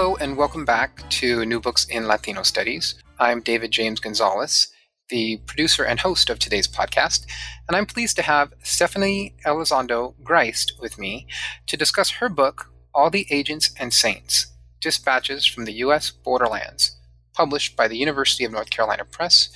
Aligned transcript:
Hello, 0.00 0.16
and 0.16 0.34
welcome 0.34 0.64
back 0.64 1.06
to 1.10 1.44
New 1.44 1.60
Books 1.60 1.84
in 1.84 2.06
Latino 2.08 2.42
Studies. 2.42 2.94
I'm 3.18 3.42
David 3.42 3.70
James 3.70 4.00
Gonzalez, 4.00 4.68
the 5.10 5.36
producer 5.44 5.84
and 5.84 6.00
host 6.00 6.30
of 6.30 6.38
today's 6.38 6.66
podcast, 6.66 7.26
and 7.68 7.76
I'm 7.76 7.84
pleased 7.84 8.16
to 8.16 8.22
have 8.22 8.54
Stephanie 8.62 9.34
Elizondo 9.44 10.14
Griest 10.22 10.80
with 10.80 10.98
me 10.98 11.26
to 11.66 11.76
discuss 11.76 12.12
her 12.12 12.30
book, 12.30 12.72
All 12.94 13.10
the 13.10 13.26
Agents 13.28 13.74
and 13.78 13.92
Saints 13.92 14.46
Dispatches 14.80 15.44
from 15.44 15.66
the 15.66 15.74
U.S. 15.84 16.10
Borderlands, 16.10 16.98
published 17.34 17.76
by 17.76 17.86
the 17.86 17.98
University 17.98 18.46
of 18.46 18.52
North 18.52 18.70
Carolina 18.70 19.04
Press 19.04 19.50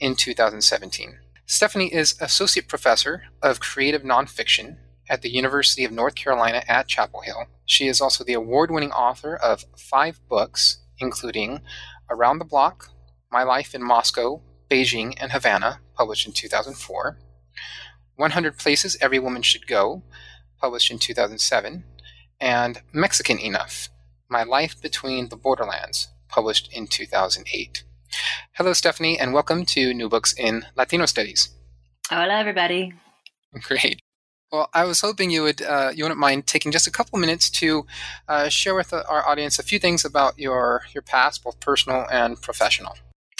in 0.00 0.16
2017. 0.16 1.18
Stephanie 1.44 1.92
is 1.92 2.14
Associate 2.22 2.66
Professor 2.66 3.24
of 3.42 3.60
Creative 3.60 4.00
Nonfiction 4.02 4.78
at 5.10 5.22
the 5.22 5.28
University 5.28 5.84
of 5.84 5.90
North 5.90 6.14
Carolina 6.14 6.62
at 6.68 6.86
Chapel 6.86 7.22
Hill. 7.22 7.46
She 7.66 7.88
is 7.88 8.00
also 8.00 8.22
the 8.22 8.32
award 8.32 8.70
winning 8.70 8.92
author 8.92 9.34
of 9.34 9.64
five 9.76 10.20
books, 10.28 10.78
including 10.98 11.60
Around 12.08 12.38
the 12.38 12.44
Block, 12.44 12.90
My 13.30 13.42
Life 13.42 13.74
in 13.74 13.82
Moscow, 13.82 14.40
Beijing, 14.70 15.16
and 15.20 15.32
Havana, 15.32 15.80
published 15.96 16.26
in 16.26 16.32
2004, 16.32 17.18
100 18.14 18.56
Places 18.56 18.96
Every 19.00 19.18
Woman 19.18 19.42
Should 19.42 19.66
Go, 19.66 20.04
published 20.60 20.92
in 20.92 20.98
2007, 21.00 21.82
and 22.40 22.82
Mexican 22.92 23.38
Enough 23.38 23.88
My 24.28 24.44
Life 24.44 24.80
Between 24.80 25.28
the 25.28 25.36
Borderlands, 25.36 26.08
published 26.28 26.72
in 26.72 26.86
2008. 26.86 27.82
Hello, 28.52 28.72
Stephanie, 28.72 29.18
and 29.18 29.32
welcome 29.32 29.64
to 29.64 29.92
New 29.92 30.08
Books 30.08 30.32
in 30.34 30.66
Latino 30.76 31.06
Studies. 31.06 31.50
Hola, 32.08 32.38
everybody. 32.38 32.92
Great. 33.62 34.00
Well, 34.52 34.68
I 34.74 34.84
was 34.84 35.00
hoping 35.00 35.30
you 35.30 35.42
would 35.44 35.62
uh, 35.62 35.92
you 35.94 36.02
wouldn't 36.02 36.18
mind 36.18 36.46
taking 36.48 36.72
just 36.72 36.88
a 36.88 36.90
couple 36.90 37.18
minutes 37.20 37.48
to 37.50 37.86
uh, 38.28 38.48
share 38.48 38.74
with 38.74 38.92
our 38.92 39.26
audience 39.28 39.60
a 39.60 39.62
few 39.62 39.78
things 39.78 40.04
about 40.04 40.38
your 40.38 40.82
your 40.92 41.02
past, 41.02 41.44
both 41.44 41.60
personal 41.60 42.06
and 42.10 42.40
professional. 42.40 42.96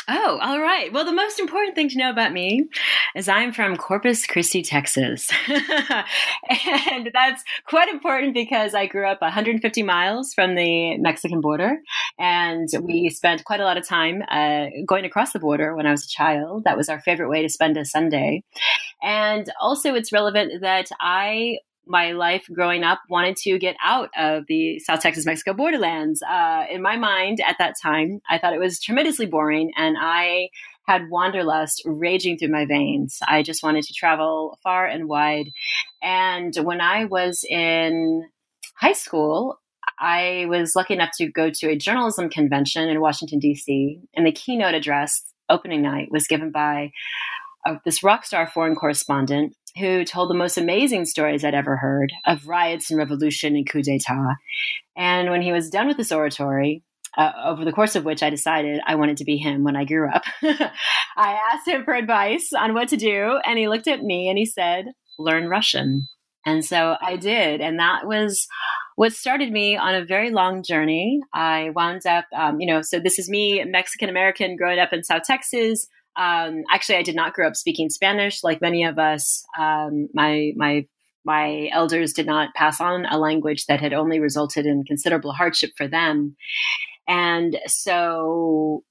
Oh, 0.08 0.38
all 0.42 0.60
right. 0.60 0.92
Well, 0.92 1.04
the 1.04 1.12
most 1.12 1.38
important 1.38 1.74
thing 1.74 1.88
to 1.90 1.98
know 1.98 2.10
about 2.10 2.32
me 2.32 2.68
is 3.14 3.28
I'm 3.28 3.52
from 3.52 3.76
Corpus 3.76 4.26
Christi, 4.26 4.62
Texas. 4.62 5.30
and 5.48 7.10
that's 7.12 7.44
quite 7.66 7.88
important 7.88 8.34
because 8.34 8.74
I 8.74 8.86
grew 8.86 9.06
up 9.06 9.20
150 9.20 9.82
miles 9.82 10.34
from 10.34 10.54
the 10.54 10.96
Mexican 10.98 11.40
border. 11.40 11.78
And 12.18 12.68
we 12.82 13.08
spent 13.10 13.44
quite 13.44 13.60
a 13.60 13.64
lot 13.64 13.76
of 13.76 13.86
time 13.86 14.22
uh, 14.30 14.66
going 14.86 15.04
across 15.04 15.32
the 15.32 15.38
border 15.38 15.76
when 15.76 15.86
I 15.86 15.92
was 15.92 16.04
a 16.04 16.08
child. 16.08 16.64
That 16.64 16.76
was 16.76 16.88
our 16.88 17.00
favorite 17.00 17.28
way 17.28 17.42
to 17.42 17.48
spend 17.48 17.76
a 17.76 17.84
Sunday. 17.84 18.42
And 19.02 19.50
also, 19.60 19.94
it's 19.94 20.12
relevant 20.12 20.60
that 20.60 20.88
I 21.00 21.58
my 21.86 22.12
life 22.12 22.46
growing 22.52 22.84
up 22.84 23.00
wanted 23.08 23.36
to 23.36 23.58
get 23.58 23.76
out 23.82 24.10
of 24.16 24.44
the 24.46 24.78
South 24.80 25.00
Texas 25.00 25.26
Mexico 25.26 25.52
borderlands. 25.52 26.22
Uh, 26.22 26.64
in 26.70 26.82
my 26.82 26.96
mind 26.96 27.40
at 27.46 27.56
that 27.58 27.74
time, 27.80 28.20
I 28.28 28.38
thought 28.38 28.52
it 28.52 28.60
was 28.60 28.80
tremendously 28.80 29.26
boring, 29.26 29.72
and 29.76 29.96
I 29.98 30.50
had 30.86 31.10
wanderlust 31.10 31.82
raging 31.84 32.38
through 32.38 32.48
my 32.48 32.66
veins. 32.66 33.18
I 33.26 33.42
just 33.42 33.62
wanted 33.62 33.84
to 33.84 33.94
travel 33.94 34.58
far 34.62 34.86
and 34.86 35.08
wide. 35.08 35.50
And 36.02 36.54
when 36.56 36.80
I 36.80 37.04
was 37.04 37.44
in 37.48 38.28
high 38.74 38.92
school, 38.92 39.60
I 39.98 40.46
was 40.48 40.74
lucky 40.74 40.94
enough 40.94 41.10
to 41.18 41.28
go 41.28 41.50
to 41.50 41.68
a 41.68 41.76
journalism 41.76 42.30
convention 42.30 42.88
in 42.88 43.00
Washington, 43.00 43.38
D.C., 43.38 44.00
and 44.14 44.26
the 44.26 44.32
keynote 44.32 44.74
address 44.74 45.22
opening 45.48 45.82
night 45.82 46.08
was 46.10 46.26
given 46.26 46.50
by 46.50 46.92
uh, 47.66 47.76
this 47.84 48.02
rock 48.02 48.24
star 48.24 48.46
foreign 48.46 48.74
correspondent 48.74 49.54
who 49.78 50.04
told 50.04 50.30
the 50.30 50.34
most 50.34 50.58
amazing 50.58 51.04
stories 51.04 51.44
I'd 51.44 51.54
ever 51.54 51.76
heard 51.76 52.12
of 52.26 52.46
riots 52.46 52.90
and 52.90 52.98
revolution 52.98 53.56
and 53.56 53.68
coup 53.68 53.82
d'etat. 53.82 54.36
And 54.96 55.30
when 55.30 55.42
he 55.42 55.52
was 55.52 55.70
done 55.70 55.86
with 55.86 55.96
this 55.96 56.12
oratory, 56.12 56.82
uh, 57.16 57.32
over 57.44 57.64
the 57.64 57.72
course 57.72 57.96
of 57.96 58.04
which 58.04 58.22
I 58.22 58.30
decided 58.30 58.80
I 58.86 58.94
wanted 58.94 59.16
to 59.18 59.24
be 59.24 59.36
him 59.36 59.64
when 59.64 59.76
I 59.76 59.84
grew 59.84 60.08
up, 60.08 60.22
I 60.42 61.38
asked 61.52 61.66
him 61.66 61.84
for 61.84 61.94
advice 61.94 62.50
on 62.56 62.74
what 62.74 62.88
to 62.88 62.96
do. 62.96 63.38
And 63.44 63.58
he 63.58 63.68
looked 63.68 63.88
at 63.88 64.02
me 64.02 64.28
and 64.28 64.38
he 64.38 64.46
said, 64.46 64.86
Learn 65.18 65.48
Russian. 65.48 66.06
And 66.46 66.64
so 66.64 66.96
I 67.00 67.16
did. 67.16 67.60
And 67.60 67.78
that 67.78 68.06
was 68.06 68.46
what 68.96 69.12
started 69.12 69.52
me 69.52 69.76
on 69.76 69.94
a 69.94 70.04
very 70.04 70.30
long 70.30 70.62
journey. 70.62 71.20
I 71.34 71.70
wound 71.74 72.06
up, 72.06 72.24
um, 72.36 72.60
you 72.60 72.66
know, 72.66 72.80
so 72.82 72.98
this 72.98 73.18
is 73.18 73.28
me, 73.28 73.62
Mexican 73.64 74.08
American, 74.08 74.56
growing 74.56 74.78
up 74.78 74.92
in 74.92 75.04
South 75.04 75.22
Texas, 75.24 75.86
um, 76.16 76.64
actually, 76.70 76.96
I 76.96 77.02
did 77.02 77.14
not 77.14 77.34
grow 77.34 77.46
up 77.46 77.56
speaking 77.56 77.88
Spanish 77.88 78.42
like 78.42 78.60
many 78.60 78.84
of 78.84 78.98
us. 78.98 79.44
Um, 79.58 80.08
my 80.12 80.52
my 80.56 80.84
my 81.24 81.68
elders 81.72 82.12
did 82.12 82.26
not 82.26 82.54
pass 82.54 82.80
on 82.80 83.06
a 83.06 83.18
language 83.18 83.66
that 83.66 83.80
had 83.80 83.92
only 83.92 84.20
resulted 84.20 84.66
in 84.66 84.84
considerable 84.84 85.32
hardship 85.32 85.70
for 85.76 85.86
them, 85.86 86.36
and 87.06 87.58
so 87.66 88.84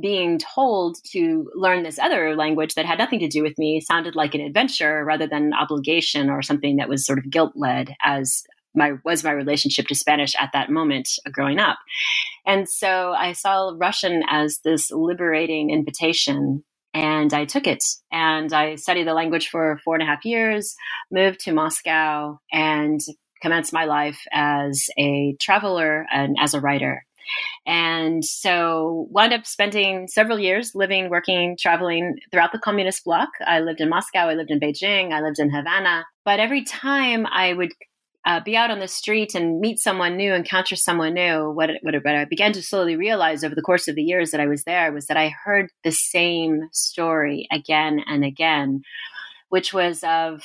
being 0.00 0.38
told 0.38 0.96
to 1.12 1.50
learn 1.54 1.82
this 1.82 1.98
other 1.98 2.34
language 2.34 2.74
that 2.74 2.86
had 2.86 2.98
nothing 2.98 3.18
to 3.18 3.28
do 3.28 3.42
with 3.42 3.58
me 3.58 3.80
sounded 3.80 4.14
like 4.14 4.34
an 4.34 4.40
adventure 4.40 5.04
rather 5.04 5.26
than 5.26 5.44
an 5.44 5.52
obligation 5.52 6.30
or 6.30 6.40
something 6.40 6.76
that 6.76 6.88
was 6.88 7.04
sort 7.04 7.18
of 7.18 7.28
guilt 7.28 7.52
led 7.54 7.94
as 8.02 8.42
my 8.74 8.92
was 9.04 9.24
my 9.24 9.30
relationship 9.30 9.86
to 9.88 9.94
Spanish 9.94 10.34
at 10.38 10.50
that 10.52 10.70
moment 10.70 11.08
uh, 11.26 11.30
growing 11.30 11.58
up. 11.58 11.78
And 12.46 12.68
so 12.68 13.12
I 13.12 13.32
saw 13.32 13.74
Russian 13.76 14.22
as 14.28 14.60
this 14.64 14.90
liberating 14.90 15.70
invitation 15.70 16.64
and 16.94 17.32
I 17.32 17.44
took 17.44 17.66
it 17.66 17.84
and 18.10 18.52
I 18.52 18.74
studied 18.74 19.06
the 19.06 19.14
language 19.14 19.48
for 19.48 19.80
four 19.84 19.94
and 19.94 20.02
a 20.02 20.06
half 20.06 20.24
years, 20.24 20.74
moved 21.10 21.40
to 21.40 21.52
Moscow 21.52 22.38
and 22.52 23.00
commenced 23.40 23.72
my 23.72 23.84
life 23.84 24.20
as 24.32 24.88
a 24.98 25.36
traveler 25.40 26.06
and 26.12 26.36
as 26.40 26.54
a 26.54 26.60
writer. 26.60 27.04
And 27.66 28.24
so 28.24 29.06
wound 29.10 29.32
up 29.32 29.46
spending 29.46 30.08
several 30.08 30.38
years 30.38 30.74
living, 30.74 31.08
working, 31.08 31.56
traveling 31.58 32.16
throughout 32.30 32.52
the 32.52 32.58
communist 32.58 33.04
bloc. 33.04 33.28
I 33.46 33.60
lived 33.60 33.80
in 33.80 33.88
Moscow, 33.88 34.28
I 34.28 34.34
lived 34.34 34.50
in 34.50 34.60
Beijing, 34.60 35.12
I 35.12 35.20
lived 35.20 35.38
in 35.38 35.50
Havana. 35.50 36.04
But 36.24 36.40
every 36.40 36.64
time 36.64 37.26
I 37.26 37.52
would 37.52 37.72
uh, 38.24 38.40
be 38.40 38.56
out 38.56 38.70
on 38.70 38.78
the 38.78 38.88
street 38.88 39.34
and 39.34 39.60
meet 39.60 39.78
someone 39.78 40.16
new, 40.16 40.32
encounter 40.32 40.76
someone 40.76 41.14
new, 41.14 41.50
what, 41.50 41.70
what, 41.82 41.94
what 41.94 42.14
I 42.14 42.24
began 42.24 42.52
to 42.52 42.62
slowly 42.62 42.96
realize 42.96 43.42
over 43.42 43.54
the 43.54 43.62
course 43.62 43.88
of 43.88 43.96
the 43.96 44.02
years 44.02 44.30
that 44.30 44.40
I 44.40 44.46
was 44.46 44.64
there 44.64 44.92
was 44.92 45.06
that 45.06 45.16
I 45.16 45.34
heard 45.44 45.70
the 45.82 45.90
same 45.90 46.68
story 46.72 47.48
again 47.50 48.00
and 48.06 48.24
again, 48.24 48.82
which 49.48 49.74
was 49.74 50.04
of 50.04 50.42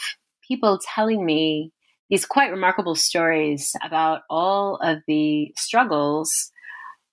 people 0.47 0.79
telling 0.95 1.23
me 1.25 1.71
these 2.09 2.25
quite 2.25 2.51
remarkable 2.51 2.95
stories 2.95 3.73
about 3.83 4.21
all 4.29 4.77
of 4.77 4.99
the 5.07 5.53
struggles 5.57 6.51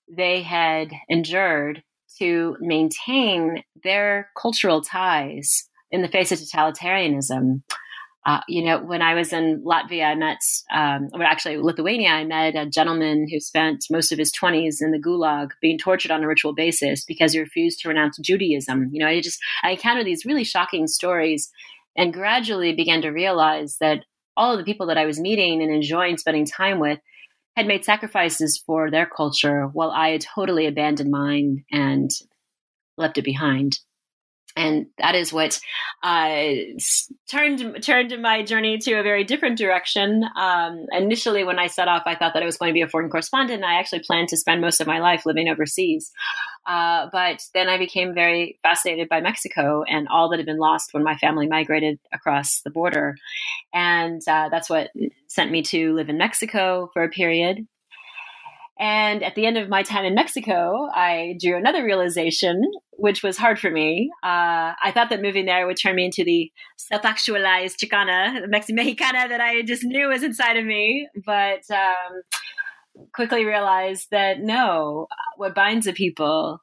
they 0.08 0.42
had 0.42 0.92
endured 1.08 1.82
to 2.18 2.56
maintain 2.60 3.64
their 3.82 4.30
cultural 4.40 4.80
ties 4.80 5.68
in 5.90 6.02
the 6.02 6.08
face 6.08 6.32
of 6.32 6.38
totalitarianism. 6.38 7.62
Uh, 8.26 8.40
you 8.48 8.64
know, 8.64 8.78
when 8.78 9.02
I 9.02 9.14
was 9.14 9.32
in 9.34 9.62
Latvia, 9.64 10.06
I 10.06 10.14
met, 10.14 10.38
um, 10.74 11.08
well, 11.12 11.22
actually 11.22 11.58
Lithuania, 11.58 12.08
I 12.08 12.24
met 12.24 12.56
a 12.56 12.64
gentleman 12.64 13.28
who 13.30 13.38
spent 13.38 13.84
most 13.90 14.12
of 14.12 14.18
his 14.18 14.32
20s 14.32 14.76
in 14.80 14.92
the 14.92 14.98
gulag 14.98 15.50
being 15.60 15.76
tortured 15.76 16.10
on 16.10 16.24
a 16.24 16.28
ritual 16.28 16.54
basis 16.54 17.04
because 17.04 17.34
he 17.34 17.40
refused 17.40 17.80
to 17.80 17.88
renounce 17.88 18.16
Judaism. 18.18 18.88
You 18.92 19.00
know, 19.00 19.08
I 19.08 19.20
just, 19.20 19.40
I 19.62 19.72
encountered 19.72 20.06
these 20.06 20.24
really 20.24 20.44
shocking 20.44 20.86
stories 20.86 21.50
and 21.96 22.14
gradually 22.14 22.74
began 22.74 23.02
to 23.02 23.10
realize 23.10 23.76
that 23.80 24.04
all 24.36 24.52
of 24.52 24.58
the 24.58 24.64
people 24.64 24.86
that 24.86 24.98
I 24.98 25.04
was 25.04 25.20
meeting 25.20 25.62
and 25.62 25.72
enjoying 25.72 26.16
spending 26.16 26.46
time 26.46 26.80
with 26.80 27.00
had 27.56 27.66
made 27.66 27.84
sacrifices 27.84 28.58
for 28.58 28.90
their 28.90 29.06
culture 29.06 29.66
while 29.66 29.90
I 29.90 30.10
had 30.10 30.22
totally 30.22 30.66
abandoned 30.66 31.10
mine 31.10 31.64
and 31.70 32.10
left 32.96 33.18
it 33.18 33.24
behind 33.24 33.78
and 34.56 34.86
that 34.98 35.14
is 35.14 35.32
what 35.32 35.58
uh, 36.02 36.46
turned 37.28 37.82
turned 37.82 38.22
my 38.22 38.42
journey 38.42 38.78
to 38.78 38.94
a 38.94 39.02
very 39.02 39.24
different 39.24 39.58
direction. 39.58 40.24
Um, 40.36 40.86
initially, 40.92 41.42
when 41.44 41.58
I 41.58 41.66
set 41.66 41.88
off, 41.88 42.04
I 42.06 42.14
thought 42.14 42.34
that 42.34 42.42
I 42.42 42.46
was 42.46 42.56
going 42.56 42.70
to 42.70 42.74
be 42.74 42.82
a 42.82 42.88
foreign 42.88 43.10
correspondent. 43.10 43.62
And 43.62 43.64
I 43.64 43.80
actually 43.80 44.00
planned 44.00 44.28
to 44.28 44.36
spend 44.36 44.60
most 44.60 44.80
of 44.80 44.86
my 44.86 45.00
life 45.00 45.26
living 45.26 45.48
overseas. 45.48 46.12
Uh, 46.66 47.08
but 47.12 47.42
then 47.52 47.68
I 47.68 47.78
became 47.78 48.14
very 48.14 48.58
fascinated 48.62 49.08
by 49.08 49.20
Mexico 49.20 49.82
and 49.82 50.08
all 50.08 50.30
that 50.30 50.38
had 50.38 50.46
been 50.46 50.58
lost 50.58 50.94
when 50.94 51.02
my 51.02 51.16
family 51.16 51.46
migrated 51.46 51.98
across 52.12 52.60
the 52.62 52.70
border, 52.70 53.16
and 53.72 54.22
uh, 54.28 54.48
that's 54.50 54.70
what 54.70 54.90
sent 55.28 55.50
me 55.50 55.62
to 55.62 55.94
live 55.94 56.08
in 56.08 56.16
Mexico 56.16 56.90
for 56.92 57.02
a 57.02 57.08
period. 57.08 57.66
And 58.78 59.22
at 59.22 59.36
the 59.36 59.46
end 59.46 59.56
of 59.56 59.68
my 59.68 59.84
time 59.84 60.04
in 60.04 60.14
Mexico, 60.14 60.88
I 60.92 61.36
drew 61.40 61.56
another 61.56 61.84
realization, 61.84 62.60
which 62.92 63.22
was 63.22 63.38
hard 63.38 63.60
for 63.60 63.70
me. 63.70 64.10
Uh, 64.22 64.74
I 64.82 64.90
thought 64.92 65.10
that 65.10 65.22
moving 65.22 65.46
there 65.46 65.66
would 65.66 65.76
turn 65.80 65.94
me 65.94 66.06
into 66.06 66.24
the 66.24 66.50
self 66.76 67.04
actualized 67.04 67.78
Chicana, 67.78 68.48
Mex- 68.48 68.70
Mexicana 68.70 69.28
that 69.28 69.40
I 69.40 69.62
just 69.62 69.84
knew 69.84 70.08
was 70.08 70.24
inside 70.24 70.56
of 70.56 70.64
me. 70.64 71.08
But 71.24 71.62
um, 71.70 73.06
quickly 73.14 73.44
realized 73.44 74.08
that 74.10 74.40
no, 74.40 75.06
what 75.36 75.54
binds 75.54 75.86
a 75.86 75.92
people 75.92 76.60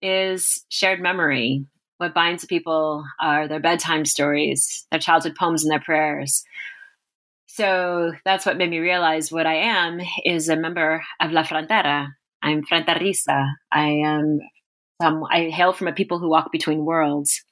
is 0.00 0.64
shared 0.70 1.00
memory. 1.00 1.66
What 1.98 2.14
binds 2.14 2.42
the 2.42 2.48
people 2.48 3.04
are 3.20 3.48
their 3.48 3.60
bedtime 3.60 4.04
stories, 4.04 4.86
their 4.90 5.00
childhood 5.00 5.34
poems, 5.38 5.64
and 5.64 5.70
their 5.72 5.80
prayers. 5.80 6.44
So 7.58 8.12
that's 8.24 8.46
what 8.46 8.56
made 8.56 8.70
me 8.70 8.78
realize 8.78 9.32
what 9.32 9.44
I 9.44 9.56
am 9.56 10.00
is 10.24 10.48
a 10.48 10.54
member 10.54 11.02
of 11.20 11.32
La 11.32 11.42
Frontera. 11.42 12.06
I'm 12.40 12.62
fronteriza. 12.62 13.50
I 13.72 13.88
am 14.04 14.38
um, 15.00 15.24
I 15.28 15.48
hail 15.50 15.72
from 15.72 15.88
a 15.88 15.92
people 15.92 16.20
who 16.20 16.30
walk 16.30 16.52
between 16.52 16.84
worlds. 16.84 17.42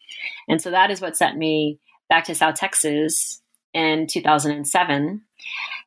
And 0.49 0.62
so 0.62 0.70
that 0.70 0.93
is 0.93 1.00
what 1.00 1.17
sent 1.17 1.37
me 1.37 1.81
back 2.08 2.23
to 2.26 2.37
South 2.37 2.55
Texas 2.55 3.43
in 3.75 4.06
2007. 4.06 5.23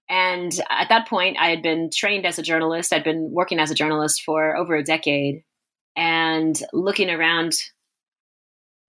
And 0.09 0.61
at 0.69 0.89
that 0.89 1.07
point, 1.07 1.37
I 1.39 1.49
had 1.49 1.61
been 1.61 1.89
trained 1.89 2.25
as 2.25 2.37
a 2.37 2.43
journalist. 2.43 2.91
I'd 2.91 3.05
been 3.05 3.29
working 3.31 3.57
as 3.57 3.71
a 3.71 3.75
journalist 3.75 4.23
for 4.25 4.57
over 4.57 4.75
a 4.75 4.83
decade. 4.83 5.45
And 5.95 6.61
looking 6.73 7.09
around 7.09 7.53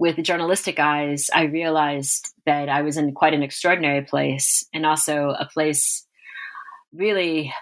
with 0.01 0.17
journalistic 0.23 0.81
eyes, 0.81 1.29
I 1.33 1.43
realized 1.43 2.33
that 2.47 2.71
I 2.71 2.81
was 2.81 2.97
in 2.97 3.13
quite 3.13 3.35
an 3.35 3.43
extraordinary 3.43 4.01
place 4.01 4.65
and 4.73 4.87
also 4.87 5.35
a 5.39 5.47
place 5.53 6.07
really 6.91 7.53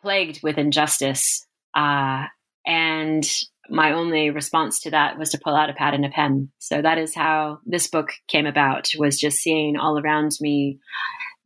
plagued 0.00 0.44
with 0.44 0.58
injustice. 0.58 1.44
Uh, 1.74 2.26
and 2.64 3.28
my 3.68 3.92
only 3.92 4.30
response 4.30 4.78
to 4.82 4.90
that 4.90 5.18
was 5.18 5.30
to 5.30 5.40
pull 5.42 5.56
out 5.56 5.70
a 5.70 5.74
pad 5.74 5.92
and 5.92 6.04
a 6.04 6.08
pen. 6.08 6.52
So 6.58 6.80
that 6.80 6.98
is 6.98 7.16
how 7.16 7.58
this 7.66 7.88
book 7.88 8.10
came 8.28 8.46
about, 8.46 8.90
was 8.96 9.18
just 9.18 9.38
seeing 9.38 9.76
all 9.76 9.98
around 9.98 10.36
me 10.40 10.78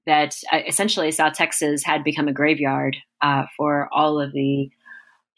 that 0.05 0.37
uh, 0.53 0.61
essentially 0.69 1.13
South 1.13 1.33
Texas 1.33 1.83
had 1.83 2.05
become 2.05 2.29
a 2.29 2.35
graveyard 2.35 2.95
uh, 3.23 3.45
for 3.57 3.89
all 3.91 4.21
of 4.21 4.35
the 4.35 4.69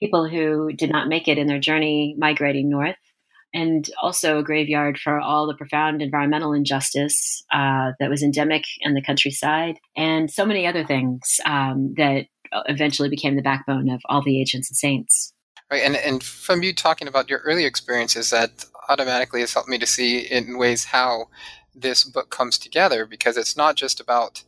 people 0.01 0.29
who 0.29 0.73
did 0.73 0.91
not 0.91 1.09
make 1.09 1.29
it 1.29 1.39
in 1.39 1.47
their 1.47 1.61
journey 1.61 2.17
migrating 2.19 2.69
north 2.69 2.97
and 3.55 3.91
also 4.03 4.39
a 4.39 4.43
graveyard 4.43 4.99
for 4.99 5.19
all 5.19 5.47
the 5.47 5.55
profound 5.55 6.03
environmental 6.03 6.53
injustice 6.53 7.45
uh, 7.53 7.93
that 7.99 8.11
was 8.11 8.23
endemic 8.23 8.65
in 8.81 8.95
the 8.95 9.03
countryside, 9.03 9.79
and 9.97 10.31
so 10.31 10.45
many 10.45 10.67
other 10.67 10.85
things 10.85 11.41
um, 11.45 11.95
that 11.97 12.27
eventually 12.67 13.09
became 13.09 13.37
the 13.37 13.43
backbone 13.43 13.89
of 13.89 14.01
all 14.07 14.23
the 14.23 14.41
agents 14.41 14.71
and 14.71 14.77
saints. 14.77 15.33
Right, 15.71 15.83
and 15.83 15.97
and 15.97 16.23
from 16.23 16.63
you 16.63 16.75
talking 16.75 17.09
about 17.09 17.29
your 17.29 17.41
early 17.41 17.65
experiences, 17.65 18.31
that 18.31 18.65
automatically 18.89 19.41
has 19.41 19.53
helped 19.53 19.69
me 19.69 19.79
to 19.79 19.87
see 19.87 20.21
in 20.21 20.59
ways 20.59 20.85
how 20.85 21.29
this 21.75 22.05
book 22.05 22.31
comes 22.31 22.59
together 22.59 23.07
because 23.07 23.37
it's 23.37 23.57
not 23.57 23.77
just 23.77 24.01
about 24.01 24.43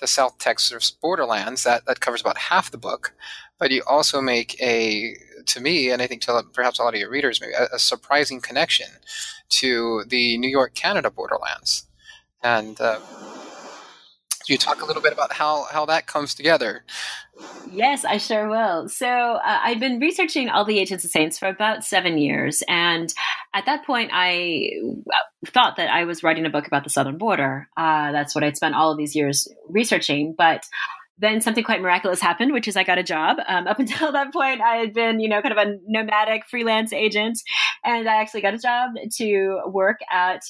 the 0.00 0.06
South 0.06 0.38
Texas 0.38 0.90
borderlands 0.90 1.62
that 1.62 1.86
that 1.86 2.00
covers 2.00 2.20
about 2.20 2.36
half 2.36 2.70
the 2.70 2.78
book, 2.78 3.14
but 3.58 3.70
you 3.70 3.82
also 3.86 4.20
make 4.20 4.60
a 4.60 5.16
to 5.46 5.60
me, 5.60 5.90
and 5.90 6.02
I 6.02 6.06
think 6.06 6.22
to 6.22 6.42
perhaps 6.52 6.78
a 6.78 6.82
lot 6.82 6.94
of 6.94 7.00
your 7.00 7.10
readers, 7.10 7.40
maybe 7.40 7.52
a, 7.54 7.68
a 7.74 7.78
surprising 7.78 8.40
connection 8.40 8.86
to 9.50 10.04
the 10.08 10.38
New 10.38 10.48
York 10.48 10.74
Canada 10.74 11.10
borderlands. 11.10 11.86
And 12.42 12.80
uh, 12.80 13.00
you 14.48 14.58
talk 14.58 14.82
a 14.82 14.84
little 14.84 15.02
bit 15.02 15.12
about 15.12 15.32
how, 15.32 15.64
how 15.64 15.86
that 15.86 16.06
comes 16.06 16.34
together? 16.34 16.84
Yes, 17.72 18.04
I 18.04 18.18
sure 18.18 18.48
will. 18.48 18.88
So 18.88 19.08
uh, 19.08 19.40
I've 19.62 19.80
been 19.80 19.98
researching 19.98 20.48
all 20.48 20.64
the 20.64 20.78
Agents 20.78 21.04
of 21.04 21.10
Saints 21.10 21.38
for 21.38 21.48
about 21.48 21.84
seven 21.84 22.18
years, 22.18 22.62
and 22.68 23.12
at 23.54 23.66
that 23.66 23.84
point, 23.84 24.10
I 24.12 24.70
uh, 24.86 25.50
thought 25.50 25.76
that 25.76 25.90
I 25.90 26.04
was 26.04 26.22
writing 26.22 26.46
a 26.46 26.50
book 26.50 26.66
about 26.66 26.84
the 26.84 26.90
southern 26.90 27.18
border. 27.18 27.68
Uh, 27.76 28.12
that's 28.12 28.34
what 28.34 28.44
I'd 28.44 28.56
spent 28.56 28.74
all 28.74 28.92
of 28.92 28.98
these 28.98 29.16
years 29.16 29.48
researching, 29.68 30.34
but 30.36 30.64
then 31.18 31.40
something 31.40 31.64
quite 31.64 31.80
miraculous 31.80 32.20
happened, 32.20 32.52
which 32.52 32.68
is 32.68 32.76
I 32.76 32.84
got 32.84 32.98
a 32.98 33.02
job. 33.02 33.38
Um, 33.46 33.66
up 33.66 33.78
until 33.78 34.12
that 34.12 34.32
point, 34.32 34.60
I 34.60 34.76
had 34.76 34.92
been, 34.92 35.20
you 35.20 35.28
know, 35.28 35.40
kind 35.42 35.56
of 35.56 35.66
a 35.66 35.76
nomadic 35.86 36.42
freelance 36.48 36.92
agent, 36.92 37.38
and 37.84 38.08
I 38.08 38.16
actually 38.20 38.42
got 38.42 38.54
a 38.54 38.58
job 38.58 38.90
to 39.16 39.60
work 39.66 39.98
at 40.10 40.42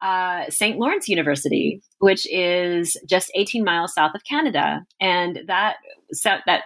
uh, 0.00 0.44
St. 0.48 0.78
Lawrence 0.78 1.08
University, 1.08 1.80
which 1.98 2.26
is 2.30 2.96
just 3.08 3.30
18 3.34 3.64
miles 3.64 3.94
south 3.94 4.12
of 4.14 4.22
Canada, 4.28 4.84
and 5.00 5.40
that 5.46 5.76
set 6.12 6.42
that 6.46 6.62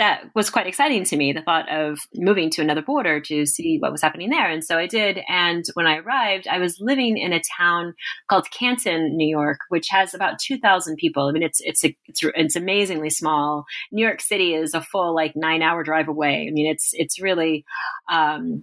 that 0.00 0.30
was 0.34 0.48
quite 0.48 0.66
exciting 0.66 1.04
to 1.04 1.16
me 1.16 1.30
the 1.30 1.42
thought 1.42 1.70
of 1.70 1.98
moving 2.14 2.48
to 2.48 2.62
another 2.62 2.80
border 2.80 3.20
to 3.20 3.44
see 3.44 3.76
what 3.78 3.92
was 3.92 4.00
happening 4.00 4.30
there. 4.30 4.48
And 4.50 4.64
so 4.64 4.78
i 4.78 4.86
did. 4.86 5.20
And 5.28 5.64
when 5.74 5.86
i 5.86 5.98
arrived 5.98 6.48
i 6.48 6.58
was 6.58 6.78
living 6.80 7.18
in 7.18 7.32
a 7.34 7.42
town 7.58 7.94
called 8.28 8.50
canton 8.50 9.16
new 9.16 9.28
york 9.28 9.58
which 9.68 9.88
has 9.90 10.14
about 10.14 10.38
2000 10.38 10.96
people. 10.96 11.28
I 11.28 11.32
mean 11.32 11.42
it's 11.42 11.60
it's 11.60 11.84
a, 11.84 11.96
it's, 12.06 12.22
it's 12.24 12.56
amazingly 12.56 13.10
small. 13.10 13.66
New 13.92 14.04
york 14.04 14.22
city 14.22 14.54
is 14.54 14.72
a 14.72 14.80
full 14.80 15.14
like 15.14 15.32
nine 15.36 15.62
hour 15.62 15.84
drive 15.84 16.08
away. 16.08 16.46
I 16.48 16.50
mean 16.50 16.70
it's 16.70 16.90
it's 16.94 17.20
really 17.20 17.64
um, 18.10 18.62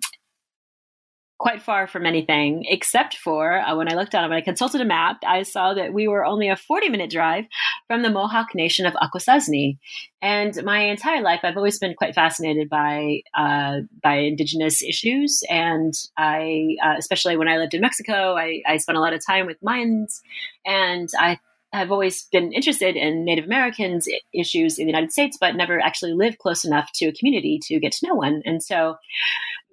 quite 1.40 1.62
far 1.62 1.86
from 1.88 2.06
anything, 2.06 2.66
except 2.68 3.16
for 3.18 3.60
uh, 3.60 3.76
when 3.76 3.92
I 3.92 3.96
looked 3.96 4.16
on 4.16 4.24
it, 4.24 4.30
when 4.30 4.38
I 4.38 4.42
consulted 4.42 4.82
a 4.82 4.86
map, 4.86 5.18
I 5.26 5.44
saw 5.44 5.74
that 5.74 5.94
we 5.94 6.08
were 6.08 6.26
only 6.26 6.50
a 6.50 6.56
40 6.56 6.90
minute 6.90 7.12
drive 7.12 7.46
from 7.88 8.02
the 8.02 8.10
Mohawk 8.10 8.56
Nation 8.56 8.86
of 8.86 8.94
Akwesasne. 8.94 9.78
And 10.22 10.64
my 10.64 10.80
entire 10.80 11.22
life, 11.22 11.42
I've 11.44 11.58
always 11.58 11.78
been 11.78 11.94
quite 11.94 12.16
fascinated 12.16 12.70
by 12.70 13.22
uh, 13.38 13.82
by 14.02 14.16
indigenous 14.16 14.82
issues, 14.82 15.44
and 15.50 15.94
I, 16.18 16.78
uh, 16.84 16.96
especially 16.98 17.38
when 17.38 17.48
I 17.48 17.58
lived 17.58 17.76
in 17.76 17.82
Mexico, 17.82 18.36
I, 18.36 18.64
I 18.68 18.78
spent 18.78 18.98
a 18.98 19.02
lot 19.02 19.14
of 19.14 19.26
time 19.26 19.46
with 19.46 19.62
Mayans, 19.62 20.22
and 20.66 21.10
I 21.20 21.40
have 21.74 21.92
always 21.92 22.24
been 22.32 22.54
interested 22.54 22.96
in 22.96 23.26
Native 23.26 23.46
Americans 23.46 24.08
issues 24.34 24.80
in 24.80 24.86
the 24.86 24.92
United 24.92 25.12
States, 25.12 25.38
but 25.40 25.56
never 25.56 25.80
actually 25.80 26.14
lived 26.14 26.40
close 26.40 26.64
enough 26.64 26.90
to 26.96 27.08
a 27.08 27.14
community 27.14 27.60
to 27.64 27.80
get 27.80 27.92
to 27.92 28.08
know 28.08 28.16
one. 28.16 28.42
And 28.46 28.64
so, 28.64 28.98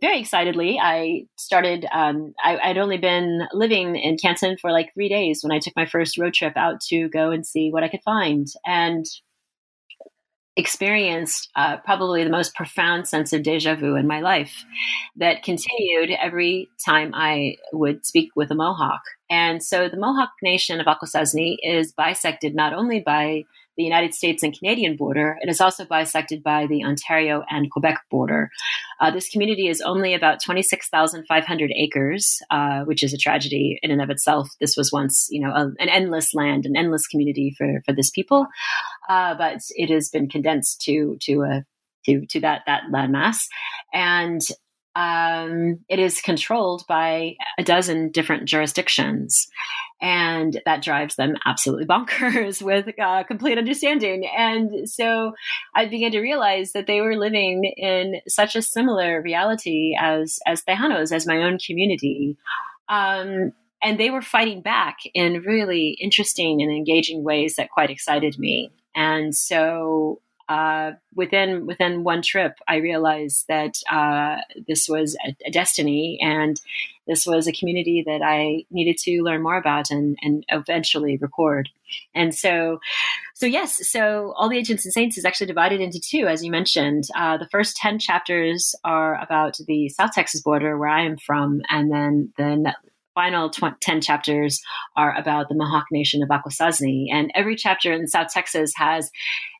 very 0.00 0.20
excitedly, 0.20 0.78
I 0.80 1.26
started. 1.36 1.86
Um, 1.92 2.34
I, 2.42 2.58
I'd 2.58 2.78
only 2.78 2.98
been 2.98 3.46
living 3.52 3.96
in 3.96 4.16
Canton 4.16 4.56
for 4.60 4.70
like 4.70 4.92
three 4.92 5.08
days 5.08 5.40
when 5.42 5.52
I 5.52 5.58
took 5.58 5.74
my 5.76 5.86
first 5.86 6.18
road 6.18 6.34
trip 6.34 6.56
out 6.56 6.80
to 6.88 7.08
go 7.08 7.30
and 7.30 7.46
see 7.46 7.70
what 7.70 7.82
I 7.82 7.88
could 7.88 8.02
find. 8.04 8.46
And 8.66 9.06
experienced 10.56 11.50
uh, 11.56 11.78
probably 11.78 12.22
the 12.22 12.30
most 12.30 12.54
profound 12.54 13.08
sense 13.08 13.32
of 13.32 13.42
deja 13.42 13.74
vu 13.74 13.96
in 13.96 14.06
my 14.06 14.20
life 14.20 14.64
that 15.16 15.42
continued 15.42 16.10
every 16.10 16.68
time 16.84 17.10
I 17.12 17.56
would 17.72 18.06
speak 18.06 18.30
with 18.36 18.50
a 18.50 18.54
Mohawk. 18.54 19.02
And 19.28 19.62
so 19.62 19.88
the 19.88 19.96
Mohawk 19.96 20.30
Nation 20.42 20.80
of 20.80 20.86
Akwesasne 20.86 21.56
is 21.62 21.92
bisected 21.92 22.54
not 22.54 22.72
only 22.72 23.00
by 23.00 23.44
the 23.76 23.84
United 23.84 24.14
States 24.14 24.42
and 24.42 24.56
Canadian 24.56 24.96
border. 24.96 25.36
It 25.40 25.48
is 25.48 25.60
also 25.60 25.84
bisected 25.84 26.42
by 26.42 26.66
the 26.66 26.84
Ontario 26.84 27.44
and 27.50 27.70
Quebec 27.70 27.98
border. 28.10 28.50
Uh, 29.00 29.10
this 29.10 29.28
community 29.28 29.68
is 29.68 29.80
only 29.80 30.14
about 30.14 30.42
26,500 30.42 31.72
acres, 31.76 32.38
uh, 32.50 32.80
which 32.84 33.02
is 33.02 33.12
a 33.12 33.18
tragedy 33.18 33.78
in 33.82 33.90
and 33.90 34.02
of 34.02 34.10
itself. 34.10 34.48
This 34.60 34.76
was 34.76 34.92
once, 34.92 35.26
you 35.30 35.40
know, 35.40 35.52
a, 35.52 35.72
an 35.78 35.88
endless 35.88 36.34
land, 36.34 36.66
an 36.66 36.76
endless 36.76 37.06
community 37.06 37.54
for, 37.56 37.82
for 37.84 37.92
this 37.92 38.10
people, 38.10 38.46
uh, 39.08 39.34
but 39.34 39.58
it 39.70 39.90
has 39.90 40.08
been 40.08 40.28
condensed 40.28 40.80
to 40.82 41.16
to 41.22 41.42
a 41.42 41.64
to 42.06 42.26
to 42.26 42.40
that 42.40 42.62
that 42.66 42.84
landmass, 42.92 43.46
and 43.92 44.40
um, 44.96 45.80
it 45.88 45.98
is 45.98 46.20
controlled 46.20 46.84
by 46.86 47.34
a 47.58 47.64
dozen 47.64 48.10
different 48.10 48.44
jurisdictions. 48.46 49.48
And 50.00 50.60
that 50.66 50.82
drives 50.82 51.16
them 51.16 51.34
absolutely 51.46 51.86
bonkers 51.90 52.62
with 52.62 52.88
uh, 52.98 53.24
complete 53.24 53.58
understanding. 53.58 54.28
And 54.36 54.88
so 54.88 55.32
I 55.74 55.86
began 55.86 56.12
to 56.12 56.20
realize 56.20 56.72
that 56.72 56.86
they 56.86 57.00
were 57.00 57.16
living 57.16 57.64
in 57.64 58.20
such 58.28 58.54
a 58.54 58.62
similar 58.62 59.20
reality 59.22 59.96
as, 59.98 60.38
as 60.46 60.62
Tejanos, 60.62 61.12
as 61.12 61.26
my 61.26 61.42
own 61.42 61.58
community. 61.58 62.36
Um, 62.88 63.52
and 63.82 63.98
they 63.98 64.10
were 64.10 64.22
fighting 64.22 64.62
back 64.62 64.98
in 65.12 65.42
really 65.42 65.96
interesting 66.00 66.62
and 66.62 66.70
engaging 66.70 67.22
ways 67.22 67.56
that 67.56 67.70
quite 67.70 67.90
excited 67.90 68.38
me. 68.38 68.70
And 68.94 69.34
so 69.34 70.20
uh, 70.48 70.92
within 71.14 71.66
within 71.66 72.04
one 72.04 72.22
trip, 72.22 72.58
I 72.68 72.76
realized 72.76 73.46
that 73.48 73.74
uh, 73.90 74.36
this 74.66 74.88
was 74.88 75.16
a, 75.26 75.34
a, 75.46 75.50
destiny, 75.50 76.18
and 76.22 76.60
this 77.06 77.26
was 77.26 77.46
a 77.46 77.52
community 77.52 78.02
that 78.06 78.20
I 78.22 78.64
needed 78.70 78.98
to 79.04 79.22
learn 79.22 79.42
more 79.42 79.56
about 79.56 79.90
and 79.90 80.18
and 80.22 80.44
eventually 80.50 81.16
record. 81.16 81.70
And 82.14 82.34
so, 82.34 82.80
so 83.34 83.46
yes, 83.46 83.88
so 83.88 84.34
all 84.36 84.48
the 84.48 84.58
agents 84.58 84.84
and 84.84 84.92
saints 84.92 85.16
is 85.16 85.24
actually 85.24 85.46
divided 85.46 85.80
into 85.80 86.00
two, 86.00 86.26
as 86.26 86.44
you 86.44 86.50
mentioned. 86.50 87.04
Uh, 87.16 87.38
the 87.38 87.48
first 87.48 87.76
ten 87.76 87.98
chapters 87.98 88.74
are 88.84 89.20
about 89.22 89.56
the 89.66 89.88
South 89.88 90.12
Texas 90.12 90.42
border, 90.42 90.76
where 90.76 90.88
I 90.88 91.04
am 91.04 91.16
from, 91.16 91.62
and 91.70 91.90
then 91.90 92.32
the 92.36 92.74
final 93.14 93.50
tw- 93.50 93.80
10 93.80 94.00
chapters 94.00 94.60
are 94.96 95.16
about 95.16 95.48
the 95.48 95.54
Mohawk 95.54 95.86
Nation 95.90 96.22
of 96.22 96.28
Akwesasne. 96.28 97.06
And 97.12 97.30
every 97.34 97.56
chapter 97.56 97.92
in 97.92 98.06
South 98.06 98.28
Texas 98.32 98.72
has, 98.76 99.10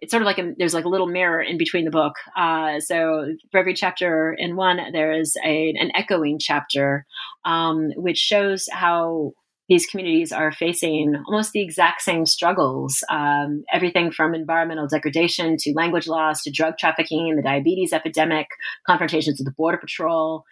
it's 0.01 0.11
sort 0.11 0.23
of 0.23 0.27
like 0.27 0.39
a, 0.39 0.53
there's 0.59 0.75
like 0.75 0.85
a 0.85 0.89
little 0.89 1.07
mirror 1.07 1.41
in 1.41 1.59
between 1.59 1.85
the 1.85 1.91
book. 1.91 2.15
Uh, 2.37 2.81
so 2.81 3.27
for 3.51 3.59
every 3.59 3.75
chapter 3.75 4.35
in 4.37 4.57
one, 4.57 4.81
there 4.93 5.13
is 5.13 5.37
a, 5.45 5.75
an 5.79 5.91
echoing 5.95 6.39
chapter, 6.39 7.07
um, 7.45 7.91
which 7.97 8.19
shows 8.19 8.69
how 8.71 9.33
these 9.69 9.87
communities 9.87 10.31
are 10.31 10.53
facing 10.53 11.17
almost 11.27 11.53
the 11.53 11.63
exact 11.63 12.03
same 12.03 12.27
struggles 12.27 13.03
um, 13.09 13.65
everything 13.73 14.11
from 14.11 14.35
environmental 14.35 14.87
degradation 14.87 15.57
to 15.59 15.73
language 15.75 16.07
loss 16.07 16.43
to 16.43 16.51
drug 16.51 16.75
trafficking, 16.79 17.35
the 17.35 17.43
diabetes 17.43 17.93
epidemic, 17.93 18.47
confrontations 18.87 19.39
with 19.39 19.47
the 19.47 19.55
Border 19.57 19.79
Patrol 19.79 20.45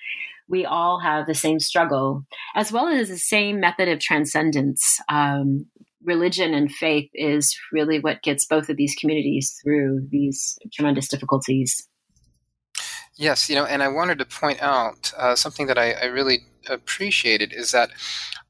we 0.53 0.65
all 0.67 1.01
have 1.01 1.27
the 1.27 1.35
same 1.35 1.59
struggle, 1.59 2.25
as 2.55 2.71
well 2.71 2.87
as 2.87 3.09
the 3.09 3.17
same 3.17 3.59
method 3.59 3.89
of 3.89 3.99
transcendence. 3.99 5.01
Um, 5.09 5.67
religion 6.05 6.53
and 6.53 6.71
faith 6.71 7.11
is 7.15 7.57
really 7.73 7.99
what 7.99 8.23
gets 8.23 8.45
both 8.45 8.69
of 8.69 8.77
these 8.77 8.95
communities 9.01 9.59
through 9.63 10.07
these 10.11 10.59
tremendous 10.73 11.09
difficulties. 11.09 11.89
Yes, 13.17 13.49
you 13.49 13.57
know, 13.57 13.65
and 13.65 13.83
I 13.83 13.89
wanted 13.89 14.19
to 14.19 14.25
point 14.25 14.63
out 14.63 15.13
uh, 15.17 15.35
something 15.35 15.67
that 15.67 15.79
I, 15.79 15.93
I 15.93 16.05
really 16.07 16.41
appreciated 16.69 17.53
is 17.53 17.73
that 17.73 17.91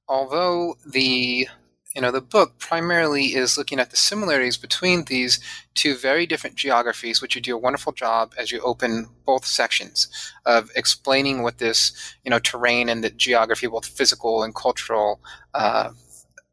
although 0.09 0.77
the 0.87 1.49
you 1.95 2.01
know, 2.01 2.11
the 2.11 2.21
book 2.21 2.59
primarily 2.59 3.35
is 3.35 3.59
looking 3.59 3.79
at 3.79 3.91
the 3.91 3.97
similarities 3.97 4.57
between 4.57 5.05
these 5.05 5.39
two 5.75 5.95
very 5.95 6.27
different 6.27 6.57
geographies, 6.57 7.21
which 7.21 7.35
you 7.35 7.43
do 7.43 7.55
a 7.55 7.61
wonderful 7.61 7.93
job 7.93 8.33
as 8.39 8.51
you 8.51 8.61
open 8.61 9.09
both 9.27 9.45
sections 9.45 10.09
of 10.47 10.71
explaining 10.75 11.43
what 11.43 11.59
this, 11.59 11.93
you 12.25 12.31
know, 12.31 12.39
terrain 12.39 12.89
and 12.89 13.05
the 13.05 13.11
geography, 13.11 13.67
both 13.67 13.87
physical 13.87 14.43
and 14.43 14.55
cultural, 14.55 15.21
uh, 15.55 15.91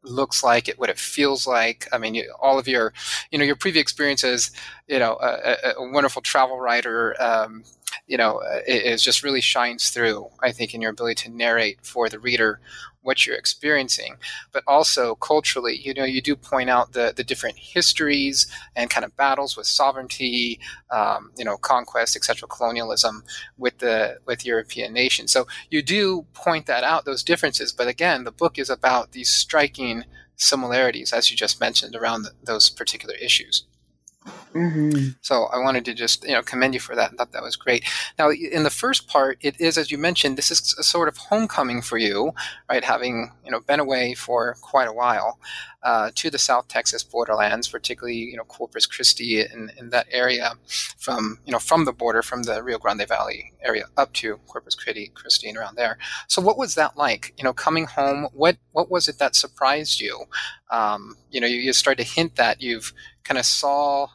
looks 0.02 0.42
like 0.42 0.68
it, 0.68 0.78
what 0.78 0.90
it 0.90 0.98
feels 0.98 1.46
like. 1.46 1.86
I 1.92 1.98
mean, 1.98 2.14
you, 2.14 2.32
all 2.40 2.58
of 2.58 2.68
your, 2.68 2.92
you 3.30 3.38
know, 3.38 3.44
your 3.44 3.56
previous 3.56 3.82
experiences, 3.82 4.50
you 4.88 4.98
know, 4.98 5.18
a, 5.20 5.74
a 5.76 5.90
wonderful 5.90 6.22
travel 6.22 6.58
writer, 6.58 7.14
um, 7.20 7.64
you 8.06 8.16
know, 8.16 8.40
it, 8.66 8.84
it, 8.86 8.96
just 8.98 9.22
really 9.22 9.40
shines 9.40 9.90
through, 9.90 10.28
I 10.42 10.52
think, 10.52 10.74
in 10.74 10.80
your 10.80 10.90
ability 10.90 11.22
to 11.24 11.30
narrate 11.30 11.78
for 11.82 12.08
the 12.08 12.18
reader 12.18 12.60
what 13.02 13.26
you're 13.26 13.36
experiencing, 13.36 14.16
but 14.52 14.62
also 14.66 15.14
culturally, 15.16 15.76
you 15.76 15.94
know, 15.94 16.04
you 16.04 16.20
do 16.20 16.36
point 16.36 16.68
out 16.68 16.92
the, 16.92 17.12
the 17.16 17.24
different 17.24 17.56
histories 17.58 18.46
and 18.76 18.90
kind 18.90 19.04
of 19.04 19.16
battles 19.16 19.56
with 19.56 19.66
sovereignty, 19.66 20.60
um, 20.90 21.30
you 21.36 21.44
know, 21.44 21.56
conquest, 21.56 22.16
etc., 22.16 22.46
colonialism 22.48 23.24
with 23.56 23.78
the 23.78 24.18
with 24.26 24.44
European 24.44 24.92
nations. 24.92 25.32
So 25.32 25.46
you 25.70 25.82
do 25.82 26.26
point 26.34 26.66
that 26.66 26.84
out, 26.84 27.04
those 27.04 27.22
differences. 27.22 27.72
But 27.72 27.88
again, 27.88 28.24
the 28.24 28.32
book 28.32 28.58
is 28.58 28.70
about 28.70 29.12
these 29.12 29.30
striking 29.30 30.04
similarities, 30.36 31.12
as 31.12 31.30
you 31.30 31.36
just 31.36 31.60
mentioned, 31.60 31.94
around 31.94 32.22
the, 32.22 32.32
those 32.44 32.70
particular 32.70 33.14
issues. 33.14 33.64
Mm-hmm. 34.54 35.10
So 35.20 35.44
I 35.44 35.58
wanted 35.58 35.84
to 35.86 35.94
just 35.94 36.24
you 36.24 36.32
know 36.32 36.42
commend 36.42 36.74
you 36.74 36.80
for 36.80 36.94
that. 36.96 37.12
I 37.12 37.16
thought 37.16 37.32
that 37.32 37.42
was 37.42 37.56
great. 37.56 37.84
Now 38.18 38.30
in 38.30 38.64
the 38.64 38.70
first 38.70 39.08
part, 39.08 39.38
it 39.40 39.58
is 39.60 39.78
as 39.78 39.90
you 39.90 39.98
mentioned, 39.98 40.36
this 40.36 40.50
is 40.50 40.74
a 40.78 40.82
sort 40.82 41.08
of 41.08 41.16
homecoming 41.16 41.82
for 41.82 41.98
you, 41.98 42.32
right? 42.68 42.84
Having 42.84 43.32
you 43.44 43.50
know 43.50 43.60
been 43.60 43.80
away 43.80 44.14
for 44.14 44.56
quite 44.60 44.88
a 44.88 44.92
while 44.92 45.38
uh, 45.82 46.10
to 46.16 46.30
the 46.30 46.38
South 46.38 46.68
Texas 46.68 47.02
borderlands, 47.02 47.68
particularly 47.68 48.16
you 48.16 48.36
know 48.36 48.44
Corpus 48.44 48.86
Christi 48.86 49.40
in, 49.40 49.70
in 49.78 49.90
that 49.90 50.06
area, 50.10 50.52
from 50.66 51.38
you 51.46 51.52
know 51.52 51.60
from 51.60 51.84
the 51.84 51.92
border 51.92 52.22
from 52.22 52.42
the 52.42 52.62
Rio 52.62 52.78
Grande 52.78 53.06
Valley 53.08 53.52
area 53.62 53.84
up 53.96 54.12
to 54.14 54.36
Corpus 54.48 54.74
Christi, 54.74 55.12
Christi 55.14 55.48
and 55.48 55.56
around 55.56 55.76
there. 55.76 55.96
So 56.26 56.42
what 56.42 56.58
was 56.58 56.74
that 56.74 56.96
like? 56.96 57.34
You 57.38 57.44
know, 57.44 57.52
coming 57.52 57.86
home. 57.86 58.28
What 58.32 58.58
what 58.72 58.90
was 58.90 59.08
it 59.08 59.18
that 59.18 59.36
surprised 59.36 60.00
you? 60.00 60.24
Um, 60.70 61.16
you 61.30 61.40
know, 61.40 61.46
you, 61.46 61.56
you 61.56 61.72
started 61.72 62.04
to 62.04 62.10
hint 62.10 62.36
that 62.36 62.60
you've 62.60 62.92
kind 63.24 63.38
of 63.38 63.44
saw 63.44 64.08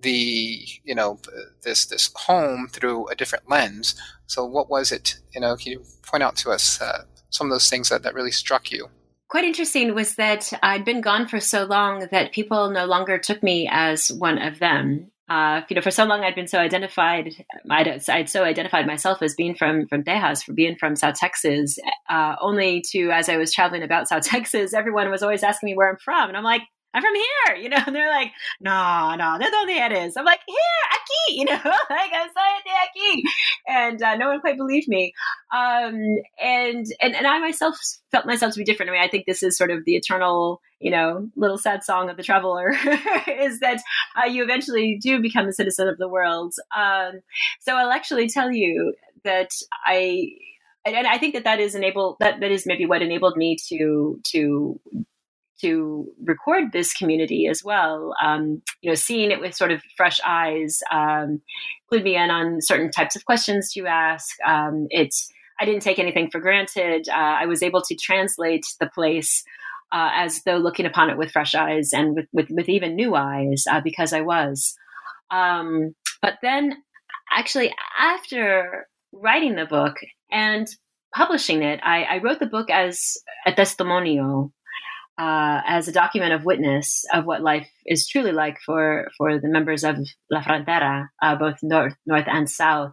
the 0.00 0.66
you 0.84 0.94
know 0.94 1.18
this 1.62 1.86
this 1.86 2.10
home 2.14 2.68
through 2.68 3.08
a 3.08 3.14
different 3.14 3.48
lens. 3.50 3.94
So 4.26 4.44
what 4.44 4.70
was 4.70 4.92
it? 4.92 5.18
You 5.34 5.40
know, 5.40 5.56
can 5.56 5.72
you 5.72 5.82
point 6.02 6.22
out 6.22 6.36
to 6.36 6.50
us 6.50 6.80
uh, 6.80 7.04
some 7.30 7.46
of 7.46 7.50
those 7.50 7.68
things 7.68 7.88
that, 7.88 8.02
that 8.02 8.14
really 8.14 8.30
struck 8.30 8.70
you? 8.70 8.88
Quite 9.28 9.44
interesting 9.44 9.94
was 9.94 10.14
that 10.14 10.52
I'd 10.62 10.84
been 10.84 11.00
gone 11.00 11.28
for 11.28 11.40
so 11.40 11.64
long 11.64 12.08
that 12.10 12.32
people 12.32 12.70
no 12.70 12.86
longer 12.86 13.18
took 13.18 13.42
me 13.42 13.68
as 13.70 14.10
one 14.10 14.38
of 14.38 14.58
them. 14.58 15.10
Uh, 15.28 15.60
you 15.68 15.76
know, 15.76 15.82
for 15.82 15.90
so 15.90 16.04
long 16.04 16.24
I'd 16.24 16.34
been 16.34 16.46
so 16.46 16.58
identified. 16.58 17.34
I'd, 17.68 18.08
I'd, 18.08 18.30
so 18.30 18.44
identified 18.44 18.86
myself 18.86 19.20
as 19.20 19.34
being 19.34 19.54
from 19.54 19.86
from 19.86 20.02
Tejas, 20.02 20.42
for 20.42 20.54
being 20.54 20.76
from 20.76 20.96
South 20.96 21.16
Texas. 21.16 21.78
Uh, 22.08 22.36
only 22.40 22.82
to, 22.92 23.10
as 23.10 23.28
I 23.28 23.36
was 23.36 23.52
traveling 23.52 23.82
about 23.82 24.08
South 24.08 24.22
Texas, 24.24 24.72
everyone 24.72 25.10
was 25.10 25.22
always 25.22 25.42
asking 25.42 25.66
me 25.68 25.76
where 25.76 25.90
I'm 25.90 25.98
from, 25.98 26.28
and 26.28 26.36
I'm 26.36 26.44
like, 26.44 26.62
I'm 26.94 27.02
from 27.02 27.14
here, 27.14 27.56
you 27.56 27.68
know. 27.68 27.78
And 27.86 27.94
they're 27.94 28.10
like, 28.10 28.32
no, 28.60 29.14
no, 29.16 29.38
de 29.38 29.50
donde 29.50 29.70
eres? 29.70 30.16
I'm 30.16 30.24
like, 30.24 30.40
here, 30.46 30.56
aquí, 30.92 31.36
you 31.36 31.44
know, 31.44 31.60
like 31.90 32.12
I'm 32.14 32.28
sorry 32.32 32.58
aquí, 32.84 33.22
and 33.66 34.02
uh, 34.02 34.16
no 34.16 34.28
one 34.28 34.40
quite 34.40 34.56
believed 34.56 34.88
me. 34.88 35.12
Um, 35.52 35.94
and 36.42 36.86
and 37.00 37.14
and 37.14 37.26
I 37.26 37.38
myself 37.38 37.78
felt 38.10 38.26
myself 38.26 38.52
to 38.52 38.58
be 38.58 38.64
different. 38.64 38.90
I 38.90 38.92
mean, 38.92 39.02
I 39.02 39.08
think 39.08 39.26
this 39.26 39.42
is 39.42 39.56
sort 39.56 39.70
of 39.70 39.84
the 39.84 39.96
eternal, 39.96 40.60
you 40.80 40.90
know, 40.90 41.28
little 41.36 41.58
sad 41.58 41.84
song 41.84 42.10
of 42.10 42.16
the 42.16 42.22
traveler 42.22 42.70
is 43.26 43.60
that 43.60 43.80
uh, 44.20 44.26
you 44.26 44.42
eventually 44.42 44.98
do 45.00 45.20
become 45.20 45.48
a 45.48 45.52
citizen 45.52 45.88
of 45.88 45.98
the 45.98 46.08
world. 46.08 46.54
Um, 46.76 47.20
so 47.60 47.76
I'll 47.76 47.92
actually 47.92 48.28
tell 48.28 48.50
you 48.52 48.94
that 49.24 49.50
I 49.84 50.30
and 50.84 51.06
I 51.06 51.18
think 51.18 51.34
that 51.34 51.44
that 51.44 51.60
is 51.60 51.74
enable 51.74 52.16
that 52.20 52.40
that 52.40 52.50
is 52.50 52.66
maybe 52.66 52.86
what 52.86 53.02
enabled 53.02 53.36
me 53.36 53.56
to 53.68 54.20
to 54.32 54.80
to 55.60 56.06
record 56.24 56.72
this 56.72 56.92
community 56.92 57.46
as 57.46 57.62
well. 57.64 58.14
Um, 58.22 58.62
you 58.80 58.90
know, 58.90 58.94
seeing 58.94 59.30
it 59.30 59.40
with 59.40 59.54
sort 59.54 59.72
of 59.72 59.82
fresh 59.96 60.20
eyes, 60.24 60.80
um, 60.92 61.40
me 61.90 62.16
in 62.16 62.30
on 62.30 62.60
certain 62.60 62.90
types 62.90 63.16
of 63.16 63.24
questions 63.24 63.72
to 63.72 63.86
ask. 63.86 64.36
Um, 64.46 64.86
I 65.60 65.64
didn't 65.64 65.82
take 65.82 65.98
anything 65.98 66.30
for 66.30 66.40
granted. 66.40 67.08
Uh, 67.08 67.14
I 67.14 67.46
was 67.46 67.62
able 67.62 67.82
to 67.82 67.96
translate 67.96 68.64
the 68.78 68.88
place 68.88 69.42
uh, 69.90 70.10
as 70.14 70.42
though 70.44 70.56
looking 70.56 70.86
upon 70.86 71.10
it 71.10 71.18
with 71.18 71.32
fresh 71.32 71.54
eyes 71.54 71.92
and 71.92 72.14
with 72.14 72.26
with, 72.32 72.48
with 72.50 72.68
even 72.68 72.94
new 72.94 73.14
eyes 73.14 73.64
uh, 73.70 73.80
because 73.80 74.12
I 74.12 74.20
was. 74.20 74.76
Um, 75.30 75.94
but 76.22 76.34
then, 76.42 76.82
actually, 77.30 77.74
after 77.98 78.86
writing 79.12 79.56
the 79.56 79.66
book 79.66 79.96
and 80.30 80.68
publishing 81.14 81.62
it, 81.62 81.80
I, 81.82 82.02
I 82.04 82.18
wrote 82.18 82.38
the 82.38 82.46
book 82.46 82.70
as 82.70 83.16
a 83.46 83.52
testimonio 83.52 84.52
uh, 85.18 85.60
as 85.66 85.88
a 85.88 85.92
document 85.92 86.32
of 86.32 86.44
witness 86.44 87.04
of 87.12 87.24
what 87.26 87.42
life 87.42 87.68
is 87.84 88.06
truly 88.06 88.32
like 88.32 88.58
for 88.64 89.08
for 89.18 89.40
the 89.40 89.48
members 89.48 89.82
of 89.84 89.96
La 90.30 90.42
Frontera, 90.42 91.08
uh, 91.22 91.36
both 91.36 91.56
north, 91.62 91.94
north 92.06 92.26
and 92.28 92.48
south. 92.48 92.92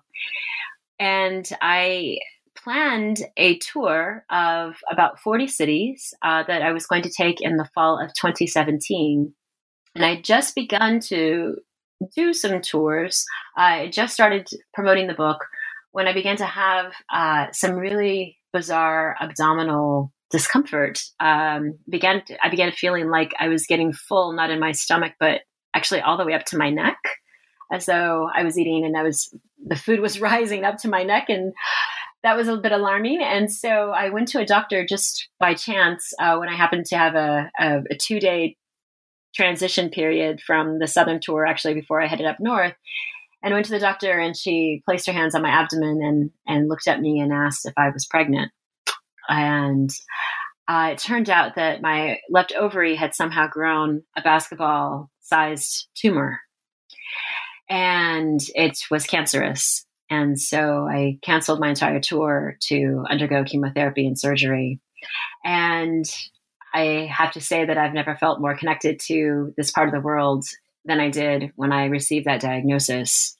And 1.00 1.48
I 1.62 2.20
planned 2.56 3.20
a 3.38 3.60
tour 3.60 4.26
of 4.32 4.76
about 4.92 5.20
40 5.20 5.48
cities 5.48 6.14
uh, 6.24 6.44
that 6.48 6.62
I 6.62 6.72
was 6.72 6.88
going 6.88 7.04
to 7.04 7.12
take 7.16 7.42
in 7.42 7.58
the 7.58 7.70
fall 7.76 8.00
of 8.00 8.14
2017. 8.14 9.34
And 9.94 10.06
I 10.06 10.22
just 10.22 10.56
begun 10.56 11.00
to 11.02 11.58
do 12.16 12.34
some 12.34 12.62
tours. 12.62 13.26
I 13.56 13.90
just 13.90 14.14
started 14.14 14.50
promoting 14.74 15.08
the 15.08 15.14
book 15.14 15.46
when 15.92 16.08
I 16.08 16.14
began 16.14 16.38
to 16.38 16.46
have 16.46 16.94
uh, 17.14 17.48
some 17.52 17.76
really 17.76 18.38
bizarre 18.52 19.16
abdominal 19.22 20.12
discomfort. 20.36 21.02
Um, 21.20 21.80
began 21.90 22.22
I 22.44 22.50
began 22.50 22.72
feeling 22.74 23.10
like 23.10 23.34
I 23.40 23.48
was 23.48 23.66
getting 23.66 23.94
full, 23.94 24.34
not 24.34 24.52
in 24.52 24.60
my 24.60 24.74
stomach, 24.74 25.14
but 25.20 25.42
actually 25.74 26.02
all 26.02 26.18
the 26.18 26.26
way 26.26 26.34
up 26.34 26.44
to 26.46 26.58
my 26.58 26.70
neck, 26.70 26.98
as 27.72 27.86
though 27.86 28.30
I 28.34 28.44
was 28.44 28.60
eating 28.60 28.84
and 28.86 28.98
I 28.98 29.04
was 29.04 29.34
the 29.66 29.78
food 29.78 30.02
was 30.02 30.20
rising 30.32 30.66
up 30.66 30.78
to 30.80 30.90
my 30.90 31.04
neck, 31.04 31.30
and 31.30 31.54
that 32.24 32.36
was 32.36 32.50
a 32.50 32.58
bit 32.58 32.74
alarming. 32.74 33.22
And 33.24 33.52
so 33.52 33.92
I 33.92 34.10
went 34.10 34.28
to 34.30 34.40
a 34.40 34.46
doctor 34.46 34.86
just 34.86 35.30
by 35.40 35.54
chance 35.54 36.14
uh, 36.20 36.36
when 36.38 36.50
I 36.50 36.56
happened 36.56 36.86
to 36.88 36.98
have 36.98 37.16
a, 37.16 37.50
a, 37.58 37.78
a 37.92 37.96
two 37.96 38.20
day 38.20 38.58
transition 39.34 39.90
period 39.90 40.42
from 40.42 40.80
the 40.80 40.88
southern 40.88 41.20
tour, 41.22 41.46
actually 41.46 41.76
before 41.76 42.02
I 42.02 42.08
headed 42.08 42.26
up 42.26 42.38
north. 42.40 42.74
And 43.42 43.54
went 43.54 43.68
to 43.68 43.72
the 43.72 43.80
doctor, 43.80 44.20
and 44.20 44.36
she 44.36 44.82
placed 44.86 45.06
her 45.06 45.14
hands 45.14 45.36
on 45.36 45.44
my 45.44 45.50
abdomen 45.50 46.02
and 46.04 46.32
and 46.46 46.68
looked 46.68 46.88
at 46.88 47.00
me 47.00 47.20
and 47.22 47.32
asked 47.32 47.66
if 47.66 47.74
I 47.78 47.90
was 47.90 48.06
pregnant. 48.06 48.52
And 49.30 49.90
uh, 50.68 50.90
it 50.94 50.98
turned 50.98 51.30
out 51.30 51.56
that 51.56 51.82
my 51.82 52.20
left 52.30 52.54
ovary 52.54 52.96
had 52.96 53.14
somehow 53.14 53.48
grown 53.48 54.04
a 54.18 54.22
basketball 54.22 55.10
sized 55.22 55.88
tumor 55.96 56.40
and 57.70 58.40
it 58.54 58.80
was 58.92 59.06
cancerous. 59.06 59.86
And 60.10 60.40
so 60.40 60.88
I 60.88 61.18
canceled 61.24 61.60
my 61.60 61.70
entire 61.70 62.00
tour 62.00 62.58
to 62.64 63.04
undergo 63.10 63.44
chemotherapy 63.44 64.06
and 64.06 64.20
surgery. 64.20 64.80
And 65.44 66.06
I 66.74 67.10
have 67.12 67.32
to 67.34 67.42
say 67.42 67.66
that 67.66 67.78
I've 67.78 67.94
never 67.94 68.16
felt 68.16 68.42
more 68.42 68.56
connected 68.56 69.00
to 69.08 69.54
this 69.58 69.72
part 69.72 69.88
of 69.88 69.94
the 69.94 70.06
world 70.06 70.46
than 70.84 71.00
I 71.00 71.10
did 71.10 71.52
when 71.56 71.72
I 71.72 71.86
received 71.86 72.28
that 72.28 72.42
diagnosis. 72.42 73.36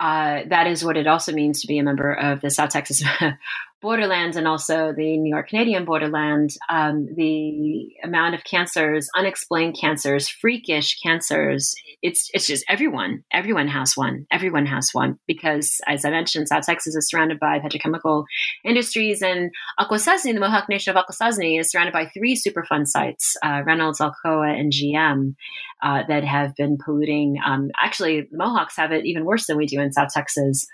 Uh, 0.00 0.42
that 0.48 0.66
is 0.66 0.84
what 0.84 0.96
it 0.96 1.06
also 1.06 1.32
means 1.32 1.60
to 1.60 1.66
be 1.66 1.78
a 1.78 1.82
member 1.82 2.12
of 2.12 2.40
the 2.40 2.50
South 2.50 2.70
Texas 2.70 3.02
borderland 3.80 4.36
and 4.36 4.48
also 4.48 4.92
the 4.92 5.16
New 5.16 5.30
York 5.30 5.48
Canadian 5.48 5.84
borderland, 5.84 6.50
um, 6.68 7.08
the 7.14 7.88
amount 8.02 8.34
of 8.34 8.44
cancers, 8.44 9.08
unexplained 9.16 9.76
cancers, 9.80 10.28
freakish 10.28 11.00
cancers, 11.00 11.74
it's 12.02 12.30
it's 12.32 12.46
just 12.46 12.64
everyone, 12.68 13.24
everyone 13.32 13.68
has 13.68 13.96
one, 13.96 14.26
everyone 14.30 14.66
has 14.66 14.90
one 14.92 15.18
because, 15.26 15.80
as 15.86 16.04
I 16.04 16.10
mentioned, 16.10 16.48
South 16.48 16.64
Texas 16.64 16.94
is 16.94 17.08
surrounded 17.08 17.40
by 17.40 17.58
petrochemical 17.58 18.24
industries, 18.64 19.22
and 19.22 19.50
Akwesasne, 19.80 20.34
the 20.34 20.40
Mohawk 20.40 20.68
Nation 20.68 20.96
of 20.96 21.04
Akwesasne, 21.04 21.58
is 21.58 21.70
surrounded 21.70 21.92
by 21.92 22.06
three 22.06 22.36
Superfund 22.36 22.86
sites: 22.86 23.36
uh, 23.42 23.62
Reynolds, 23.66 24.00
Alcoa, 24.00 24.58
and 24.58 24.72
GM, 24.72 25.34
uh, 25.82 26.02
that 26.08 26.24
have 26.24 26.54
been 26.54 26.78
polluting. 26.84 27.38
Um, 27.44 27.70
actually, 27.80 28.22
the 28.22 28.36
Mohawks 28.36 28.76
have 28.76 28.92
it 28.92 29.04
even 29.04 29.24
worse 29.24 29.46
than 29.46 29.56
we 29.56 29.66
do 29.66 29.80
in 29.80 29.92
South 29.92 30.12
Texas 30.12 30.66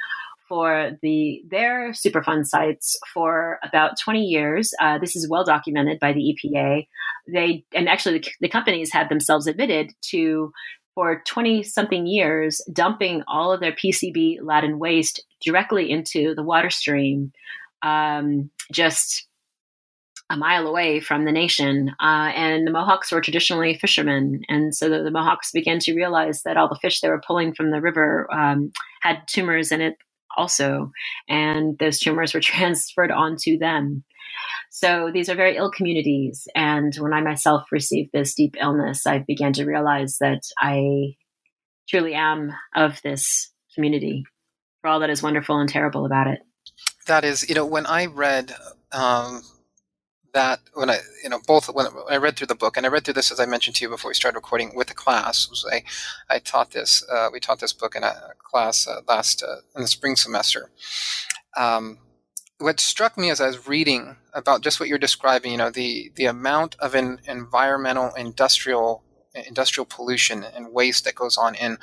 for 0.48 0.92
the 1.02 1.42
their 1.48 1.90
Superfund 1.92 2.46
sites 2.46 2.98
for 3.12 3.58
about 3.62 3.98
20 4.02 4.20
years. 4.20 4.72
Uh, 4.80 4.98
this 4.98 5.16
is 5.16 5.28
well 5.28 5.44
documented 5.44 5.98
by 6.00 6.12
the 6.12 6.36
EPA. 6.36 6.86
They 7.32 7.64
and 7.74 7.88
actually 7.88 8.18
the, 8.18 8.30
the 8.42 8.48
companies 8.48 8.92
had 8.92 9.08
themselves 9.08 9.46
admitted 9.46 9.92
to 10.10 10.52
for 10.94 11.22
20 11.26 11.62
something 11.64 12.06
years 12.06 12.60
dumping 12.72 13.22
all 13.26 13.52
of 13.52 13.60
their 13.60 13.72
PCB 13.72 14.38
laden 14.42 14.78
waste 14.78 15.24
directly 15.44 15.90
into 15.90 16.34
the 16.34 16.42
water 16.42 16.70
stream, 16.70 17.32
um, 17.82 18.50
just 18.72 19.26
a 20.30 20.36
mile 20.36 20.66
away 20.66 21.00
from 21.00 21.24
the 21.24 21.32
nation. 21.32 21.90
Uh, 22.00 22.32
and 22.34 22.66
the 22.66 22.70
Mohawks 22.70 23.12
were 23.12 23.20
traditionally 23.20 23.74
fishermen. 23.74 24.42
And 24.48 24.74
so 24.74 24.88
the, 24.88 25.02
the, 25.02 25.10
Mohawks 25.10 25.52
began 25.52 25.78
to 25.80 25.94
realize 25.94 26.42
that 26.44 26.56
all 26.56 26.68
the 26.68 26.78
fish 26.80 27.00
they 27.00 27.10
were 27.10 27.20
pulling 27.26 27.54
from 27.54 27.70
the 27.70 27.80
river 27.80 28.26
um, 28.32 28.72
had 29.02 29.18
tumors 29.26 29.70
in 29.70 29.82
it 29.82 29.96
also, 30.36 30.90
and 31.28 31.78
those 31.78 31.98
tumors 31.98 32.34
were 32.34 32.40
transferred 32.42 33.10
onto 33.10 33.58
them. 33.58 34.04
So 34.70 35.10
these 35.12 35.28
are 35.28 35.36
very 35.36 35.56
ill 35.56 35.70
communities. 35.70 36.48
And 36.54 36.92
when 36.96 37.12
I 37.12 37.20
myself 37.20 37.62
received 37.70 38.10
this 38.12 38.34
deep 38.34 38.56
illness, 38.60 39.06
I 39.06 39.18
began 39.18 39.52
to 39.54 39.64
realize 39.64 40.16
that 40.20 40.40
I 40.58 41.14
truly 41.88 42.14
am 42.14 42.52
of 42.75 43.00
this 43.02 43.52
community 43.75 44.25
for 44.80 44.88
all 44.88 45.00
that 45.00 45.10
is 45.10 45.23
wonderful 45.23 45.58
and 45.58 45.68
terrible 45.68 46.04
about 46.06 46.26
it. 46.26 46.40
That 47.06 47.25
is, 47.25 47.49
you 47.49 47.54
know, 47.54 47.64
when 47.64 47.86
I 47.86 48.06
read 48.06 48.52
um, 48.92 49.42
that 50.34 50.60
when 50.75 50.90
I, 50.90 50.99
you 51.23 51.30
know, 51.30 51.40
both 51.47 51.66
when 51.66 51.86
I 52.10 52.16
read 52.16 52.36
through 52.36 52.49
the 52.49 52.54
book, 52.54 52.76
and 52.76 52.84
I 52.84 52.90
read 52.90 53.04
through 53.04 53.14
this 53.14 53.32
as 53.32 53.40
I 53.40 53.47
mentioned 53.47 53.76
to 53.76 53.84
you 53.84 53.88
before 53.88 54.10
we 54.10 54.14
started 54.14 54.36
recording 54.36 54.73
with 54.75 54.88
the 54.88 54.94
class. 54.94 55.49
Was 55.49 55.64
I, 55.73 55.82
I 56.28 56.38
taught 56.40 56.73
this, 56.73 57.04
uh, 57.10 57.28
we 57.32 57.40
taught 57.40 57.60
this 57.60 57.73
book 57.73 57.97
in 57.97 58.04
a 58.04 58.32
class 58.42 58.86
uh, 58.86 59.00
last 59.08 59.42
uh, 59.42 59.56
in 59.75 59.82
the 59.82 59.88
spring 59.88 60.16
semester. 60.16 60.70
Um, 61.56 61.99
what 62.58 62.80
struck 62.80 63.16
me 63.16 63.30
as 63.30 63.40
I 63.40 63.47
was 63.47 63.66
reading 63.66 64.16
about 64.32 64.62
just 64.62 64.78
what 64.78 64.88
you're 64.88 64.99
describing, 64.99 65.52
you 65.52 65.58
know, 65.58 65.70
the 65.70 66.12
the 66.14 66.26
amount 66.26 66.76
of 66.78 66.94
an 66.94 67.20
environmental 67.26 68.12
industrial 68.14 69.02
industrial 69.34 69.86
pollution 69.86 70.44
and 70.44 70.73
waste 70.73 71.04
that 71.04 71.14
goes 71.14 71.36
on 71.36 71.54
in 71.54 71.78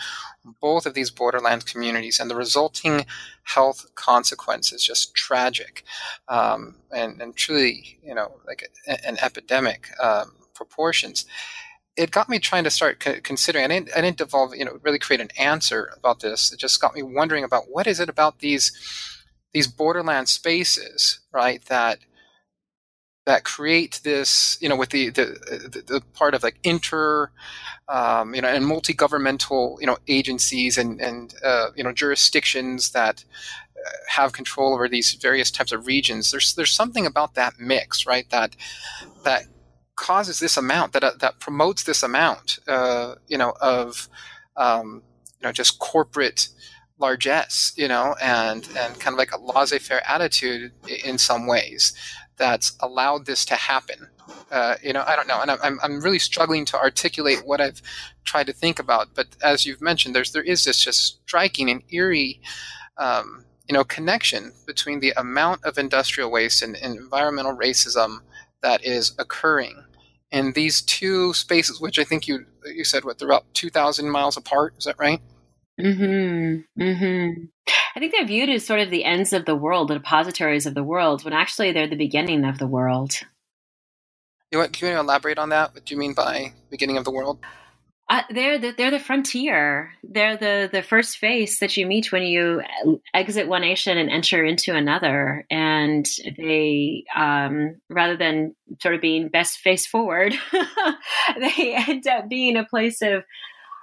both 0.61 0.85
of 0.85 0.93
these 0.93 1.09
borderland 1.11 1.65
communities, 1.65 2.19
and 2.19 2.29
the 2.29 2.35
resulting 2.35 3.05
health 3.43 3.85
consequences 3.95 4.83
just 4.83 5.13
tragic 5.13 5.83
um, 6.27 6.75
and, 6.91 7.21
and 7.21 7.35
truly, 7.35 7.99
you 8.03 8.15
know, 8.15 8.31
like 8.47 8.69
a, 8.87 9.07
an 9.07 9.17
epidemic 9.21 9.89
um, 10.01 10.33
proportions. 10.53 11.25
It 11.97 12.11
got 12.11 12.29
me 12.29 12.39
trying 12.39 12.63
to 12.63 12.71
start 12.71 12.99
considering. 13.23 13.65
I 13.65 13.67
didn't, 13.67 13.89
I 13.95 14.01
didn't 14.01 14.17
devolve, 14.17 14.55
you 14.55 14.63
know, 14.63 14.79
really 14.81 14.99
create 14.99 15.19
an 15.19 15.29
answer 15.37 15.93
about 15.97 16.21
this. 16.21 16.53
It 16.53 16.59
just 16.59 16.79
got 16.79 16.95
me 16.95 17.03
wondering 17.03 17.43
about 17.43 17.65
what 17.69 17.85
is 17.85 17.99
it 17.99 18.09
about 18.09 18.39
these 18.39 18.71
these 19.53 19.67
borderland 19.67 20.29
spaces, 20.29 21.19
right? 21.33 21.63
That 21.65 21.99
that 23.25 23.43
create 23.43 23.99
this, 24.03 24.57
you 24.61 24.69
know, 24.69 24.75
with 24.75 24.89
the 24.89 25.09
the, 25.09 25.25
the, 25.71 25.83
the 25.85 26.01
part 26.13 26.33
of 26.33 26.43
like 26.43 26.57
inter, 26.63 27.29
um, 27.87 28.33
you 28.33 28.41
know, 28.41 28.47
and 28.47 28.65
multi-governmental, 28.65 29.77
you 29.79 29.87
know, 29.87 29.97
agencies 30.07 30.77
and 30.77 30.99
and 30.99 31.35
uh, 31.43 31.67
you 31.75 31.83
know 31.83 31.91
jurisdictions 31.91 32.91
that 32.91 33.23
uh, 33.77 33.89
have 34.07 34.33
control 34.33 34.73
over 34.73 34.87
these 34.87 35.13
various 35.13 35.51
types 35.51 35.71
of 35.71 35.85
regions. 35.85 36.31
There's 36.31 36.55
there's 36.55 36.73
something 36.73 37.05
about 37.05 37.35
that 37.35 37.53
mix, 37.59 38.05
right? 38.07 38.27
That 38.31 38.55
that 39.23 39.43
causes 39.95 40.39
this 40.39 40.57
amount 40.57 40.93
that 40.93 41.03
uh, 41.03 41.11
that 41.19 41.39
promotes 41.39 41.83
this 41.83 42.01
amount, 42.01 42.59
uh, 42.67 43.15
you 43.27 43.37
know, 43.37 43.53
of 43.61 44.09
um, 44.57 45.03
you 45.39 45.47
know 45.47 45.51
just 45.51 45.77
corporate 45.77 46.49
largesse, 46.97 47.73
you 47.77 47.87
know, 47.87 48.15
and 48.19 48.67
and 48.79 48.99
kind 48.99 49.13
of 49.13 49.17
like 49.19 49.31
a 49.31 49.39
laissez-faire 49.39 50.01
attitude 50.07 50.71
in 51.03 51.19
some 51.19 51.45
ways 51.45 51.93
that's 52.37 52.75
allowed 52.79 53.25
this 53.25 53.45
to 53.45 53.55
happen. 53.55 54.07
Uh, 54.51 54.75
you 54.83 54.93
know, 54.93 55.03
I 55.05 55.15
don't 55.15 55.27
know, 55.27 55.41
and 55.41 55.51
I'm 55.51 55.79
I'm 55.83 56.01
really 56.01 56.19
struggling 56.19 56.65
to 56.65 56.77
articulate 56.77 57.45
what 57.45 57.61
I've 57.61 57.81
tried 58.23 58.47
to 58.47 58.53
think 58.53 58.79
about. 58.79 59.09
But 59.13 59.27
as 59.43 59.65
you've 59.65 59.81
mentioned, 59.81 60.15
there's 60.15 60.31
there 60.31 60.43
is 60.43 60.63
this 60.63 60.83
just 60.83 61.21
striking 61.23 61.69
and 61.69 61.83
eerie. 61.89 62.41
Um, 62.97 63.45
you 63.67 63.73
know, 63.73 63.83
connection 63.85 64.51
between 64.67 64.99
the 64.99 65.13
amount 65.15 65.63
of 65.63 65.77
industrial 65.77 66.29
waste 66.29 66.61
and, 66.61 66.75
and 66.75 66.97
environmental 66.97 67.55
racism 67.55 68.17
that 68.61 68.83
is 68.83 69.13
occurring 69.17 69.85
in 70.31 70.51
these 70.53 70.81
two 70.81 71.33
spaces, 71.33 71.79
which 71.79 71.99
I 71.99 72.03
think 72.03 72.27
you 72.27 72.45
you 72.65 72.83
said 72.83 73.05
what 73.05 73.17
they're 73.17 73.27
about 73.27 73.53
two 73.53 73.69
thousand 73.69 74.09
miles 74.09 74.37
apart. 74.37 74.73
Is 74.77 74.85
that 74.85 74.99
right? 74.99 75.21
Mm-hmm. 75.79 76.81
Mm-hmm. 76.81 77.43
I 77.95 77.99
think 77.99 78.13
they're 78.13 78.25
viewed 78.25 78.49
as 78.49 78.65
sort 78.65 78.79
of 78.79 78.89
the 78.89 79.03
ends 79.03 79.33
of 79.33 79.45
the 79.45 79.55
world, 79.55 79.89
the 79.89 79.95
depositories 79.95 80.65
of 80.65 80.73
the 80.73 80.83
world, 80.83 81.23
when 81.23 81.33
actually 81.33 81.71
they're 81.71 81.87
the 81.87 81.95
beginning 81.95 82.45
of 82.45 82.57
the 82.57 82.67
world. 82.67 83.13
You 84.51 84.59
want, 84.59 84.73
can 84.73 84.89
you 84.89 84.99
elaborate 84.99 85.39
on 85.39 85.49
that? 85.49 85.73
What 85.73 85.85
do 85.85 85.93
you 85.93 85.99
mean 85.99 86.13
by 86.13 86.53
beginning 86.69 86.97
of 86.97 87.05
the 87.05 87.11
world? 87.11 87.39
Uh, 88.11 88.23
they're 88.29 88.59
the, 88.59 88.73
they're 88.77 88.91
the 88.91 88.99
frontier. 88.99 89.93
They're 90.03 90.35
the 90.35 90.69
the 90.69 90.81
first 90.81 91.17
face 91.17 91.59
that 91.59 91.77
you 91.77 91.85
meet 91.85 92.11
when 92.11 92.23
you 92.23 92.61
exit 93.13 93.47
one 93.47 93.61
nation 93.61 93.97
and 93.97 94.09
enter 94.09 94.43
into 94.43 94.75
another. 94.75 95.45
And 95.49 96.05
they, 96.37 97.05
um, 97.15 97.75
rather 97.89 98.17
than 98.17 98.53
sort 98.81 98.95
of 98.95 99.01
being 99.01 99.29
best 99.29 99.59
face 99.59 99.87
forward, 99.87 100.33
they 101.39 101.73
end 101.73 102.05
up 102.05 102.27
being 102.27 102.57
a 102.57 102.65
place 102.65 103.01
of 103.01 103.23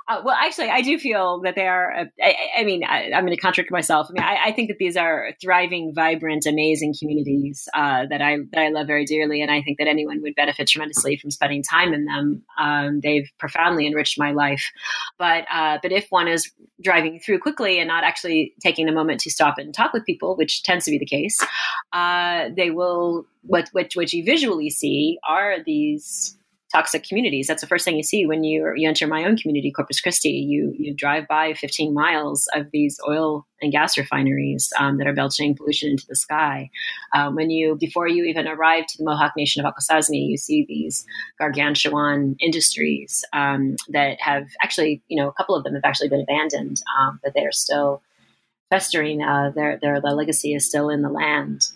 Uh, 0.08 0.22
well, 0.24 0.34
actually, 0.34 0.70
I 0.70 0.80
do 0.80 0.98
feel 0.98 1.40
that 1.42 1.54
they 1.54 1.66
are. 1.66 1.92
Uh, 1.92 2.04
I, 2.22 2.34
I, 2.60 2.64
mean, 2.64 2.82
I, 2.82 3.10
am 3.10 3.26
going 3.26 3.36
to 3.36 3.40
contradict 3.40 3.70
myself. 3.70 4.06
I 4.08 4.12
mean, 4.14 4.22
I, 4.22 4.46
I, 4.46 4.52
think 4.52 4.70
that 4.70 4.78
these 4.78 4.96
are 4.96 5.32
thriving, 5.38 5.92
vibrant, 5.94 6.46
amazing 6.46 6.94
communities 6.98 7.68
uh, 7.74 8.06
that 8.08 8.22
I 8.22 8.38
that 8.52 8.60
I 8.60 8.70
love 8.70 8.86
very 8.86 9.04
dearly, 9.04 9.42
and 9.42 9.50
I 9.50 9.60
think 9.60 9.76
that 9.76 9.86
anyone 9.86 10.22
would 10.22 10.34
benefit 10.34 10.66
tremendously 10.66 11.18
from 11.18 11.30
spending 11.30 11.62
time 11.62 11.92
in 11.92 12.06
them. 12.06 12.42
Um, 12.58 13.00
they've 13.00 13.30
profoundly 13.38 13.86
enriched 13.86 14.18
my 14.18 14.32
life. 14.32 14.70
But 15.18 15.44
uh, 15.52 15.78
but 15.82 15.92
if 15.92 16.06
one 16.08 16.26
is 16.26 16.50
driving 16.82 17.20
through 17.20 17.40
quickly 17.40 17.78
and 17.78 17.88
not 17.88 18.02
actually 18.02 18.54
taking 18.62 18.88
a 18.88 18.92
moment 18.92 19.20
to 19.20 19.30
stop 19.30 19.58
and 19.58 19.74
talk 19.74 19.92
with 19.92 20.06
people, 20.06 20.36
which 20.36 20.62
tends 20.62 20.86
to 20.86 20.90
be 20.90 20.98
the 20.98 21.06
case, 21.06 21.38
uh, 21.92 22.48
they 22.56 22.70
will. 22.70 23.26
What, 23.42 23.68
what 23.72 23.92
what 23.94 24.12
you 24.12 24.24
visually 24.24 24.68
see 24.68 25.18
are 25.26 25.62
these 25.64 26.37
toxic 26.72 27.02
communities. 27.02 27.46
That's 27.46 27.62
the 27.62 27.66
first 27.66 27.84
thing 27.84 27.96
you 27.96 28.02
see 28.02 28.26
when 28.26 28.44
you 28.44 28.72
you 28.76 28.88
enter 28.88 29.06
my 29.06 29.24
own 29.24 29.36
community, 29.36 29.70
Corpus 29.70 30.00
Christi. 30.00 30.30
You 30.30 30.74
you 30.78 30.94
drive 30.94 31.26
by 31.26 31.54
15 31.54 31.94
miles 31.94 32.48
of 32.54 32.70
these 32.72 33.00
oil 33.08 33.46
and 33.60 33.72
gas 33.72 33.96
refineries 33.96 34.72
um, 34.78 34.98
that 34.98 35.06
are 35.06 35.14
belching 35.14 35.56
pollution 35.56 35.90
into 35.90 36.06
the 36.06 36.16
sky. 36.16 36.70
Um, 37.14 37.34
when 37.34 37.50
you 37.50 37.76
before 37.76 38.06
you 38.06 38.24
even 38.24 38.46
arrive 38.46 38.86
to 38.86 38.98
the 38.98 39.04
Mohawk 39.04 39.32
Nation 39.36 39.64
of 39.64 39.72
Akwesasne, 39.72 40.28
you 40.28 40.36
see 40.36 40.64
these 40.68 41.06
gargantuan 41.38 42.36
industries 42.40 43.24
um, 43.32 43.76
that 43.88 44.20
have 44.20 44.46
actually, 44.62 45.02
you 45.08 45.20
know, 45.20 45.28
a 45.28 45.32
couple 45.32 45.54
of 45.54 45.64
them 45.64 45.74
have 45.74 45.84
actually 45.84 46.08
been 46.08 46.20
abandoned, 46.20 46.82
um, 46.98 47.18
but 47.22 47.34
they 47.34 47.44
are 47.44 47.52
still 47.52 48.02
festering. 48.70 49.22
Uh, 49.22 49.50
their 49.54 49.78
their 49.78 50.00
legacy 50.00 50.54
is 50.54 50.66
still 50.66 50.90
in 50.90 51.02
the 51.02 51.10
land. 51.10 51.68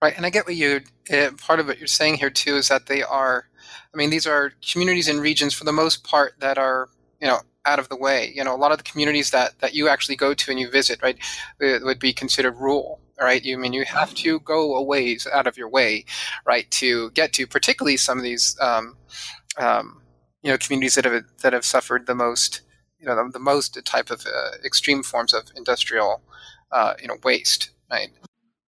Right, 0.00 0.16
and 0.16 0.24
I 0.24 0.30
get 0.30 0.46
what 0.46 0.56
you. 0.56 0.82
Uh, 1.12 1.30
part 1.38 1.58
of 1.58 1.66
what 1.66 1.78
you're 1.78 1.86
saying 1.86 2.18
here 2.18 2.30
too 2.30 2.56
is 2.56 2.68
that 2.68 2.86
they 2.86 3.02
are 3.02 3.47
I 3.94 3.96
mean, 3.96 4.10
these 4.10 4.26
are 4.26 4.52
communities 4.70 5.08
and 5.08 5.20
regions 5.20 5.54
for 5.54 5.64
the 5.64 5.72
most 5.72 6.04
part 6.04 6.34
that 6.40 6.58
are, 6.58 6.88
you 7.20 7.26
know, 7.26 7.40
out 7.64 7.78
of 7.78 7.88
the 7.88 7.96
way. 7.96 8.32
You 8.34 8.44
know, 8.44 8.54
a 8.54 8.56
lot 8.56 8.72
of 8.72 8.78
the 8.78 8.84
communities 8.84 9.30
that, 9.30 9.58
that 9.60 9.74
you 9.74 9.88
actually 9.88 10.16
go 10.16 10.34
to 10.34 10.50
and 10.50 10.60
you 10.60 10.70
visit, 10.70 11.00
right, 11.02 11.18
would 11.60 11.98
be 11.98 12.12
considered 12.12 12.56
rural, 12.56 13.00
right? 13.20 13.44
You 13.44 13.56
I 13.56 13.60
mean 13.60 13.72
you 13.72 13.84
have 13.84 14.14
to 14.14 14.40
go 14.40 14.76
a 14.76 14.82
ways 14.82 15.26
out 15.32 15.46
of 15.46 15.56
your 15.56 15.68
way, 15.68 16.04
right, 16.46 16.70
to 16.72 17.10
get 17.12 17.32
to, 17.34 17.46
particularly 17.46 17.96
some 17.96 18.18
of 18.18 18.24
these, 18.24 18.56
um, 18.60 18.96
um, 19.56 20.02
you 20.42 20.50
know, 20.50 20.58
communities 20.58 20.94
that 20.94 21.04
have 21.04 21.24
that 21.42 21.52
have 21.52 21.64
suffered 21.64 22.06
the 22.06 22.14
most, 22.14 22.62
you 22.98 23.06
know, 23.06 23.16
the, 23.16 23.32
the 23.32 23.38
most 23.38 23.78
type 23.84 24.10
of 24.10 24.24
uh, 24.26 24.50
extreme 24.64 25.02
forms 25.02 25.34
of 25.34 25.44
industrial, 25.56 26.22
uh, 26.72 26.94
you 27.00 27.08
know, 27.08 27.16
waste, 27.24 27.70
right? 27.90 28.10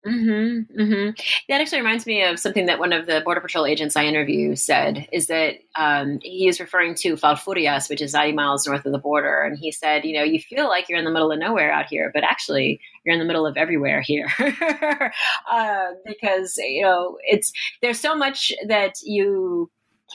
Mm-hmm, 0.05 0.81
mm-hmm. 0.81 1.09
That 1.47 1.61
actually 1.61 1.77
reminds 1.77 2.05
me 2.05 2.23
of 2.23 2.37
something 2.37 2.65
that 2.65 2.79
one 2.79 2.91
of 2.91 3.05
the 3.05 3.21
Border 3.21 3.39
Patrol 3.39 3.65
agents 3.65 3.95
I 3.95 4.03
interview 4.03 4.55
said 4.55 5.07
is 5.13 5.27
that 5.27 5.55
um, 5.75 6.19
he 6.21 6.47
is 6.49 6.59
referring 6.59 6.95
to 6.95 7.15
Falfurrias, 7.15 7.89
which 7.89 8.01
is 8.01 8.13
90 8.13 8.33
miles 8.33 8.67
north 8.67 8.85
of 8.85 8.91
the 8.91 8.97
border. 8.97 9.43
And 9.43 9.57
he 9.57 9.71
said, 9.71 10.03
you 10.03 10.17
know, 10.17 10.23
you 10.23 10.39
feel 10.39 10.67
like 10.67 10.89
you're 10.89 10.99
in 10.99 11.05
the 11.05 11.11
middle 11.11 11.31
of 11.31 11.39
nowhere 11.39 11.71
out 11.71 11.85
here, 11.89 12.11
but 12.13 12.23
actually 12.23 12.81
you're 13.05 13.13
in 13.13 13.19
the 13.19 13.25
middle 13.25 13.45
of 13.45 13.55
everywhere 13.55 14.01
here. 14.01 14.27
uh, 15.51 15.85
because, 16.05 16.57
you 16.57 16.81
know, 16.81 17.17
it's, 17.23 17.53
there's 17.81 17.99
so 17.99 18.13
much 18.13 18.51
that 18.67 18.95
you 19.03 19.71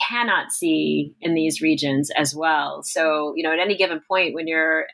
cannot 0.07 0.51
see 0.51 1.15
in 1.19 1.33
these 1.33 1.61
regions 1.61 2.11
as 2.15 2.35
well. 2.35 2.83
So, 2.83 3.33
you 3.35 3.43
know, 3.43 3.51
at 3.51 3.59
any 3.59 3.75
given 3.75 4.01
point 4.07 4.35
when 4.35 4.47
you're 4.47 4.85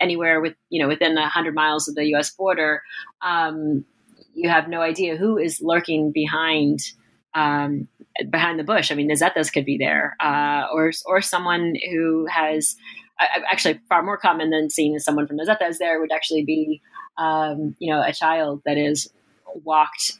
anywhere 0.00 0.40
with, 0.40 0.54
you 0.70 0.80
know, 0.80 0.88
within 0.88 1.16
100 1.16 1.54
miles 1.54 1.88
of 1.88 1.96
the 1.96 2.06
U.S. 2.10 2.30
border, 2.30 2.82
um, 3.22 3.84
you 4.36 4.50
have 4.50 4.68
no 4.68 4.82
idea 4.82 5.16
who 5.16 5.38
is 5.38 5.60
lurking 5.62 6.12
behind 6.12 6.80
um, 7.34 7.88
behind 8.30 8.58
the 8.58 8.64
bush. 8.64 8.92
I 8.92 8.94
mean, 8.94 9.10
Zetas 9.10 9.52
could 9.52 9.64
be 9.64 9.78
there, 9.78 10.16
uh, 10.20 10.66
or 10.72 10.92
or 11.06 11.20
someone 11.20 11.74
who 11.90 12.26
has 12.26 12.76
uh, 13.20 13.40
actually 13.50 13.80
far 13.88 14.02
more 14.02 14.18
common 14.18 14.50
than 14.50 14.70
seeing 14.70 14.98
someone 14.98 15.26
from 15.26 15.38
Zetas 15.38 15.78
there 15.78 16.00
would 16.00 16.12
actually 16.12 16.44
be, 16.44 16.80
um, 17.18 17.74
you 17.78 17.92
know, 17.92 18.02
a 18.02 18.12
child 18.12 18.62
that 18.66 18.76
is 18.76 19.08
walked 19.64 20.18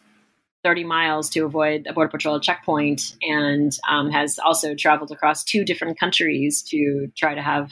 30 0.64 0.84
miles 0.84 1.28
to 1.30 1.44
avoid 1.44 1.86
a 1.86 1.92
border 1.92 2.10
patrol 2.10 2.40
checkpoint 2.40 3.14
and 3.22 3.78
um, 3.88 4.10
has 4.10 4.38
also 4.38 4.74
traveled 4.74 5.10
across 5.10 5.44
two 5.44 5.64
different 5.64 5.98
countries 5.98 6.62
to 6.62 7.10
try 7.16 7.34
to 7.34 7.42
have 7.42 7.70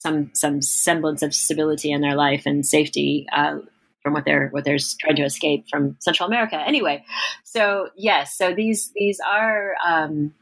some 0.00 0.30
some 0.34 0.60
semblance 0.60 1.22
of 1.22 1.34
stability 1.34 1.90
in 1.90 2.00
their 2.00 2.14
life 2.14 2.42
and 2.44 2.66
safety 2.66 3.26
uh, 3.32 3.58
from 4.02 4.14
what 4.14 4.24
they're 4.24 4.48
what 4.48 4.64
they're 4.64 4.78
trying 5.00 5.16
to 5.16 5.24
escape 5.24 5.66
from 5.70 5.96
Central 6.00 6.26
America. 6.26 6.56
Anyway, 6.56 7.04
so 7.44 7.88
yes, 7.96 8.36
so 8.36 8.54
these 8.54 8.90
these 8.94 9.20
are 9.20 9.74
um, 9.86 10.34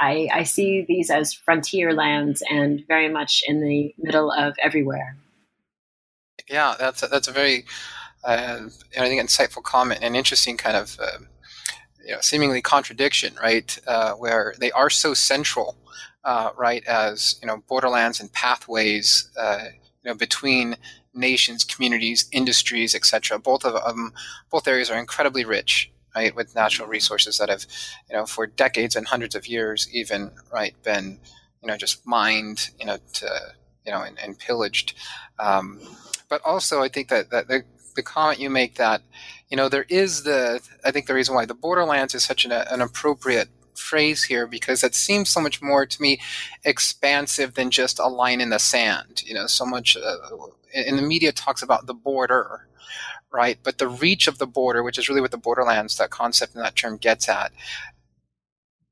I, 0.00 0.28
I 0.32 0.42
see 0.44 0.84
these 0.88 1.10
as 1.10 1.34
frontier 1.34 1.92
lands 1.92 2.42
and 2.50 2.82
very 2.88 3.08
much 3.08 3.44
in 3.46 3.60
the 3.60 3.94
middle 3.98 4.32
of 4.32 4.54
everywhere. 4.62 5.16
Yeah, 6.48 6.74
that's 6.78 7.02
a, 7.02 7.06
that's 7.06 7.28
a 7.28 7.32
very 7.32 7.66
uh, 8.24 8.60
I 8.98 9.08
think 9.08 9.22
insightful 9.22 9.62
comment 9.62 10.00
and 10.02 10.16
interesting 10.16 10.56
kind 10.56 10.76
of 10.76 10.98
uh, 11.00 11.18
you 12.04 12.14
know 12.14 12.20
seemingly 12.20 12.62
contradiction, 12.62 13.34
right? 13.42 13.78
Uh, 13.86 14.12
where 14.14 14.54
they 14.58 14.72
are 14.72 14.90
so 14.90 15.12
central, 15.14 15.76
uh, 16.24 16.50
right, 16.56 16.84
as 16.86 17.38
you 17.42 17.46
know 17.46 17.62
borderlands 17.68 18.20
and 18.20 18.32
pathways, 18.32 19.30
uh, 19.38 19.64
you 20.02 20.10
know 20.10 20.14
between 20.14 20.76
nations, 21.14 21.64
communities, 21.64 22.26
industries, 22.32 22.94
etc. 22.94 23.38
Both 23.38 23.64
of 23.64 23.74
them, 23.84 24.12
both 24.50 24.68
areas 24.68 24.90
are 24.90 24.98
incredibly 24.98 25.44
rich, 25.44 25.90
right, 26.14 26.34
with 26.34 26.54
natural 26.54 26.88
resources 26.88 27.38
that 27.38 27.48
have, 27.48 27.66
you 28.08 28.16
know, 28.16 28.26
for 28.26 28.46
decades 28.46 28.96
and 28.96 29.06
hundreds 29.06 29.34
of 29.34 29.46
years, 29.46 29.88
even 29.92 30.30
right, 30.52 30.74
been, 30.82 31.18
you 31.62 31.68
know, 31.68 31.76
just 31.76 32.06
mined, 32.06 32.70
you 32.78 32.86
know, 32.86 32.98
to, 33.14 33.28
you 33.84 33.92
know, 33.92 34.02
and, 34.02 34.18
and 34.18 34.38
pillaged. 34.38 34.94
Um, 35.38 35.80
but 36.28 36.40
also, 36.44 36.82
I 36.82 36.88
think 36.88 37.08
that, 37.08 37.30
that 37.30 37.48
the, 37.48 37.64
the 37.96 38.02
comment 38.02 38.38
you 38.38 38.50
make 38.50 38.76
that, 38.76 39.02
you 39.50 39.56
know, 39.56 39.68
there 39.68 39.86
is 39.88 40.22
the, 40.22 40.60
I 40.84 40.90
think 40.92 41.06
the 41.06 41.14
reason 41.14 41.34
why 41.34 41.44
the 41.44 41.54
borderlands 41.54 42.14
is 42.14 42.24
such 42.24 42.44
an, 42.44 42.52
an 42.52 42.80
appropriate 42.80 43.48
phrase 43.80 44.24
here 44.24 44.46
because 44.46 44.84
it 44.84 44.94
seems 44.94 45.28
so 45.28 45.40
much 45.40 45.60
more 45.62 45.86
to 45.86 46.02
me 46.02 46.20
expansive 46.64 47.54
than 47.54 47.70
just 47.70 47.98
a 47.98 48.06
line 48.06 48.40
in 48.40 48.50
the 48.50 48.58
sand. 48.58 49.22
You 49.24 49.34
know, 49.34 49.46
so 49.46 49.64
much 49.64 49.96
uh, 49.96 50.16
in 50.72 50.96
the 50.96 51.02
media 51.02 51.32
talks 51.32 51.62
about 51.62 51.86
the 51.86 51.94
border, 51.94 52.68
right? 53.32 53.58
But 53.62 53.78
the 53.78 53.88
reach 53.88 54.28
of 54.28 54.38
the 54.38 54.46
border, 54.46 54.82
which 54.82 54.98
is 54.98 55.08
really 55.08 55.20
what 55.20 55.30
the 55.30 55.38
borderlands, 55.38 55.96
that 55.96 56.10
concept 56.10 56.54
and 56.54 56.64
that 56.64 56.76
term 56.76 56.96
gets 56.96 57.28
at, 57.28 57.52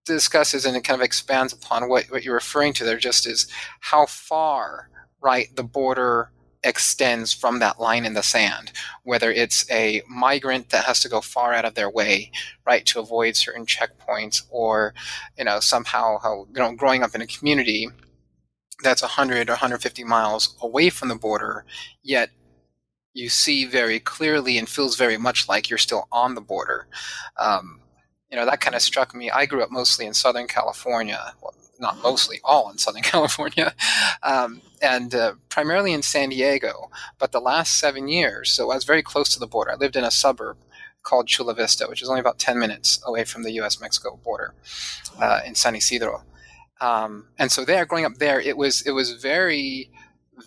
discusses 0.04 0.64
and 0.64 0.76
it 0.76 0.84
kind 0.84 1.00
of 1.00 1.04
expands 1.04 1.52
upon 1.52 1.88
what, 1.88 2.04
what 2.06 2.24
you're 2.24 2.34
referring 2.34 2.72
to 2.72 2.84
there 2.84 2.98
just 2.98 3.26
is 3.26 3.46
how 3.80 4.06
far, 4.06 4.88
right, 5.20 5.54
the 5.54 5.62
border 5.62 6.30
extends 6.64 7.32
from 7.32 7.58
that 7.58 7.80
line 7.80 8.04
in 8.04 8.14
the 8.14 8.22
sand, 8.22 8.72
whether 9.04 9.30
it's 9.30 9.70
a 9.70 10.02
migrant 10.08 10.70
that 10.70 10.84
has 10.84 11.00
to 11.00 11.08
go 11.08 11.20
far 11.20 11.52
out 11.52 11.64
of 11.64 11.74
their 11.74 11.90
way, 11.90 12.30
right, 12.66 12.84
to 12.86 13.00
avoid 13.00 13.36
certain 13.36 13.66
checkpoints, 13.66 14.42
or, 14.50 14.94
you 15.36 15.44
know, 15.44 15.60
somehow 15.60 16.18
how, 16.18 16.46
you 16.48 16.60
know, 16.60 16.72
growing 16.72 17.02
up 17.02 17.14
in 17.14 17.22
a 17.22 17.26
community 17.26 17.88
that's 18.82 19.02
100 19.02 19.48
or 19.48 19.52
150 19.52 20.04
miles 20.04 20.56
away 20.62 20.90
from 20.90 21.08
the 21.08 21.14
border, 21.14 21.64
yet 22.02 22.30
you 23.14 23.28
see 23.28 23.64
very 23.64 23.98
clearly 23.98 24.58
and 24.58 24.68
feels 24.68 24.96
very 24.96 25.16
much 25.16 25.48
like 25.48 25.68
you're 25.68 25.78
still 25.78 26.06
on 26.12 26.34
the 26.34 26.40
border. 26.40 26.86
Um, 27.36 27.80
you 28.30 28.36
know, 28.36 28.44
that 28.44 28.60
kind 28.60 28.76
of 28.76 28.82
struck 28.82 29.14
me. 29.14 29.30
I 29.30 29.46
grew 29.46 29.62
up 29.62 29.70
mostly 29.70 30.06
in 30.06 30.14
Southern 30.14 30.46
California. 30.46 31.34
Not 31.78 32.02
mostly, 32.02 32.40
all 32.44 32.70
in 32.70 32.78
Southern 32.78 33.02
California, 33.14 33.74
um, 34.22 34.62
and 34.82 35.14
uh, 35.14 35.34
primarily 35.48 35.92
in 35.92 36.02
San 36.02 36.30
Diego. 36.30 36.90
But 37.18 37.32
the 37.32 37.40
last 37.40 37.78
seven 37.78 38.08
years, 38.08 38.50
so 38.50 38.70
I 38.70 38.74
was 38.74 38.84
very 38.84 39.02
close 39.02 39.28
to 39.30 39.38
the 39.38 39.46
border. 39.46 39.72
I 39.72 39.76
lived 39.76 39.96
in 39.96 40.04
a 40.04 40.10
suburb 40.10 40.56
called 41.02 41.28
Chula 41.28 41.54
Vista, 41.54 41.86
which 41.88 42.02
is 42.02 42.08
only 42.08 42.20
about 42.20 42.38
10 42.38 42.58
minutes 42.58 43.00
away 43.06 43.24
from 43.24 43.42
the 43.42 43.52
US 43.52 43.80
Mexico 43.80 44.18
border 44.22 44.54
uh, 45.20 45.40
in 45.46 45.54
San 45.54 45.74
Ysidro. 45.74 46.24
Um, 46.80 47.26
and 47.38 47.50
so 47.50 47.64
there, 47.64 47.86
growing 47.86 48.04
up 48.04 48.14
there, 48.18 48.40
it 48.40 48.56
was 48.56 48.82
it 48.82 48.92
was 48.92 49.12
very 49.12 49.90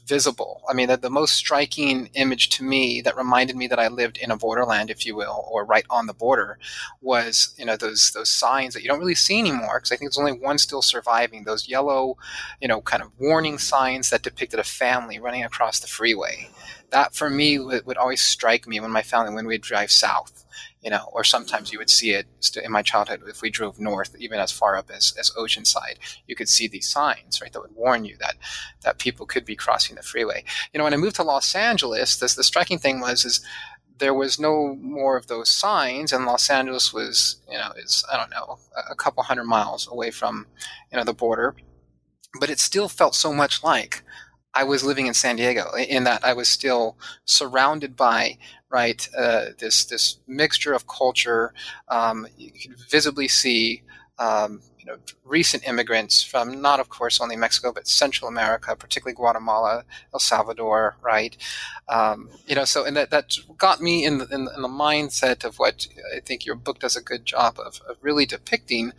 visible. 0.05 0.61
I 0.69 0.73
mean, 0.73 0.87
the, 0.87 0.97
the, 0.97 1.09
most 1.09 1.33
striking 1.33 2.09
image 2.13 2.49
to 2.49 2.63
me 2.63 3.01
that 3.01 3.17
reminded 3.17 3.55
me 3.55 3.67
that 3.67 3.79
I 3.79 3.87
lived 3.87 4.17
in 4.17 4.31
a 4.31 4.37
borderland, 4.37 4.89
if 4.89 5.05
you 5.05 5.15
will, 5.15 5.45
or 5.49 5.65
right 5.65 5.85
on 5.89 6.07
the 6.07 6.13
border, 6.13 6.57
was 7.01 7.53
you 7.57 7.65
know 7.65 7.75
those 7.75 8.11
those 8.11 8.29
signs 8.29 8.73
that 8.73 8.81
you 8.81 8.89
don't 8.89 8.99
really 8.99 9.15
see 9.15 9.39
anymore 9.39 9.79
because 9.79 9.91
I 9.91 9.95
think 9.97 10.11
there's 10.11 10.17
only 10.17 10.31
one 10.31 10.57
still 10.57 10.81
surviving. 10.81 11.43
Those 11.43 11.67
yellow, 11.67 12.17
you 12.61 12.67
know, 12.67 12.81
kind 12.81 13.03
of 13.03 13.11
warning 13.19 13.57
signs 13.57 14.09
that 14.09 14.23
depicted 14.23 14.59
a 14.59 14.63
family 14.63 15.19
running 15.19 15.43
across 15.43 15.79
the 15.79 15.87
freeway. 15.87 16.49
That 16.91 17.13
for 17.15 17.29
me 17.29 17.59
would, 17.59 17.85
would 17.85 17.97
always 17.97 18.21
strike 18.21 18.67
me 18.67 18.79
when 18.79 18.91
my 18.91 19.01
family 19.01 19.33
when 19.33 19.47
we'd 19.47 19.61
drive 19.61 19.91
south 19.91 20.40
you 20.81 20.89
know, 20.89 21.09
or 21.13 21.23
sometimes 21.23 21.71
you 21.71 21.79
would 21.79 21.89
see 21.89 22.11
it 22.11 22.27
in 22.63 22.71
my 22.71 22.81
childhood 22.81 23.21
if 23.27 23.41
we 23.41 23.49
drove 23.51 23.79
north, 23.79 24.15
even 24.17 24.39
as 24.39 24.51
far 24.51 24.75
up 24.75 24.89
as, 24.89 25.13
as 25.19 25.29
Oceanside, 25.31 25.97
you 26.27 26.35
could 26.35 26.49
see 26.49 26.67
these 26.67 26.89
signs, 26.89 27.39
right, 27.41 27.53
that 27.53 27.61
would 27.61 27.75
warn 27.75 28.03
you 28.05 28.17
that 28.19 28.35
that 28.83 28.97
people 28.97 29.25
could 29.25 29.45
be 29.45 29.55
crossing 29.55 29.95
the 29.95 30.01
freeway. 30.01 30.43
You 30.73 30.77
know, 30.79 30.83
when 30.85 30.93
I 30.93 30.97
moved 30.97 31.17
to 31.17 31.23
Los 31.23 31.55
Angeles, 31.55 32.17
this 32.17 32.35
the 32.35 32.43
striking 32.43 32.79
thing 32.79 32.99
was 32.99 33.25
is 33.25 33.41
there 33.99 34.13
was 34.15 34.39
no 34.39 34.75
more 34.81 35.15
of 35.17 35.27
those 35.27 35.49
signs, 35.51 36.11
and 36.11 36.25
Los 36.25 36.49
Angeles 36.49 36.91
was, 36.91 37.39
you 37.49 37.57
know, 37.57 37.71
is 37.77 38.03
I 38.11 38.17
don't 38.17 38.31
know, 38.31 38.57
a 38.89 38.95
couple 38.95 39.21
hundred 39.23 39.45
miles 39.45 39.87
away 39.91 40.09
from, 40.11 40.47
you 40.91 40.97
know, 40.97 41.03
the 41.03 41.13
border. 41.13 41.55
but 42.39 42.49
it 42.49 42.59
still 42.59 42.87
felt 42.87 43.15
so 43.15 43.33
much 43.33 43.63
like 43.63 44.03
I 44.53 44.63
was 44.63 44.83
living 44.83 45.07
in 45.07 45.13
San 45.13 45.37
Diego 45.37 45.71
in 45.75 46.03
that 46.03 46.23
I 46.23 46.33
was 46.33 46.47
still 46.47 46.97
surrounded 47.25 47.95
by 47.95 48.37
right 48.69 49.07
uh, 49.17 49.45
this 49.59 49.85
this 49.85 50.19
mixture 50.27 50.73
of 50.73 50.87
culture. 50.87 51.53
Um, 51.87 52.27
you 52.37 52.51
could 52.51 52.77
visibly 52.89 53.27
see 53.27 53.83
um, 54.19 54.61
you 54.77 54.85
know 54.85 54.97
recent 55.23 55.67
immigrants 55.67 56.23
from 56.23 56.61
not 56.61 56.79
of 56.79 56.89
course 56.89 57.21
only 57.21 57.35
Mexico 57.35 57.71
but 57.71 57.87
Central 57.87 58.27
America, 58.27 58.75
particularly 58.75 59.15
Guatemala, 59.15 59.85
El 60.13 60.19
Salvador, 60.19 60.97
right? 61.01 61.37
Um, 61.87 62.29
you 62.47 62.55
know, 62.55 62.65
so 62.65 62.85
and 62.85 62.95
that 62.97 63.11
that 63.11 63.35
got 63.57 63.81
me 63.81 64.05
in 64.05 64.17
the, 64.17 64.27
in, 64.27 64.45
the 64.45 64.67
mindset 64.67 65.43
of 65.43 65.57
what 65.57 65.87
I 66.15 66.19
think 66.19 66.45
your 66.45 66.55
book 66.55 66.79
does 66.79 66.95
a 66.95 67.01
good 67.01 67.25
job 67.25 67.57
of, 67.59 67.81
of 67.87 67.97
really 68.01 68.25
depicting 68.25 68.93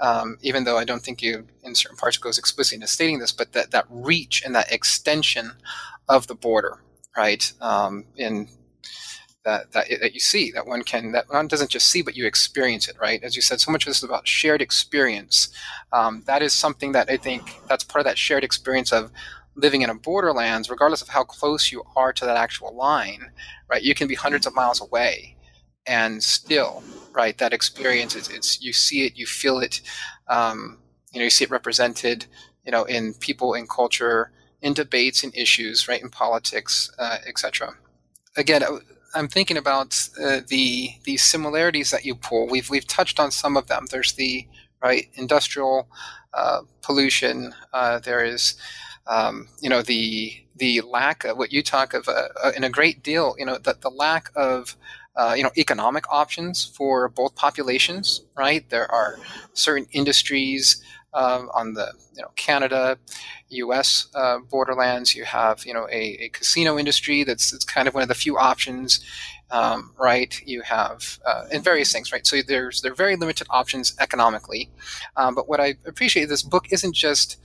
um, 0.00 0.38
even 0.42 0.64
though 0.64 0.78
I 0.78 0.84
don't 0.84 1.02
think 1.02 1.22
you, 1.22 1.46
in 1.62 1.74
certain 1.74 1.96
parts, 1.96 2.16
goes 2.16 2.38
explicitly 2.38 2.76
into 2.76 2.86
stating 2.86 3.18
this, 3.18 3.32
but 3.32 3.52
that, 3.52 3.70
that 3.72 3.86
reach 3.90 4.42
and 4.44 4.54
that 4.54 4.72
extension 4.72 5.52
of 6.08 6.26
the 6.26 6.34
border, 6.34 6.78
right? 7.16 7.52
Um, 7.60 8.04
in 8.16 8.48
that, 9.44 9.72
that, 9.72 9.86
that 10.00 10.14
you 10.14 10.20
see, 10.20 10.50
that 10.52 10.66
one 10.66 10.82
can, 10.82 11.12
that 11.12 11.28
one 11.28 11.48
doesn't 11.48 11.70
just 11.70 11.88
see, 11.88 12.02
but 12.02 12.16
you 12.16 12.26
experience 12.26 12.88
it, 12.88 12.96
right? 13.00 13.22
As 13.22 13.34
you 13.34 13.42
said, 13.42 13.60
so 13.60 13.72
much 13.72 13.84
of 13.84 13.90
this 13.90 13.98
is 13.98 14.04
about 14.04 14.28
shared 14.28 14.62
experience. 14.62 15.48
Um, 15.92 16.22
that 16.26 16.42
is 16.42 16.52
something 16.52 16.92
that 16.92 17.10
I 17.10 17.16
think 17.16 17.58
that's 17.68 17.84
part 17.84 18.00
of 18.00 18.06
that 18.06 18.18
shared 18.18 18.44
experience 18.44 18.92
of 18.92 19.10
living 19.56 19.82
in 19.82 19.90
a 19.90 19.94
borderlands, 19.94 20.70
regardless 20.70 21.02
of 21.02 21.08
how 21.08 21.24
close 21.24 21.72
you 21.72 21.82
are 21.96 22.12
to 22.12 22.24
that 22.24 22.36
actual 22.36 22.76
line, 22.76 23.32
right? 23.68 23.82
You 23.82 23.94
can 23.94 24.06
be 24.06 24.14
hundreds 24.14 24.46
of 24.46 24.54
miles 24.54 24.80
away 24.80 25.34
and 25.88 26.22
still 26.22 26.82
right 27.12 27.38
that 27.38 27.52
experience 27.52 28.14
it's, 28.14 28.28
it's 28.28 28.62
you 28.62 28.72
see 28.72 29.04
it 29.04 29.16
you 29.16 29.26
feel 29.26 29.58
it 29.58 29.80
um, 30.28 30.78
you 31.12 31.18
know 31.18 31.24
you 31.24 31.30
see 31.30 31.44
it 31.44 31.50
represented 31.50 32.26
you 32.64 32.72
know 32.72 32.84
in 32.84 33.14
people 33.14 33.54
in 33.54 33.66
culture 33.66 34.30
in 34.60 34.74
debates 34.74 35.24
and 35.24 35.34
issues 35.36 35.88
right 35.88 36.02
in 36.02 36.10
politics 36.10 36.90
uh, 36.98 37.18
etc 37.26 37.74
again 38.36 38.62
i'm 39.14 39.28
thinking 39.28 39.56
about 39.56 40.08
uh, 40.22 40.40
the 40.48 40.90
the 41.04 41.16
similarities 41.16 41.90
that 41.90 42.04
you 42.04 42.14
pull. 42.14 42.46
We've 42.46 42.68
we've 42.70 42.86
touched 42.86 43.18
on 43.18 43.30
some 43.30 43.56
of 43.56 43.66
them. 43.66 43.86
There's 43.90 44.12
the 44.12 44.46
right 44.82 45.08
industrial 45.14 45.88
uh, 46.34 46.60
pollution 46.82 47.54
uh, 47.72 47.98
there 48.00 48.24
is 48.24 48.54
um, 49.06 49.48
you 49.60 49.68
know 49.68 49.82
the 49.82 50.32
the 50.56 50.80
lack 50.82 51.24
of 51.24 51.36
what 51.38 51.52
you 51.52 51.62
talk 51.62 51.94
of 51.94 52.08
uh, 52.08 52.28
uh, 52.42 52.52
in 52.56 52.64
a 52.64 52.70
great 52.70 53.02
deal 53.02 53.34
you 53.38 53.46
know 53.46 53.58
the 53.58 53.90
lack 53.90 54.30
of 54.36 54.76
uh, 55.18 55.34
you 55.36 55.42
know 55.42 55.50
economic 55.58 56.10
options 56.10 56.64
for 56.64 57.08
both 57.08 57.34
populations 57.34 58.22
right? 58.36 58.68
There 58.70 58.90
are 58.90 59.18
certain 59.52 59.86
industries 59.92 60.82
um, 61.12 61.50
on 61.52 61.74
the 61.74 61.92
you 62.14 62.22
know 62.22 62.30
Canada 62.36 62.98
US 63.48 64.08
uh, 64.14 64.38
borderlands. 64.38 65.14
You 65.14 65.24
have 65.24 65.66
you 65.66 65.74
know 65.74 65.86
a, 65.90 66.24
a 66.24 66.28
casino 66.30 66.78
industry 66.78 67.24
that's, 67.24 67.50
that's 67.50 67.64
kind 67.64 67.88
of 67.88 67.94
one 67.94 68.02
of 68.02 68.08
the 68.08 68.14
few 68.14 68.38
options 68.38 69.00
um, 69.50 69.92
right? 69.98 70.40
You 70.46 70.62
have 70.62 71.18
uh, 71.26 71.44
and 71.50 71.64
various 71.64 71.92
things 71.92 72.12
right? 72.12 72.26
So 72.26 72.40
there's 72.46 72.80
there 72.82 72.92
are 72.92 72.96
very 72.96 73.16
limited 73.16 73.46
options 73.50 73.94
economically. 73.98 74.70
Um, 75.16 75.34
but 75.34 75.48
what 75.48 75.60
I 75.60 75.76
appreciate 75.86 76.26
this 76.26 76.42
book 76.42 76.66
isn't 76.70 76.94
just 76.94 77.38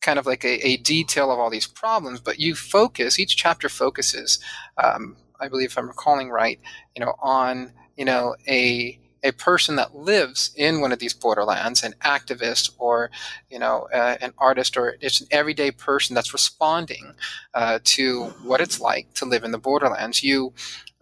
kind 0.00 0.18
of 0.18 0.26
like 0.26 0.44
a, 0.44 0.64
a, 0.64 0.76
detail 0.76 1.32
of 1.32 1.40
all 1.40 1.50
these 1.50 1.66
problems, 1.66 2.20
but 2.20 2.38
you 2.38 2.54
focus, 2.54 3.18
each 3.18 3.36
chapter 3.36 3.68
focuses 3.68 4.38
um, 4.82 5.16
I 5.40 5.48
believe 5.48 5.70
if 5.70 5.78
I'm 5.78 5.88
recalling 5.88 6.30
right, 6.30 6.60
you 6.96 7.04
know, 7.04 7.14
on 7.20 7.72
you 7.96 8.04
know 8.04 8.36
a 8.48 8.98
a 9.24 9.32
person 9.32 9.76
that 9.76 9.96
lives 9.96 10.52
in 10.56 10.80
one 10.80 10.92
of 10.92 10.98
these 10.98 11.12
borderlands, 11.12 11.82
an 11.82 11.94
activist 12.04 12.70
or 12.78 13.10
you 13.50 13.58
know 13.58 13.88
uh, 13.92 14.16
an 14.20 14.32
artist 14.38 14.76
or 14.76 14.96
it's 15.00 15.20
an 15.20 15.28
everyday 15.30 15.70
person 15.70 16.14
that's 16.14 16.32
responding 16.32 17.14
uh, 17.54 17.78
to 17.84 18.24
what 18.42 18.60
it's 18.60 18.80
like 18.80 19.12
to 19.14 19.24
live 19.24 19.44
in 19.44 19.52
the 19.52 19.58
borderlands. 19.58 20.22
You, 20.22 20.52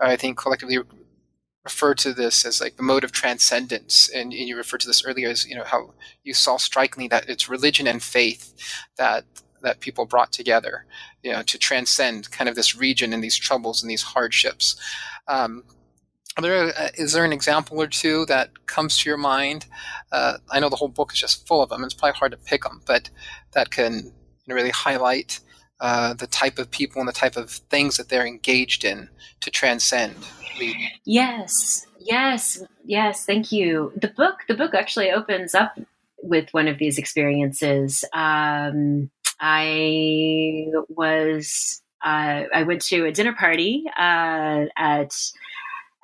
I 0.00 0.16
think, 0.16 0.38
collectively 0.38 0.78
refer 1.64 1.94
to 1.94 2.14
this 2.14 2.44
as 2.44 2.60
like 2.60 2.76
the 2.76 2.82
mode 2.82 3.02
of 3.02 3.12
transcendence, 3.12 4.08
and, 4.08 4.32
and 4.32 4.48
you 4.48 4.56
referred 4.56 4.80
to 4.80 4.86
this 4.86 5.04
earlier 5.04 5.28
as 5.28 5.46
you 5.46 5.56
know 5.56 5.64
how 5.64 5.92
you 6.24 6.32
saw 6.32 6.56
strikingly 6.56 7.08
that 7.08 7.28
it's 7.28 7.48
religion 7.48 7.86
and 7.86 8.02
faith 8.02 8.54
that 8.96 9.24
that 9.66 9.80
people 9.80 10.06
brought 10.06 10.30
together, 10.30 10.86
you 11.24 11.32
know, 11.32 11.42
to 11.42 11.58
transcend 11.58 12.30
kind 12.30 12.48
of 12.48 12.54
this 12.54 12.76
region 12.76 13.12
and 13.12 13.20
these 13.20 13.36
troubles 13.36 13.82
and 13.82 13.90
these 13.90 14.02
hardships. 14.02 14.76
Um, 15.26 15.64
there, 16.40 16.68
uh, 16.68 16.90
is 16.94 17.12
there 17.12 17.24
an 17.24 17.32
example 17.32 17.82
or 17.82 17.88
two 17.88 18.26
that 18.26 18.66
comes 18.66 18.96
to 18.98 19.10
your 19.10 19.18
mind? 19.18 19.66
Uh, 20.12 20.34
I 20.52 20.60
know 20.60 20.68
the 20.68 20.76
whole 20.76 20.86
book 20.86 21.12
is 21.12 21.18
just 21.18 21.48
full 21.48 21.62
of 21.62 21.70
them. 21.70 21.82
It's 21.82 21.94
probably 21.94 22.16
hard 22.16 22.30
to 22.30 22.38
pick 22.38 22.62
them, 22.62 22.80
but 22.86 23.10
that 23.54 23.70
can 23.70 24.12
really 24.46 24.70
highlight 24.70 25.40
uh, 25.80 26.14
the 26.14 26.28
type 26.28 26.60
of 26.60 26.70
people 26.70 27.00
and 27.00 27.08
the 27.08 27.12
type 27.12 27.36
of 27.36 27.50
things 27.50 27.96
that 27.96 28.08
they're 28.08 28.24
engaged 28.24 28.84
in 28.84 29.08
to 29.40 29.50
transcend. 29.50 30.14
Yes, 31.04 31.84
yes, 31.98 32.62
yes. 32.84 33.24
Thank 33.24 33.50
you. 33.50 33.92
The 33.96 34.12
book, 34.16 34.44
the 34.46 34.54
book 34.54 34.74
actually 34.74 35.10
opens 35.10 35.56
up 35.56 35.76
with 36.22 36.52
one 36.52 36.68
of 36.68 36.78
these 36.78 36.98
experiences. 36.98 38.04
Um, 38.12 39.10
I 39.40 40.66
was 40.88 41.82
uh, 42.04 42.44
I 42.54 42.62
went 42.64 42.82
to 42.86 43.06
a 43.06 43.12
dinner 43.12 43.34
party 43.34 43.84
uh, 43.98 44.66
at 44.76 45.12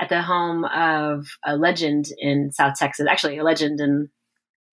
at 0.01 0.09
the 0.09 0.23
home 0.23 0.65
of 0.65 1.27
a 1.45 1.57
legend 1.57 2.07
in 2.19 2.51
South 2.53 2.75
Texas, 2.77 3.07
actually 3.09 3.39
a 3.39 3.45
legend 3.45 3.81
in 3.81 4.09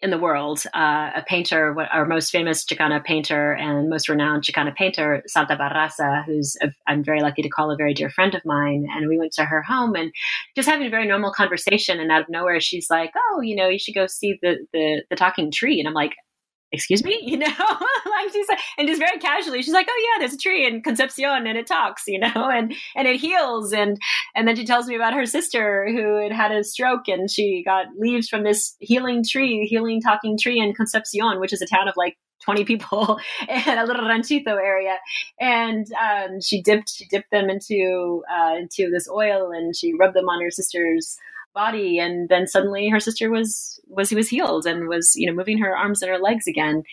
in 0.02 0.12
the 0.12 0.18
world, 0.18 0.64
uh, 0.74 1.12
a 1.16 1.24
painter, 1.28 1.76
our 1.92 2.06
most 2.06 2.32
famous 2.32 2.64
Chicana 2.64 3.04
painter 3.04 3.52
and 3.52 3.90
most 3.90 4.08
renowned 4.08 4.44
Chicana 4.44 4.74
painter, 4.74 5.22
Santa 5.28 5.58
Barraza, 5.58 6.24
who's 6.26 6.56
i 6.88 6.94
am 6.94 7.04
very 7.04 7.22
lucky 7.22 7.42
to 7.42 7.50
call 7.50 7.70
a 7.70 7.76
very 7.76 7.94
dear 7.94 8.10
friend 8.10 8.34
of 8.34 8.42
mine. 8.46 8.88
And 8.96 9.10
we 9.10 9.18
went 9.18 9.34
to 9.34 9.44
her 9.44 9.62
home 9.62 9.96
and 9.96 10.12
just 10.56 10.70
having 10.70 10.88
a 10.88 10.90
very 10.90 11.06
normal 11.06 11.34
conversation. 11.34 12.00
And 12.00 12.12
out 12.12 12.22
of 12.22 12.30
nowhere, 12.30 12.62
she's 12.62 12.88
like, 12.90 13.12
"Oh, 13.16 13.42
you 13.42 13.56
know, 13.56 13.68
you 13.68 13.80
should 13.80 13.96
go 13.96 14.08
see 14.08 14.40
the 14.42 14.66
the, 14.72 15.04
the 15.10 15.16
talking 15.18 15.52
tree." 15.52 15.80
And 15.80 15.88
I'm 15.88 15.94
like, 15.94 16.16
excuse 16.72 17.04
me? 17.04 17.20
You 17.30 17.38
know? 17.38 17.46
Like 17.48 18.34
she's 18.34 18.48
like, 18.50 18.60
and 18.78 18.88
just 18.88 19.00
very 19.00 19.20
casually 19.20 19.62
she's 19.62 19.74
like 19.74 19.88
oh 19.90 20.04
yeah 20.04 20.20
there's 20.20 20.34
a 20.34 20.38
tree 20.38 20.66
in 20.66 20.82
concepcion 20.82 21.46
and 21.48 21.58
it 21.58 21.68
talks 21.68 22.04
you 22.08 22.20
know 22.20 22.50
and 22.50 22.74
and 22.96 23.08
it 23.08 23.20
heals 23.20 23.72
and 23.72 23.98
and 24.36 24.48
then 24.48 24.56
she 24.56 24.66
tells 24.66 24.88
me 24.88 24.96
about 24.96 25.14
her 25.14 25.26
sister 25.26 25.88
who 25.92 26.22
had 26.22 26.32
had 26.32 26.52
a 26.52 26.64
stroke 26.64 27.08
and 27.08 27.30
she 27.30 27.64
got 27.64 27.86
leaves 27.98 28.28
from 28.28 28.44
this 28.44 28.76
healing 28.80 29.24
tree 29.24 29.66
healing 29.68 30.02
talking 30.02 30.38
tree 30.38 30.60
in 30.60 30.74
concepcion 30.74 31.40
which 31.40 31.54
is 31.54 31.62
a 31.62 31.68
town 31.68 31.88
of 31.88 31.96
like 31.98 32.18
20 32.42 32.64
people 32.66 33.20
in 33.50 33.78
a 33.78 33.86
little 33.86 34.08
ranchito 34.08 34.56
area. 34.56 34.98
And 35.40 35.86
um, 35.94 36.42
she 36.42 36.62
dipped 36.62 36.90
she 36.90 37.06
dipped 37.06 37.32
them 37.32 37.50
into 37.50 38.24
uh, 38.32 38.56
into 38.58 38.90
this 38.90 39.10
oil 39.10 39.52
and 39.52 39.76
she 39.76 39.94
rubbed 39.94 40.16
them 40.16 40.30
on 40.30 40.42
her 40.42 40.52
sister's 40.52 41.18
body. 41.54 42.00
And 42.00 42.30
then 42.30 42.48
suddenly 42.48 42.90
her 42.90 43.00
sister 43.00 43.30
was 43.30 43.80
was 43.88 44.12
was 44.12 44.30
healed 44.30 44.66
and 44.66 44.88
was 44.88 45.14
you 45.16 45.28
know 45.28 45.34
moving 45.34 45.58
her 45.58 45.76
arms 45.76 46.02
and 46.02 46.12
her 46.12 46.20
legs 46.20 46.48
again. 46.48 46.84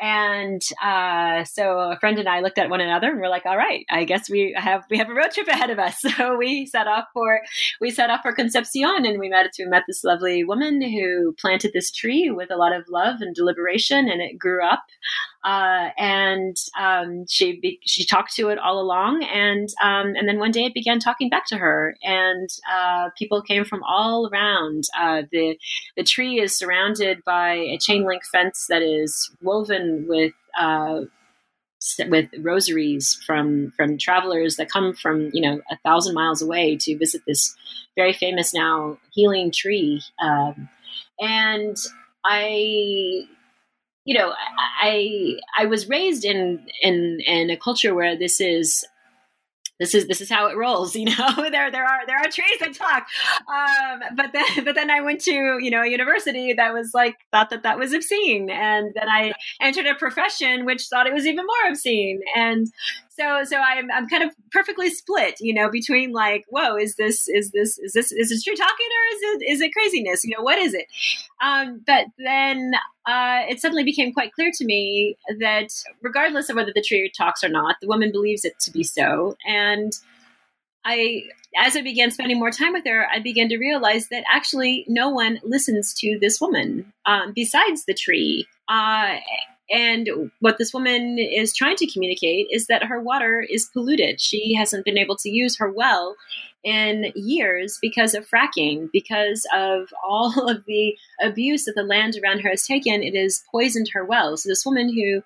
And 0.00 0.62
uh, 0.82 1.44
so 1.44 1.78
a 1.78 1.98
friend 1.98 2.18
and 2.18 2.28
I 2.28 2.40
looked 2.40 2.58
at 2.58 2.70
one 2.70 2.80
another 2.80 3.10
and 3.10 3.20
we're 3.20 3.28
like 3.28 3.46
all 3.46 3.56
right 3.56 3.84
I 3.90 4.04
guess 4.04 4.28
we 4.28 4.54
have 4.56 4.84
we 4.90 4.98
have 4.98 5.08
a 5.08 5.14
road 5.14 5.30
trip 5.32 5.48
ahead 5.48 5.70
of 5.70 5.78
us. 5.78 6.02
So 6.12 6.36
we 6.36 6.66
set 6.66 6.88
off 6.88 7.06
for 7.14 7.40
we 7.80 7.90
set 7.90 8.10
off 8.10 8.20
for 8.22 8.32
Concepcion 8.32 9.06
and 9.06 9.18
we 9.18 9.28
met 9.28 9.50
we 9.58 9.64
met 9.64 9.84
this 9.86 10.04
lovely 10.04 10.44
woman 10.44 10.82
who 10.82 11.34
planted 11.40 11.72
this 11.72 11.90
tree 11.90 12.30
with 12.30 12.50
a 12.50 12.56
lot 12.56 12.74
of 12.74 12.88
love 12.88 13.20
and 13.20 13.34
deliberation 13.34 14.08
and 14.10 14.20
it 14.20 14.38
grew 14.38 14.64
up 14.64 14.82
uh, 15.44 15.90
and 15.98 16.56
um, 16.78 17.26
she 17.28 17.58
be, 17.60 17.80
she 17.82 18.04
talked 18.04 18.34
to 18.36 18.48
it 18.48 18.58
all 18.58 18.80
along, 18.80 19.24
and 19.24 19.68
um, 19.82 20.14
and 20.16 20.28
then 20.28 20.38
one 20.38 20.52
day 20.52 20.64
it 20.64 20.74
began 20.74 21.00
talking 21.00 21.28
back 21.28 21.46
to 21.46 21.56
her, 21.56 21.96
and 22.02 22.48
uh, 22.72 23.10
people 23.18 23.42
came 23.42 23.64
from 23.64 23.82
all 23.82 24.28
around. 24.32 24.84
Uh, 24.98 25.22
the 25.32 25.58
the 25.96 26.04
tree 26.04 26.40
is 26.40 26.56
surrounded 26.56 27.24
by 27.24 27.54
a 27.54 27.78
chain 27.78 28.06
link 28.06 28.22
fence 28.24 28.66
that 28.68 28.82
is 28.82 29.30
woven 29.42 30.06
with 30.08 30.34
uh, 30.58 31.00
with 32.08 32.28
rosaries 32.38 33.20
from 33.26 33.72
from 33.76 33.98
travelers 33.98 34.56
that 34.56 34.70
come 34.70 34.94
from 34.94 35.30
you 35.32 35.40
know 35.40 35.60
a 35.70 35.76
thousand 35.78 36.14
miles 36.14 36.40
away 36.40 36.76
to 36.76 36.96
visit 36.96 37.22
this 37.26 37.56
very 37.96 38.12
famous 38.12 38.54
now 38.54 38.96
healing 39.10 39.50
tree 39.50 40.00
um, 40.22 40.68
and 41.20 41.76
i 42.24 43.26
you 44.04 44.18
know, 44.18 44.32
I 44.82 45.36
I 45.56 45.66
was 45.66 45.88
raised 45.88 46.24
in 46.24 46.66
in 46.82 47.20
in 47.26 47.50
a 47.50 47.56
culture 47.56 47.94
where 47.94 48.16
this 48.16 48.40
is 48.40 48.84
this 49.78 49.94
is 49.94 50.06
this 50.06 50.20
is 50.20 50.30
how 50.30 50.46
it 50.46 50.56
rolls 50.56 50.94
you 50.96 51.06
know? 51.06 51.50
There 51.50 51.70
there 51.70 51.84
are 51.84 52.06
there 52.06 52.18
are 52.18 52.28
trees 52.30 52.58
that 52.60 52.74
talk. 52.74 53.06
Um, 53.48 54.16
but 54.16 54.32
then 54.32 54.44
but 54.64 54.74
then 54.74 54.90
i 54.90 55.00
went 55.00 55.20
to 55.22 55.58
you 55.60 55.70
know 55.70 55.82
a 55.82 55.88
university 55.88 56.52
that 56.52 56.72
was 56.72 56.92
like 56.94 57.16
thought 57.30 57.50
that 57.50 57.62
that 57.64 57.78
was 57.78 57.92
obscene. 57.92 58.50
And 58.50 58.92
then 58.94 59.08
i 59.08 59.32
entered 59.60 59.86
a 59.86 59.94
profession 59.94 60.64
which 60.64 60.86
thought 60.88 61.06
it 61.06 61.14
was 61.14 61.26
even 61.26 61.46
more 61.46 61.70
obscene. 61.70 62.20
And 62.36 62.68
so 63.16 63.44
so 63.44 63.56
I'm 63.58 63.90
I'm 63.90 64.08
kind 64.08 64.22
of 64.22 64.30
perfectly 64.50 64.90
split, 64.90 65.40
you 65.40 65.54
know, 65.54 65.70
between 65.70 66.12
like, 66.12 66.44
whoa, 66.48 66.76
is 66.76 66.96
this 66.96 67.28
is 67.28 67.50
this 67.50 67.78
is 67.78 67.92
this 67.92 68.12
is 68.12 68.30
this 68.30 68.42
true 68.42 68.54
talking 68.54 68.86
or 68.86 69.16
is 69.16 69.22
it 69.22 69.52
is 69.52 69.60
it 69.60 69.72
craziness? 69.72 70.24
You 70.24 70.36
know, 70.36 70.42
what 70.42 70.58
is 70.58 70.74
it? 70.74 70.86
Um, 71.42 71.82
but 71.86 72.06
then 72.18 72.72
uh, 73.06 73.42
it 73.48 73.60
suddenly 73.60 73.84
became 73.84 74.12
quite 74.12 74.32
clear 74.32 74.50
to 74.54 74.64
me 74.64 75.16
that 75.40 75.68
regardless 76.02 76.48
of 76.48 76.56
whether 76.56 76.72
the 76.74 76.82
tree 76.82 77.10
talks 77.16 77.42
or 77.44 77.48
not, 77.48 77.76
the 77.80 77.88
woman 77.88 78.12
believes 78.12 78.44
it 78.44 78.58
to 78.60 78.70
be 78.70 78.84
so, 78.84 79.36
and 79.46 79.92
I, 80.84 81.24
as 81.56 81.76
I 81.76 81.82
began 81.82 82.10
spending 82.10 82.38
more 82.38 82.50
time 82.50 82.72
with 82.72 82.84
her, 82.86 83.06
I 83.08 83.20
began 83.20 83.48
to 83.50 83.58
realize 83.58 84.08
that 84.08 84.24
actually 84.32 84.84
no 84.88 85.10
one 85.10 85.40
listens 85.44 85.94
to 85.94 86.18
this 86.20 86.40
woman 86.40 86.92
um, 87.06 87.32
besides 87.34 87.84
the 87.84 87.94
tree. 87.94 88.46
Uh, 88.68 89.16
and 89.72 90.30
what 90.40 90.58
this 90.58 90.74
woman 90.74 91.18
is 91.18 91.56
trying 91.56 91.76
to 91.76 91.90
communicate 91.90 92.46
is 92.50 92.66
that 92.66 92.84
her 92.84 93.00
water 93.00 93.40
is 93.40 93.70
polluted. 93.72 94.20
She 94.20 94.54
hasn't 94.54 94.84
been 94.84 94.98
able 94.98 95.16
to 95.16 95.30
use 95.30 95.56
her 95.56 95.70
well 95.70 96.16
in 96.62 97.10
years 97.16 97.78
because 97.80 98.14
of 98.14 98.28
fracking, 98.28 98.90
because 98.92 99.46
of 99.54 99.88
all 100.06 100.48
of 100.48 100.64
the 100.66 100.96
abuse 101.22 101.64
that 101.64 101.74
the 101.74 101.82
land 101.82 102.18
around 102.22 102.40
her 102.40 102.50
has 102.50 102.66
taken. 102.66 103.02
It 103.02 103.18
has 103.18 103.42
poisoned 103.50 103.88
her 103.94 104.04
well. 104.04 104.36
So, 104.36 104.50
this 104.50 104.66
woman 104.66 104.94
who 104.94 105.22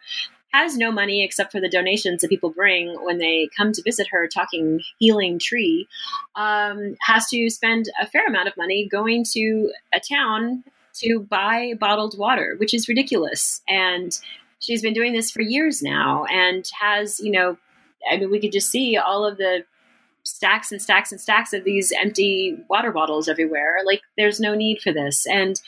has 0.52 0.76
no 0.76 0.92
money 0.92 1.24
except 1.24 1.50
for 1.52 1.60
the 1.60 1.68
donations 1.68 2.22
that 2.22 2.28
people 2.28 2.50
bring 2.50 2.94
when 3.04 3.18
they 3.18 3.48
come 3.56 3.72
to 3.72 3.82
visit 3.82 4.06
her 4.10 4.28
talking 4.28 4.80
healing 4.98 5.38
tree 5.38 5.88
um, 6.36 6.96
has 7.00 7.28
to 7.28 7.50
spend 7.50 7.86
a 8.00 8.06
fair 8.06 8.24
amount 8.26 8.48
of 8.48 8.56
money 8.56 8.88
going 8.88 9.24
to 9.32 9.70
a 9.92 10.00
town 10.00 10.62
to 11.00 11.20
buy 11.20 11.74
bottled 11.78 12.18
water 12.18 12.56
which 12.58 12.74
is 12.74 12.88
ridiculous. 12.88 13.62
And 13.68 14.18
she's 14.60 14.82
been 14.82 14.94
doing 14.94 15.12
this 15.12 15.30
for 15.30 15.42
years 15.42 15.82
now 15.82 16.24
and 16.26 16.68
has 16.80 17.20
you 17.20 17.30
know 17.30 17.56
i 18.10 18.16
mean 18.16 18.30
we 18.30 18.40
could 18.40 18.52
just 18.52 18.70
see 18.70 18.96
all 18.96 19.24
of 19.24 19.36
the 19.36 19.64
stacks 20.26 20.72
and 20.72 20.82
stacks 20.82 21.12
and 21.12 21.20
stacks 21.20 21.52
of 21.52 21.64
these 21.64 21.92
empty 21.92 22.56
water 22.68 22.90
bottles 22.90 23.28
everywhere. 23.28 23.78
Like 23.84 24.02
there's 24.16 24.40
no 24.40 24.54
need 24.54 24.80
for 24.80 24.92
this. 24.92 25.26
And 25.26 25.60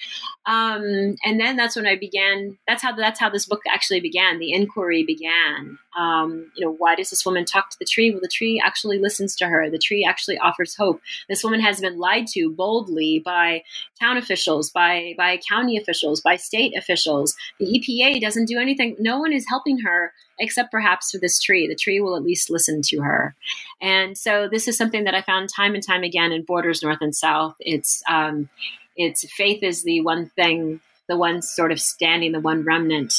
um, 0.47 1.17
and 1.25 1.39
then 1.39 1.57
that's 1.57 1.77
when 1.77 1.87
I 1.87 1.97
began. 1.97 2.59
That's 2.67 2.83
how 2.83 2.95
that's 2.95 3.21
how 3.21 3.31
this 3.31 3.47
book 3.47 3.63
actually 3.73 4.01
began. 4.01 4.39
The 4.39 4.53
inquiry 4.53 5.05
began. 5.05 5.79
Um, 5.97 6.51
you 6.57 6.65
know, 6.65 6.73
why 6.73 6.95
does 6.95 7.11
this 7.11 7.25
woman 7.25 7.45
talk 7.45 7.71
to 7.71 7.79
the 7.79 7.85
tree? 7.85 8.11
Well, 8.11 8.21
the 8.21 8.29
tree 8.29 8.61
actually 8.65 8.99
listens 8.99 9.37
to 9.37 9.47
her. 9.47 9.69
The 9.69 9.79
tree 9.79 10.07
actually 10.09 10.39
offers 10.39 10.75
hope. 10.75 11.01
This 11.29 11.45
woman 11.45 11.61
has 11.61 11.81
been 11.81 11.99
lied 11.99 12.27
to 12.29 12.51
boldly 12.51 13.21
by 13.25 13.63
town 14.01 14.17
officials, 14.17 14.71
by 14.71 15.15
by 15.17 15.39
county 15.49 15.77
officials, 15.77 16.21
by 16.21 16.37
state 16.37 16.77
officials. 16.77 17.37
The 17.61 17.67
EPA 17.67 18.21
doesn't 18.21 18.47
do 18.47 18.59
anything. 18.59 18.97
No 18.99 19.19
one 19.19 19.33
is 19.33 19.47
helping 19.49 19.81
her 19.81 20.13
except 20.39 20.71
perhaps 20.71 21.11
for 21.11 21.19
this 21.19 21.39
tree. 21.39 21.67
The 21.67 21.75
tree 21.75 22.01
will 22.01 22.17
at 22.17 22.23
least 22.23 22.51
listen 22.51 22.83
to 22.83 23.01
her. 23.01 23.35
And 23.81 24.17
so 24.17 24.49
this 24.49 24.69
is 24.69 24.77
something 24.77 25.05
that 25.05 25.15
I 25.15 25.23
found 25.23 25.49
time 25.49 25.75
and 25.75 25.87
time 25.87 26.03
again 26.03 26.33
in 26.33 26.43
Borders 26.43 26.83
North 26.83 27.01
and 27.01 27.15
South. 27.15 27.57
It's 27.61 28.03
um, 28.09 28.49
it's 28.97 29.31
faith 29.33 29.63
is 29.63 29.85
the 29.85 30.01
one 30.01 30.31
thing, 30.31 30.81
the 31.09 31.17
one 31.17 31.43
sort 31.43 31.73
of 31.73 31.81
standing, 31.81 32.33
the 32.33 32.41
one 32.41 32.65
remnant 32.65 33.15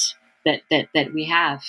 that 0.46 0.62
that 0.70 0.90
that 0.94 1.14
we 1.14 1.26
have. 1.26 1.64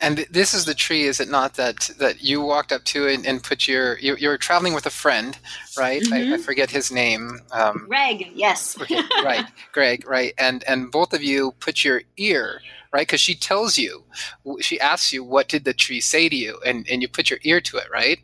And 0.00 0.18
this 0.30 0.54
is 0.54 0.64
the 0.64 0.74
tree, 0.74 1.04
is 1.04 1.18
it 1.18 1.28
not? 1.28 1.54
That 1.54 1.90
that 1.98 2.22
you 2.22 2.40
walked 2.40 2.72
up 2.72 2.84
to 2.84 3.08
and, 3.08 3.26
and 3.26 3.42
put 3.42 3.66
your 3.66 3.98
you, 3.98 4.16
you 4.16 4.28
were 4.28 4.38
traveling 4.38 4.72
with 4.74 4.86
a 4.86 4.90
friend, 4.90 5.36
right? 5.76 6.02
Mm-hmm. 6.02 6.14
I, 6.14 6.16
I, 6.16 6.20
mm-hmm. 6.20 6.42
forget 6.42 6.70
his 6.70 6.92
name. 6.92 7.40
Um, 7.52 7.86
Greg, 7.88 8.30
yes. 8.34 8.80
okay, 8.80 9.00
right, 9.24 9.44
Greg, 9.72 10.06
right, 10.06 10.34
and 10.38 10.62
and 10.64 10.92
both 10.92 11.12
of 11.12 11.22
you 11.22 11.52
put 11.58 11.84
your 11.84 12.02
ear 12.16 12.60
right? 12.92 13.06
Because 13.06 13.20
she 13.20 13.34
tells 13.34 13.78
you, 13.78 14.04
she 14.60 14.80
asks 14.80 15.12
you, 15.12 15.22
what 15.22 15.48
did 15.48 15.64
the 15.64 15.74
tree 15.74 16.00
say 16.00 16.28
to 16.28 16.36
you? 16.36 16.58
And, 16.64 16.86
and 16.90 17.02
you 17.02 17.08
put 17.08 17.30
your 17.30 17.38
ear 17.42 17.60
to 17.60 17.76
it, 17.76 17.84
right? 17.92 18.18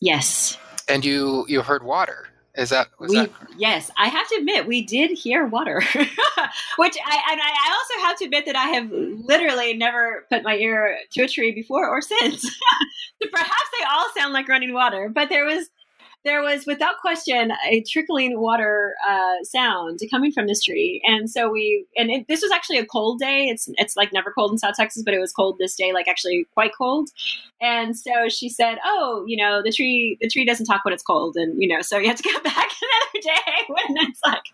Yes. 0.00 0.56
And 0.88 1.04
you, 1.04 1.44
you 1.48 1.62
heard 1.62 1.82
water. 1.82 2.28
Is 2.56 2.70
that, 2.70 2.88
we, 3.00 3.16
that 3.16 3.30
yes? 3.56 3.90
I 3.96 4.06
have 4.06 4.28
to 4.28 4.36
admit 4.36 4.68
we 4.68 4.86
did 4.86 5.10
hear 5.10 5.44
water, 5.44 5.82
which 6.76 6.96
I 7.04 7.32
and 7.32 7.40
I 7.40 7.74
also 7.74 8.06
have 8.06 8.16
to 8.18 8.24
admit 8.26 8.46
that 8.46 8.54
I 8.54 8.66
have 8.66 8.92
literally 8.92 9.74
never 9.74 10.24
put 10.30 10.44
my 10.44 10.54
ear 10.54 10.98
to 11.12 11.22
a 11.22 11.28
tree 11.28 11.50
before 11.50 11.88
or 11.88 12.00
since. 12.00 12.48
Perhaps 13.32 13.70
they 13.76 13.84
all 13.90 14.06
sound 14.16 14.32
like 14.32 14.46
running 14.46 14.72
water, 14.72 15.08
but 15.08 15.30
there 15.30 15.44
was 15.44 15.68
there 16.24 16.42
was 16.42 16.64
without 16.66 16.98
question 16.98 17.52
a 17.68 17.82
trickling 17.82 18.40
water 18.40 18.94
uh, 19.08 19.42
sound 19.42 20.00
coming 20.10 20.32
from 20.32 20.46
this 20.46 20.62
tree. 20.62 21.02
And 21.04 21.30
so 21.30 21.50
we 21.50 21.86
and 21.96 22.10
it, 22.10 22.26
this 22.28 22.42
was 22.42 22.50
actually 22.50 22.78
a 22.78 22.86
cold 22.86 23.18
day. 23.18 23.48
It's 23.48 23.68
it's 23.74 23.96
like 23.96 24.12
never 24.12 24.32
cold 24.32 24.52
in 24.52 24.58
south 24.58 24.76
texas 24.76 25.02
but 25.04 25.14
it 25.14 25.20
was 25.20 25.32
cold 25.32 25.58
this 25.58 25.76
day 25.76 25.92
like 25.92 26.08
actually 26.08 26.46
quite 26.54 26.72
cold. 26.76 27.10
And 27.60 27.96
so 27.96 28.28
she 28.28 28.48
said 28.48 28.78
oh 28.84 29.24
you 29.26 29.36
know 29.36 29.62
the 29.62 29.72
tree 29.72 30.16
the 30.20 30.28
tree 30.28 30.44
doesn't 30.44 30.66
talk 30.66 30.84
when 30.84 30.94
it's 30.94 31.02
cold. 31.02 31.36
And 31.36 31.60
you 31.62 31.68
know 31.68 31.82
so 31.82 31.98
you 31.98 32.08
have 32.08 32.16
to 32.16 32.22
go 32.22 32.40
back 32.44 32.70
another 32.82 33.22
day 33.22 33.52
when 33.68 34.06
it's 34.08 34.20
like 34.24 34.44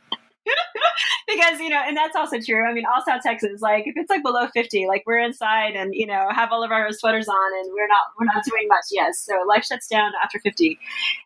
because 1.28 1.60
you 1.60 1.68
know, 1.68 1.82
and 1.86 1.96
that's 1.96 2.16
also 2.16 2.40
true. 2.40 2.68
I 2.68 2.72
mean, 2.72 2.84
all 2.86 3.02
South 3.06 3.22
Texas, 3.22 3.60
like 3.60 3.84
if 3.86 3.94
it's 3.96 4.10
like 4.10 4.22
below 4.22 4.48
fifty, 4.52 4.86
like 4.86 5.02
we're 5.06 5.18
inside 5.18 5.74
and 5.74 5.94
you 5.94 6.06
know 6.06 6.28
have 6.30 6.50
all 6.52 6.62
of 6.62 6.70
our 6.70 6.92
sweaters 6.92 7.28
on, 7.28 7.58
and 7.58 7.72
we're 7.72 7.88
not 7.88 8.04
we're 8.18 8.26
not 8.26 8.44
doing 8.44 8.68
much. 8.68 8.86
Yes, 8.90 9.24
so 9.24 9.34
life 9.48 9.64
shuts 9.64 9.86
down 9.86 10.12
after 10.22 10.38
fifty, 10.40 10.78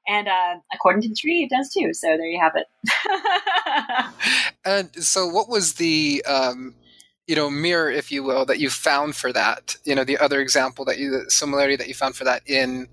and 0.07 0.29
uh, 0.29 0.57
according 0.73 1.03
to 1.03 1.09
the 1.09 1.15
tree, 1.15 1.45
it 1.45 1.51
does 1.55 1.71
too. 1.71 1.93
So 1.95 2.09
there 2.17 2.27
you 2.27 2.41
have 2.41 2.55
it. 2.57 2.67
and 4.65 5.05
so, 5.05 5.27
what 5.27 5.49
was 5.49 5.75
the 5.75 6.25
um, 6.27 6.75
you 7.27 7.37
know 7.37 7.51
mirror, 7.51 7.91
if 7.91 8.13
you 8.13 8.23
will, 8.23 8.45
that 8.47 8.59
you 8.59 8.71
found 8.71 9.17
for 9.17 9.33
that? 9.33 9.77
You 9.85 9.95
know, 9.95 10.05
the 10.05 10.19
other 10.19 10.41
example 10.41 10.85
that 10.87 10.99
you 10.99 11.11
the 11.11 11.31
similarity 11.31 11.77
that 11.77 11.89
you 11.89 11.95
found 11.95 12.17
for 12.17 12.25
that 12.25 12.43
in 12.47 12.89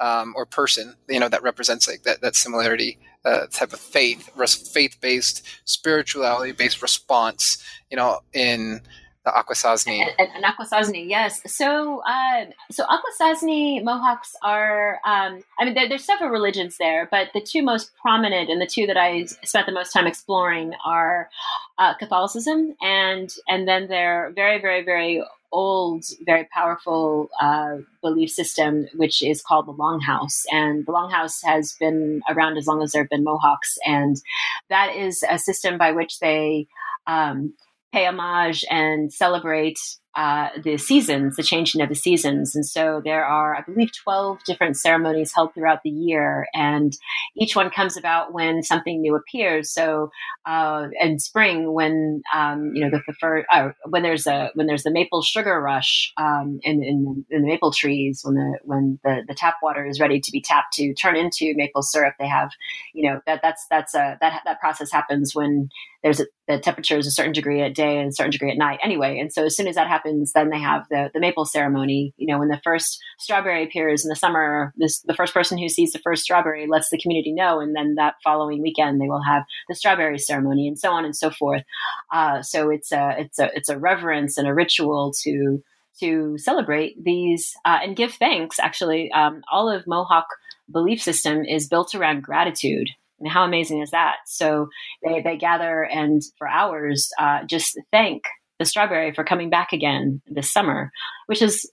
um, 0.00 0.34
or 0.36 0.46
person, 0.46 0.94
you 1.08 1.20
know, 1.20 1.28
that 1.28 1.42
represents 1.42 1.86
like 1.88 2.02
that 2.04 2.20
that 2.22 2.36
similarity 2.36 2.98
uh, 3.24 3.46
type 3.52 3.72
of 3.72 3.80
faith, 3.80 4.30
faith 4.72 4.96
based, 5.00 5.46
spirituality 5.64 6.52
based 6.52 6.82
response, 6.82 7.62
you 7.90 7.96
know, 7.96 8.20
in 8.32 8.80
the 9.24 9.30
Akwesasne. 9.30 10.14
And, 10.18 10.28
and, 10.34 10.44
Akwesasne, 10.44 11.08
yes. 11.08 11.42
So, 11.46 12.02
uh, 12.08 12.46
so 12.70 12.84
Akwesasne 12.84 13.84
Mohawks 13.84 14.34
are, 14.42 14.94
um, 15.04 15.42
I 15.58 15.64
mean, 15.64 15.74
there, 15.74 15.88
there's 15.88 16.04
several 16.04 16.30
religions 16.30 16.78
there, 16.78 17.06
but 17.10 17.28
the 17.34 17.40
two 17.40 17.62
most 17.62 17.92
prominent 18.00 18.48
and 18.48 18.60
the 18.60 18.66
two 18.66 18.86
that 18.86 18.96
I 18.96 19.26
spent 19.44 19.66
the 19.66 19.72
most 19.72 19.92
time 19.92 20.06
exploring 20.06 20.72
are 20.84 21.28
uh, 21.78 21.94
Catholicism 21.94 22.74
and 22.82 23.34
and 23.48 23.68
then 23.68 23.88
they're 23.88 24.32
very, 24.34 24.60
very, 24.60 24.82
very 24.82 25.22
old, 25.52 26.04
very 26.24 26.48
powerful 26.52 27.28
uh, 27.40 27.78
belief 28.02 28.30
system, 28.30 28.86
which 28.94 29.22
is 29.22 29.42
called 29.42 29.66
the 29.66 29.72
Longhouse. 29.72 30.44
And 30.52 30.86
the 30.86 30.92
Longhouse 30.92 31.44
has 31.44 31.74
been 31.78 32.22
around 32.28 32.56
as 32.56 32.66
long 32.66 32.82
as 32.82 32.92
there 32.92 33.02
have 33.02 33.10
been 33.10 33.24
Mohawks. 33.24 33.78
And 33.86 34.16
that 34.68 34.94
is 34.94 35.24
a 35.28 35.38
system 35.38 35.78
by 35.78 35.92
which 35.92 36.20
they 36.20 36.66
um, 37.06 37.54
pay 37.92 38.06
homage 38.06 38.64
and 38.70 39.12
celebrate 39.12 39.78
uh, 40.16 40.48
the 40.62 40.76
seasons, 40.76 41.36
the 41.36 41.42
changing 41.42 41.80
of 41.80 41.88
the 41.88 41.94
seasons. 41.94 42.56
And 42.56 42.66
so 42.66 43.00
there 43.04 43.24
are, 43.24 43.54
I 43.54 43.62
believe, 43.62 43.90
12 44.02 44.42
different 44.44 44.76
ceremonies 44.76 45.32
held 45.32 45.54
throughout 45.54 45.82
the 45.84 45.90
year. 45.90 46.48
And 46.52 46.92
each 47.36 47.54
one 47.54 47.70
comes 47.70 47.96
about 47.96 48.32
when 48.32 48.62
something 48.62 49.00
new 49.00 49.14
appears. 49.14 49.70
So 49.70 50.10
uh, 50.46 50.88
in 51.00 51.20
spring, 51.20 51.72
when, 51.72 52.22
um, 52.34 52.72
you 52.74 52.82
know, 52.82 52.90
the, 52.90 53.02
the 53.06 53.14
fir- 53.20 53.46
uh, 53.52 53.70
when 53.88 54.02
there's 54.02 54.26
a, 54.26 54.50
when 54.54 54.66
there's 54.66 54.82
the 54.82 54.90
maple 54.90 55.22
sugar 55.22 55.60
rush 55.60 56.12
um, 56.16 56.58
in, 56.62 56.82
in, 56.82 57.24
in, 57.30 57.42
the 57.42 57.48
maple 57.48 57.72
trees, 57.72 58.22
when 58.24 58.34
the, 58.34 58.58
when 58.64 58.98
the, 59.04 59.22
the 59.28 59.34
tap 59.34 59.56
water 59.62 59.86
is 59.86 60.00
ready 60.00 60.20
to 60.20 60.32
be 60.32 60.40
tapped 60.40 60.72
to 60.74 60.92
turn 60.94 61.16
into 61.16 61.54
maple 61.54 61.82
syrup, 61.82 62.14
they 62.18 62.28
have, 62.28 62.50
you 62.94 63.08
know, 63.08 63.20
that, 63.26 63.40
that's, 63.42 63.66
that's 63.70 63.94
a, 63.94 64.18
that, 64.20 64.42
that 64.44 64.58
process 64.58 64.90
happens 64.90 65.36
when 65.36 65.70
there's 66.02 66.20
a, 66.20 66.26
the 66.48 66.58
temperature 66.58 66.96
is 66.96 67.06
a 67.06 67.10
certain 67.10 67.32
degree 67.32 67.60
at 67.62 67.74
day 67.74 67.98
and 67.98 68.08
a 68.08 68.12
certain 68.12 68.30
degree 68.30 68.50
at 68.50 68.56
night 68.56 68.78
anyway. 68.82 69.18
And 69.18 69.32
so 69.32 69.44
as 69.44 69.56
soon 69.56 69.68
as 69.68 69.74
that 69.74 69.86
happens, 69.86 70.32
then 70.32 70.50
they 70.50 70.58
have 70.58 70.86
the, 70.90 71.10
the 71.12 71.20
maple 71.20 71.44
ceremony. 71.44 72.14
You 72.16 72.26
know, 72.26 72.38
when 72.38 72.48
the 72.48 72.60
first 72.64 72.98
strawberry 73.18 73.64
appears 73.64 74.04
in 74.04 74.08
the 74.08 74.16
summer, 74.16 74.72
this, 74.76 75.00
the 75.02 75.14
first 75.14 75.34
person 75.34 75.58
who 75.58 75.68
sees 75.68 75.92
the 75.92 75.98
first 75.98 76.22
strawberry 76.22 76.66
lets 76.66 76.90
the 76.90 76.98
community 76.98 77.32
know. 77.32 77.60
And 77.60 77.76
then 77.76 77.96
that 77.96 78.14
following 78.24 78.62
weekend, 78.62 79.00
they 79.00 79.08
will 79.08 79.22
have 79.22 79.44
the 79.68 79.74
strawberry 79.74 80.18
ceremony 80.18 80.66
and 80.66 80.78
so 80.78 80.90
on 80.90 81.04
and 81.04 81.14
so 81.14 81.30
forth. 81.30 81.62
Uh, 82.12 82.42
so 82.42 82.70
it's 82.70 82.92
a, 82.92 83.14
it's 83.18 83.38
a, 83.38 83.50
it's 83.54 83.68
a 83.68 83.78
reverence 83.78 84.38
and 84.38 84.48
a 84.48 84.54
ritual 84.54 85.12
to, 85.22 85.62
to 86.00 86.38
celebrate 86.38 87.02
these 87.02 87.54
uh, 87.64 87.78
and 87.82 87.96
give 87.96 88.14
thanks. 88.14 88.58
Actually, 88.58 89.12
um, 89.12 89.42
all 89.52 89.68
of 89.68 89.86
Mohawk 89.86 90.26
belief 90.72 91.02
system 91.02 91.44
is 91.44 91.68
built 91.68 91.94
around 91.94 92.22
gratitude. 92.22 92.88
And 93.20 93.30
how 93.30 93.44
amazing 93.44 93.80
is 93.80 93.90
that? 93.90 94.16
So 94.26 94.68
they, 95.04 95.22
they 95.22 95.36
gather 95.36 95.82
and 95.82 96.22
for 96.38 96.48
hours 96.48 97.10
uh, 97.18 97.44
just 97.44 97.78
thank 97.92 98.22
the 98.58 98.64
strawberry 98.64 99.12
for 99.12 99.24
coming 99.24 99.50
back 99.50 99.72
again 99.72 100.20
this 100.26 100.52
summer, 100.52 100.90
which 101.26 101.42
is 101.42 101.70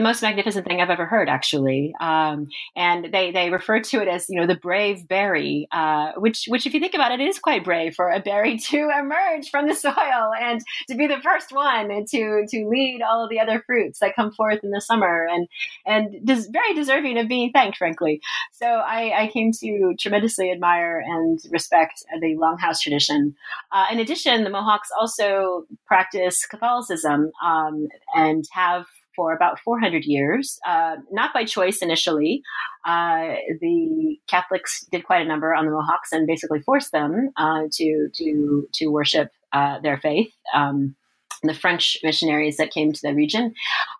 the 0.00 0.08
most 0.08 0.22
magnificent 0.22 0.66
thing 0.66 0.80
I've 0.80 0.88
ever 0.88 1.04
heard, 1.04 1.28
actually. 1.28 1.92
Um, 2.00 2.48
and 2.74 3.12
they 3.12 3.32
they 3.32 3.50
refer 3.50 3.80
to 3.80 4.00
it 4.00 4.08
as 4.08 4.30
you 4.30 4.40
know 4.40 4.46
the 4.46 4.54
brave 4.54 5.06
berry, 5.06 5.68
uh, 5.72 6.12
which 6.16 6.46
which 6.48 6.66
if 6.66 6.72
you 6.72 6.80
think 6.80 6.94
about 6.94 7.12
it, 7.12 7.20
it 7.20 7.28
is 7.28 7.38
quite 7.38 7.64
brave 7.64 7.94
for 7.94 8.08
a 8.08 8.18
berry 8.18 8.58
to 8.70 8.88
emerge 8.98 9.50
from 9.50 9.68
the 9.68 9.74
soil 9.74 10.32
and 10.40 10.62
to 10.88 10.96
be 10.96 11.06
the 11.06 11.20
first 11.22 11.52
one 11.52 11.90
and 11.90 12.08
to 12.08 12.46
to 12.48 12.66
lead 12.66 13.02
all 13.02 13.28
the 13.28 13.38
other 13.38 13.62
fruits 13.66 13.98
that 13.98 14.16
come 14.16 14.32
forth 14.32 14.60
in 14.64 14.70
the 14.70 14.80
summer 14.80 15.28
and 15.30 15.46
and 15.84 16.24
des- 16.24 16.50
very 16.50 16.72
deserving 16.72 17.18
of 17.18 17.28
being 17.28 17.52
thanked, 17.52 17.76
frankly. 17.76 18.22
So 18.52 18.66
I, 18.66 19.24
I 19.24 19.26
came 19.28 19.52
to 19.60 19.94
tremendously 20.00 20.50
admire 20.50 21.02
and 21.04 21.38
respect 21.50 22.02
the 22.22 22.36
Longhouse 22.36 22.80
tradition. 22.80 23.34
Uh, 23.70 23.84
in 23.92 23.98
addition, 23.98 24.44
the 24.44 24.50
Mohawks 24.50 24.88
also 24.98 25.66
practice 25.86 26.46
Catholicism 26.46 27.32
um, 27.44 27.88
and 28.14 28.46
have 28.52 28.86
for 29.14 29.34
about 29.34 29.58
400 29.60 30.04
years, 30.04 30.58
uh, 30.66 30.96
not 31.10 31.32
by 31.34 31.44
choice 31.44 31.82
initially. 31.82 32.42
Uh, 32.86 33.34
the 33.60 34.16
Catholics 34.28 34.84
did 34.90 35.04
quite 35.04 35.22
a 35.22 35.28
number 35.28 35.54
on 35.54 35.66
the 35.66 35.72
Mohawks 35.72 36.12
and 36.12 36.26
basically 36.26 36.60
forced 36.60 36.92
them 36.92 37.30
uh, 37.36 37.62
to 37.72 38.08
to 38.14 38.68
to 38.74 38.86
worship 38.88 39.30
uh, 39.52 39.80
their 39.80 39.98
faith. 39.98 40.32
Um, 40.54 40.96
the 41.42 41.54
French 41.54 41.96
missionaries 42.02 42.56
that 42.58 42.70
came 42.70 42.92
to 42.92 43.00
the 43.02 43.14
region. 43.14 43.54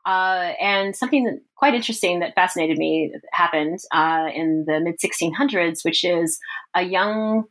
Uh, 0.05 0.53
and 0.61 0.95
something 0.95 1.25
that, 1.25 1.41
quite 1.57 1.75
interesting 1.75 2.21
that 2.21 2.35
fascinated 2.35 2.77
me 2.77 3.15
happened 3.33 3.79
uh, 3.93 4.29
in 4.35 4.65
the 4.67 4.81
mid 4.81 4.99
1600s, 4.99 5.85
which 5.85 6.05
is 6.05 6.39
a 6.75 6.83
young 6.83 7.45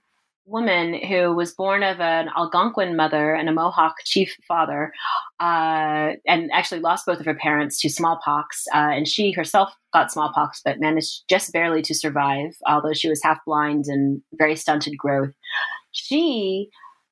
woman 0.49 0.93
who 1.05 1.33
was 1.33 1.53
born 1.53 1.83
of 1.83 1.99
an 1.99 2.29
Algonquin 2.35 2.95
mother 2.95 3.33
and 3.33 3.47
a 3.47 3.53
Mohawk 3.53 3.95
chief 4.03 4.35
father, 4.47 4.91
uh, 5.39 6.13
and 6.25 6.49
actually 6.51 6.81
lost 6.81 7.05
both 7.05 7.19
of 7.19 7.25
her 7.25 7.35
parents 7.35 7.79
to 7.81 7.89
smallpox. 7.89 8.65
Uh, 8.73 8.91
and 8.93 9.07
she 9.07 9.31
herself 9.31 9.73
got 9.93 10.11
smallpox, 10.11 10.61
but 10.65 10.79
managed 10.79 11.23
just 11.29 11.53
barely 11.53 11.81
to 11.83 11.95
survive, 11.95 12.55
although 12.67 12.93
she 12.93 13.09
was 13.09 13.23
half 13.23 13.39
blind 13.45 13.85
and 13.87 14.21
very 14.33 14.55
stunted 14.55 14.97
growth. 14.97 15.31
She 15.91 16.69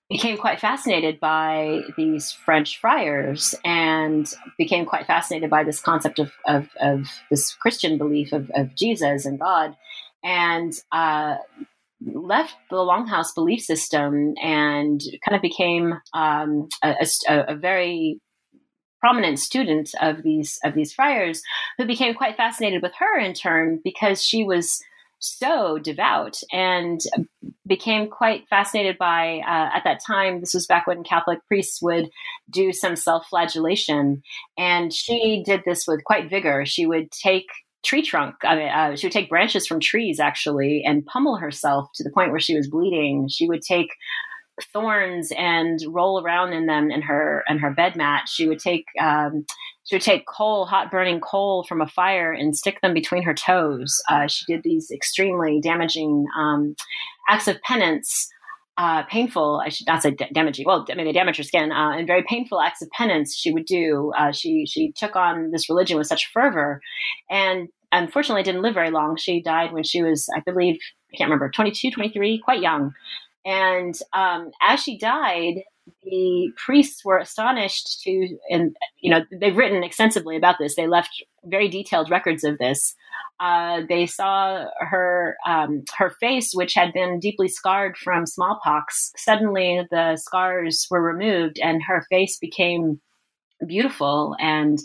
became 0.10 0.38
quite 0.38 0.60
fascinated 0.60 1.20
by 1.20 1.82
these 1.98 2.32
French 2.32 2.80
friars 2.80 3.54
and 3.66 4.32
became 4.58 4.86
quite 4.86 5.06
fascinated 5.06 5.50
by 5.50 5.64
this 5.64 5.82
concept 5.82 6.18
of, 6.20 6.32
of, 6.48 6.70
of 6.80 7.10
this 7.30 7.54
Christian 7.54 7.98
belief 7.98 8.32
of, 8.32 8.50
of 8.56 8.74
Jesus 8.76 9.26
and 9.26 9.40
God. 9.40 9.76
And 10.24 10.74
uh, 10.92 11.36
left 12.02 12.56
the 12.70 12.78
longhouse 12.78 13.34
belief 13.34 13.62
system 13.62 14.34
and 14.42 15.02
kind 15.26 15.36
of 15.36 15.42
became 15.42 16.00
um, 16.14 16.68
a, 16.84 16.96
a, 17.28 17.46
a, 17.50 17.56
very 17.56 18.20
prominent 19.00 19.40
student 19.40 19.90
of 20.02 20.22
these 20.24 20.60
of 20.64 20.74
these 20.74 20.94
friars 20.94 21.42
who 21.78 21.86
became 21.86 22.14
quite 22.14 22.38
fascinated 22.38 22.82
with 22.82 22.94
her 23.00 23.20
in 23.20 23.34
turn 23.34 23.80
because 23.84 24.24
she 24.24 24.44
was 24.44 24.80
so 25.20 25.80
devout 25.80 26.40
and 26.52 27.02
became 27.66 28.08
quite 28.08 28.48
fascinated 28.48 28.98
by 29.00 29.40
uh, 29.48 29.76
at 29.76 29.84
that 29.84 30.00
time 30.06 30.40
this 30.40 30.54
was 30.54 30.68
back 30.68 30.86
when 30.86 31.04
catholic 31.04 31.40
priests 31.48 31.82
would 31.82 32.10
do 32.50 32.72
some 32.72 32.96
self-flagellation. 32.96 34.22
And 34.58 34.94
she 34.94 35.44
did 35.46 35.64
this 35.66 35.86
with 35.88 36.04
quite 36.04 36.30
vigor. 36.30 36.66
She 36.66 36.86
would 36.86 37.12
take 37.12 37.48
tree 37.84 38.02
trunk. 38.02 38.36
I 38.44 38.56
mean, 38.56 38.68
uh, 38.68 38.96
she 38.96 39.08
would 39.08 39.14
take 39.14 39.30
branches 39.30 39.68
from 39.68 39.80
trees 39.80 40.20
actually 40.20 40.84
and 40.86 41.06
pummel 41.06 41.38
herself 41.38 41.90
to 41.96 42.04
the 42.04 42.12
point 42.12 42.32
where 42.32 42.40
she 42.40 42.56
was 42.56 42.70
bleeding. 42.70 43.28
She 43.30 43.48
would 43.48 43.62
take 43.62 43.90
thorns 44.74 45.32
and 45.38 45.80
roll 45.88 46.22
around 46.22 46.54
in 46.54 46.66
them 46.66 46.90
in 46.90 47.02
her 47.04 47.44
in 47.48 47.60
her 47.60 47.72
bed 47.72 47.96
mat. 47.96 48.28
She 48.28 48.48
would 48.48 48.60
take 48.60 48.86
um, 49.00 49.46
she 49.84 49.96
would 49.96 50.02
take 50.02 50.26
coal, 50.28 50.66
hot 50.66 50.92
burning 50.92 51.22
coal 51.22 51.64
from 51.64 51.82
a 51.82 51.88
fire, 51.88 52.34
and 52.34 52.58
stick 52.58 52.82
them 52.82 52.94
between 52.94 53.24
her 53.24 53.34
toes. 53.34 54.02
Uh, 54.10 54.28
she 54.28 54.46
did 54.46 54.64
these 54.64 54.92
extremely 54.92 55.62
damaging 55.62 56.26
um, 56.38 56.76
acts 57.30 57.48
of 57.48 57.62
penance 57.62 58.30
uh, 58.78 59.04
painful, 59.04 59.62
I 59.66 59.70
should 59.70 59.88
not 59.88 60.04
say 60.04 60.16
damaging. 60.34 60.66
Well, 60.66 60.86
I 60.92 60.96
mean, 60.96 61.06
they 61.06 61.12
damage 61.12 61.38
her 61.38 61.44
skin, 61.44 61.72
uh, 61.72 61.92
and 61.92 62.06
very 62.06 62.24
painful 62.24 62.62
acts 62.62 62.82
of 62.82 62.90
penance 62.92 63.36
she 63.36 63.52
would 63.52 63.66
do. 63.66 64.12
Uh, 64.18 64.32
she 64.32 64.66
she 64.68 64.92
took 64.92 65.16
on 65.16 65.52
this 65.52 65.70
religion 65.70 65.98
with 65.98 66.08
such 66.08 66.30
fervor, 66.32 66.82
and 67.30 67.70
unfortunately 67.92 68.44
didn't 68.44 68.62
live 68.62 68.74
very 68.74 68.92
long. 68.92 69.18
She 69.18 69.42
died 69.42 69.74
when 69.74 69.84
she 69.84 70.04
was, 70.04 70.28
I 70.36 70.42
believe, 70.42 70.78
I 71.14 71.18
can't 71.18 71.30
remember, 71.30 71.50
22, 71.50 71.92
23, 71.92 72.42
quite 72.44 72.62
young. 72.62 72.94
And 73.46 73.98
um, 74.14 74.52
as 74.62 74.82
she 74.82 74.98
died, 74.98 75.64
the 76.04 76.52
priests 76.58 77.04
were 77.04 77.18
astonished 77.18 78.02
to, 78.02 78.38
and 78.50 78.76
you 79.00 79.12
know, 79.12 79.22
they've 79.32 79.56
written 79.56 79.84
extensively 79.84 80.36
about 80.36 80.56
this. 80.60 80.76
They 80.76 80.88
left 80.88 81.24
very 81.46 81.68
detailed 81.70 82.10
records 82.10 82.44
of 82.44 82.58
this. 82.58 82.96
Uh, 83.40 83.82
they 83.88 84.06
saw 84.06 84.66
her 84.80 85.38
um, 85.46 85.84
her 85.98 86.12
face, 86.20 86.54
which 86.54 86.74
had 86.74 86.94
been 86.94 87.20
deeply 87.20 87.48
scarred 87.48 87.98
from 87.98 88.26
smallpox. 88.26 89.12
Suddenly, 89.16 89.86
the 89.92 90.18
scars 90.18 90.88
were 90.90 91.02
removed, 91.02 91.60
and 91.60 91.82
her 91.84 92.06
face 92.10 92.38
became 92.38 93.00
beautiful 93.66 94.36
and 94.40 94.78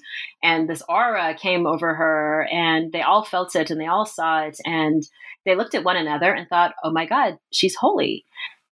and 0.42 0.68
this 0.68 0.82
aura 0.88 1.34
came 1.34 1.66
over 1.66 1.94
her 1.94 2.48
and 2.50 2.90
they 2.92 3.02
all 3.02 3.24
felt 3.24 3.54
it 3.54 3.70
and 3.70 3.80
they 3.80 3.86
all 3.86 4.06
saw 4.06 4.42
it 4.42 4.56
and 4.64 5.02
they 5.44 5.54
looked 5.54 5.74
at 5.74 5.84
one 5.84 5.96
another 5.96 6.32
and 6.32 6.48
thought 6.48 6.74
oh 6.82 6.90
my 6.90 7.04
god 7.04 7.36
she's 7.50 7.74
holy 7.74 8.24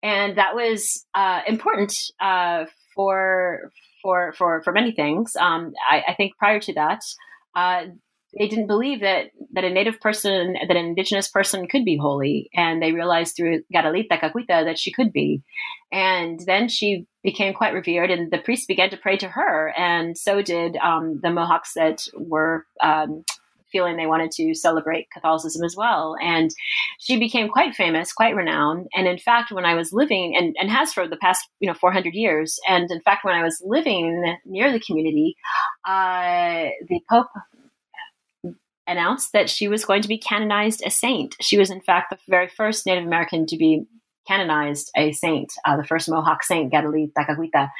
and 0.03 0.37
that 0.39 0.55
was 0.55 1.05
uh, 1.15 1.41
important 1.47 1.95
uh, 2.21 2.67
for 2.95 3.71
for 4.03 4.33
for 4.33 4.63
for 4.63 4.73
many 4.73 4.93
things. 4.93 5.37
Um, 5.37 5.73
I, 5.91 6.05
I, 6.09 6.15
think 6.15 6.37
prior 6.37 6.61
to 6.61 6.75
that 6.75 7.01
uh, 7.55 7.87
they 8.39 8.49
didn't 8.49 8.67
believe 8.67 9.01
that 9.01 9.27
that 9.53 9.65
a 9.65 9.71
native 9.71 10.01
person, 10.01 10.55
that 10.55 10.77
an 10.77 10.85
indigenous 10.85 11.29
person 11.29 11.67
could 11.67 11.85
be 11.85 11.97
holy, 11.97 12.51
and 12.55 12.83
they 12.83 12.93
realized 12.93 13.35
through 13.37 13.63
Kateri 13.75 14.07
Tekakwitha 14.09 14.65
that 14.65 14.79
she 14.79 14.93
could 14.93 15.13
be, 15.13 15.43
and 15.91 16.39
then 16.47 16.69
she 16.69 17.07
became 17.23 17.55
quite 17.55 17.73
revered, 17.73 18.11
and 18.11 18.31
the 18.31 18.39
priests 18.39 18.67
began 18.67 18.91
to 18.91 18.97
pray 18.97 19.17
to 19.17 19.29
her, 19.29 19.73
and 19.77 20.17
so 20.19 20.43
did 20.43 20.77
um, 20.77 21.21
the 21.23 21.31
Mohawks 21.31 21.73
that 21.75 22.07
were. 22.15 22.67
Um, 22.83 23.25
feeling 23.77 23.97
they 23.97 24.07
wanted 24.07 24.31
to 24.31 24.55
celebrate 24.55 25.11
Catholicism 25.13 25.63
as 25.63 25.77
well. 25.77 26.17
And 26.23 26.51
she 26.99 27.19
became 27.19 27.49
quite 27.49 27.75
famous, 27.75 28.13
quite 28.13 28.35
renowned. 28.35 28.87
And 28.95 29.07
in 29.07 29.19
fact, 29.19 29.53
when 29.53 29.67
I 29.67 29.75
was 29.75 29.93
living, 29.93 30.35
and, 30.35 30.57
and 30.59 30.71
has 30.71 30.95
for 30.95 31.07
the 31.07 31.19
past, 31.19 31.47
you 31.61 31.69
know, 31.69 31.75
400 31.75 32.15
years, 32.15 32.59
and 32.67 32.91
in 32.91 33.01
fact, 33.03 33.25
when 33.25 33.35
I 33.35 33.43
was 33.43 33.63
living 33.65 34.37
near 34.47 34.73
the 34.73 34.81
community, 34.81 35.37
uh, 35.87 36.71
the 36.89 37.01
Pope 37.11 37.29
announced 38.87 39.33
that 39.33 39.51
she 39.51 39.69
was 39.69 39.85
going 39.85 40.01
to 40.01 40.09
be 40.09 40.17
canonized 40.17 40.83
a 40.87 40.91
saint. 40.91 41.37
She 41.41 41.59
was, 41.59 41.71
in 41.71 41.83
fact, 41.83 42.11
the 42.11 42.19
very 42.29 42.49
first 42.49 42.87
Native 42.87 43.05
American 43.05 43.45
to 43.47 43.57
be 43.59 43.85
canonized 44.27 44.91
a 44.97 45.13
saint, 45.13 45.53
uh, 45.65 45.77
the 45.77 45.85
first 45.85 46.09
Mohawk 46.09 46.43
saint, 46.43 46.73
Kateri 46.73 47.13
Tekakwitha. 47.13 47.71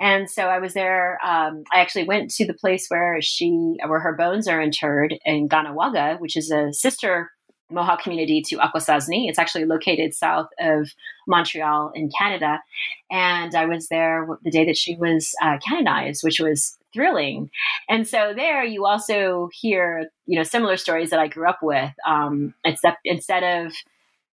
And 0.00 0.30
so 0.30 0.44
I 0.44 0.58
was 0.58 0.74
there. 0.74 1.18
Um, 1.24 1.64
I 1.72 1.80
actually 1.80 2.04
went 2.04 2.30
to 2.32 2.46
the 2.46 2.54
place 2.54 2.86
where 2.88 3.20
she, 3.20 3.76
where 3.86 4.00
her 4.00 4.14
bones 4.14 4.48
are 4.48 4.60
interred 4.60 5.14
in 5.24 5.48
Kahnawake, 5.48 6.20
which 6.20 6.36
is 6.36 6.50
a 6.50 6.72
sister 6.72 7.30
Mohawk 7.70 8.02
community 8.02 8.42
to 8.48 8.56
Akwesasne. 8.56 9.28
It's 9.28 9.38
actually 9.38 9.66
located 9.66 10.14
south 10.14 10.48
of 10.58 10.88
Montreal 11.26 11.92
in 11.94 12.10
Canada. 12.16 12.62
And 13.10 13.54
I 13.54 13.66
was 13.66 13.88
there 13.88 14.26
the 14.42 14.50
day 14.50 14.64
that 14.64 14.76
she 14.76 14.96
was 14.96 15.34
uh, 15.42 15.58
canonized, 15.66 16.22
which 16.24 16.40
was 16.40 16.78
thrilling. 16.94 17.50
And 17.88 18.08
so 18.08 18.32
there 18.34 18.64
you 18.64 18.86
also 18.86 19.50
hear, 19.52 20.10
you 20.26 20.38
know, 20.38 20.44
similar 20.44 20.76
stories 20.76 21.10
that 21.10 21.20
I 21.20 21.28
grew 21.28 21.48
up 21.48 21.58
with. 21.62 21.92
Um, 22.06 22.54
except 22.64 23.00
instead 23.04 23.66
of 23.66 23.72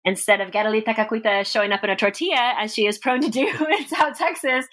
instead 0.05 0.41
of 0.41 0.51
Kateri 0.51 0.83
Tekakwitha 0.83 1.45
showing 1.45 1.71
up 1.71 1.83
in 1.83 1.89
a 1.89 1.95
tortilla, 1.95 2.53
as 2.57 2.73
she 2.73 2.85
is 2.85 2.97
prone 2.97 3.21
to 3.21 3.29
do 3.29 3.47
in 3.79 3.87
South 3.87 4.17
Texas, 4.17 4.65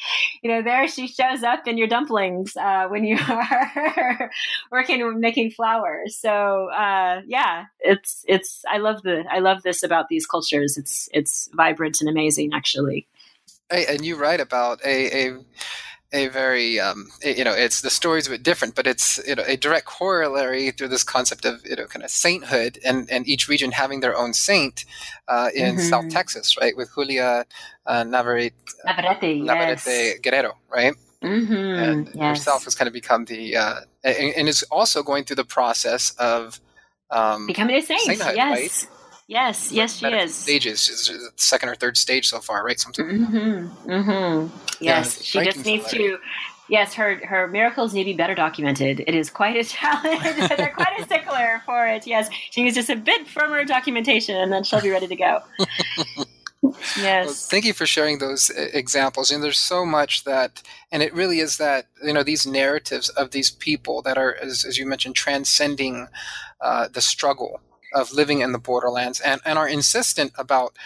you 0.43 0.51
know, 0.51 0.62
there 0.62 0.87
she 0.89 1.07
shows 1.07 1.43
up 1.43 1.66
in 1.66 1.77
your 1.79 1.89
dumplings 1.89 2.57
uh, 2.57 2.87
when 2.89 3.05
you 3.05 3.18
are 3.29 4.31
working 4.70 5.20
making 5.20 5.51
flowers. 5.51 6.16
So 6.16 6.70
uh, 6.70 7.22
yeah, 7.27 7.66
it's 7.81 8.24
it's 8.29 8.64
I 8.70 8.79
love 8.79 9.03
the 9.03 9.24
I 9.31 9.41
love 9.41 9.62
this 9.62 9.83
about 9.83 10.09
these 10.09 10.27
cultures. 10.27 10.77
It's 10.77 11.09
it's 11.12 11.49
vibrant 11.55 12.01
and 12.01 12.09
amazing, 12.09 12.53
actually. 12.53 13.07
Hey, 13.70 13.85
and 13.89 14.05
you 14.05 14.16
write 14.16 14.41
about 14.41 14.81
a, 14.85 15.29
a 15.29 15.39
a 16.12 16.28
very 16.28 16.78
um, 16.78 17.09
you 17.22 17.44
know 17.44 17.52
it's 17.52 17.80
the 17.80 17.90
story's 17.90 18.26
a 18.26 18.30
bit 18.30 18.42
different 18.42 18.74
but 18.74 18.86
it's 18.86 19.20
you 19.26 19.34
know 19.34 19.42
a 19.46 19.57
direct 19.57 19.86
corollary 19.86 20.70
through 20.70 20.88
this 20.88 21.02
concept 21.02 21.44
of 21.44 21.61
you 21.64 21.76
know 21.76 21.86
kind 21.86 22.04
of 22.04 22.11
sainthood 22.11 22.78
and 22.84 23.11
and 23.11 23.26
each 23.26 23.48
region 23.48 23.72
having 23.72 24.00
their 24.00 24.16
own 24.16 24.32
saint 24.32 24.84
uh, 25.28 25.48
in 25.54 25.76
mm-hmm. 25.76 25.88
south 25.88 26.09
texas 26.09 26.57
right 26.61 26.76
with 26.76 26.88
julia 26.94 27.44
uh, 27.86 28.04
navarrete 28.04 28.54
navarrete, 28.84 29.42
navarrete 29.42 29.86
yes. 29.86 30.18
guerrero 30.20 30.57
right 30.68 30.94
mm-hmm. 31.22 31.54
and 31.54 32.07
yes. 32.14 32.38
herself 32.38 32.64
has 32.64 32.74
kind 32.74 32.86
of 32.86 32.94
become 32.94 33.24
the 33.24 33.57
uh, 33.57 33.80
and, 34.04 34.34
and 34.36 34.48
is 34.48 34.62
also 34.64 35.02
going 35.02 35.24
through 35.24 35.36
the 35.36 35.44
process 35.44 36.11
of 36.18 36.61
um, 37.11 37.46
becoming 37.46 37.76
a 37.76 37.82
saint 37.82 38.07
yes 38.07 38.36
right? 38.36 38.95
Yes, 39.29 39.72
yes, 39.72 39.97
she 39.97 40.07
is. 40.07 40.35
Stages, 40.35 41.11
second 41.37 41.68
or 41.68 41.74
third 41.74 41.97
stage 41.97 42.29
so 42.29 42.41
far, 42.41 42.64
right? 42.64 42.79
Something. 42.79 43.07
Mm-hmm. 43.07 43.91
Mm-hmm. 43.91 44.57
Yes, 44.81 45.18
yeah, 45.35 45.43
she 45.43 45.51
just 45.51 45.66
needs 45.66 45.91
to 45.91 46.18
Yes, 46.68 46.95
her 46.95 47.24
her 47.24 47.47
miracles 47.47 47.95
need 47.95 48.05
to 48.05 48.11
be 48.11 48.16
better 48.16 48.35
documented. 48.35 49.01
It 49.07 49.14
is 49.14 49.31
quite 49.31 49.57
a 49.57 49.64
challenge. 49.64 50.22
They're 50.57 50.74
quite 50.74 50.99
a 50.99 51.05
stickler 51.05 51.62
for 51.64 51.87
it. 51.87 52.07
Yes, 52.07 52.29
she 52.51 52.62
needs 52.62 52.74
just 52.74 52.91
a 52.91 52.97
bit 52.97 53.29
firmer 53.29 53.64
documentation, 53.64 54.37
and 54.37 54.53
then 54.53 54.64
she'll 54.64 54.81
be 54.81 54.91
ready 54.91 55.07
to 55.07 55.16
go. 55.16 55.39
yes. 56.99 57.27
Well, 57.27 57.35
thank 57.35 57.66
you 57.66 57.72
for 57.72 57.87
sharing 57.87 58.18
those 58.18 58.51
uh, 58.51 58.68
examples. 58.72 59.31
And 59.31 59.45
there's 59.45 59.59
so 59.59 59.87
much 59.87 60.24
that, 60.24 60.62
and 60.91 61.05
it 61.05 61.14
really 61.14 61.39
is 61.39 61.59
that 61.59 61.87
you 62.03 62.12
know 62.12 62.24
these 62.24 62.47
narratives 62.47 63.11
of 63.11 63.31
these 63.31 63.51
people 63.51 64.03
that 64.03 64.18
are, 64.18 64.35
as, 64.35 64.64
as 64.64 64.77
you 64.77 64.87
mentioned, 64.87 65.14
transcending 65.14 66.09
uh, 66.61 66.89
the 66.89 67.01
struggle 67.01 67.61
of 67.97 68.12
living 68.12 68.40
in 68.40 68.53
the 68.53 68.59
borderlands 68.59 69.20
and, 69.20 69.40
and 69.44 69.59
are 69.59 69.68
insistent 69.68 70.32
about 70.38 70.76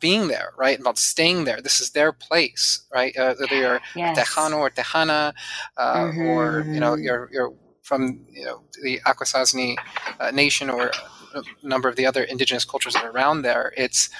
being 0.00 0.28
there, 0.28 0.52
right? 0.56 0.78
About 0.78 0.98
staying 0.98 1.44
there. 1.44 1.60
This 1.62 1.80
is 1.80 1.90
their 1.90 2.12
place, 2.12 2.82
right? 2.92 3.16
Uh, 3.16 3.34
whether 3.40 3.56
you're 3.56 3.80
Yes. 3.96 4.18
Tejano 4.18 4.58
or 4.58 4.70
Tejana, 4.70 5.32
uh, 5.76 6.08
or 6.26 6.66
you 6.72 6.80
know 6.80 6.94
Mhm. 6.94 7.04
you're 7.04 7.30
you're 7.32 7.52
from 7.82 8.26
you 8.30 8.44
know 8.44 8.62
the 8.82 9.00
Akwesasne 9.06 9.76
uh, 10.20 10.30
nation 10.30 10.70
or 10.70 10.90
a 11.34 11.42
number 11.62 11.88
of 11.88 11.96
the 11.96 12.06
other 12.06 12.22
indigenous 12.22 12.64
cultures 12.64 12.94
that 12.94 13.04
are 13.04 13.10
around 13.10 13.42
there. 13.42 13.72
It's 13.76 14.10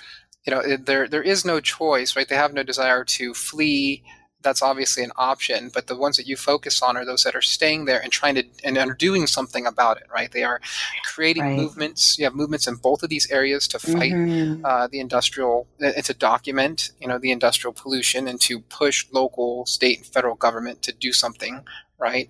you 0.46 0.52
know 0.52 0.62
there 0.76 1.08
there 1.08 1.22
is 1.22 1.44
no 1.44 1.60
choice, 1.60 2.16
right? 2.16 2.28
They 2.28 2.36
have 2.36 2.54
no 2.54 2.62
desire 2.62 3.04
to 3.18 3.34
flee. 3.34 4.02
That's 4.40 4.62
obviously 4.62 5.02
an 5.02 5.10
option, 5.16 5.68
but 5.74 5.88
the 5.88 5.96
ones 5.96 6.16
that 6.16 6.28
you 6.28 6.36
focus 6.36 6.80
on 6.80 6.96
are 6.96 7.04
those 7.04 7.24
that 7.24 7.34
are 7.34 7.42
staying 7.42 7.86
there 7.86 8.00
and 8.00 8.12
trying 8.12 8.36
to 8.36 8.44
and 8.62 8.78
are 8.78 8.94
doing 8.94 9.26
something 9.26 9.66
about 9.66 9.96
it, 9.96 10.04
right? 10.14 10.30
They 10.30 10.44
are 10.44 10.60
creating 11.04 11.42
Right. 11.42 11.56
movements. 11.56 12.18
You 12.18 12.24
have 12.24 12.36
movements 12.36 12.68
in 12.68 12.76
both 12.76 13.02
of 13.02 13.10
these 13.10 13.28
areas 13.30 13.66
to 13.68 13.80
fight 13.80 14.12
Mhm. 14.12 14.64
uh, 14.64 14.86
the 14.86 15.00
industrial 15.00 15.66
and 15.80 16.04
to 16.04 16.14
document 16.14 16.90
you 17.00 17.08
know 17.08 17.18
the 17.18 17.30
industrial 17.32 17.72
pollution 17.72 18.28
and 18.28 18.40
to 18.42 18.60
push 18.60 19.06
local 19.12 19.66
state 19.66 19.98
and 19.98 20.06
federal 20.06 20.34
government 20.36 20.82
to 20.82 20.92
do 20.92 21.12
something 21.12 21.60
right 21.98 22.28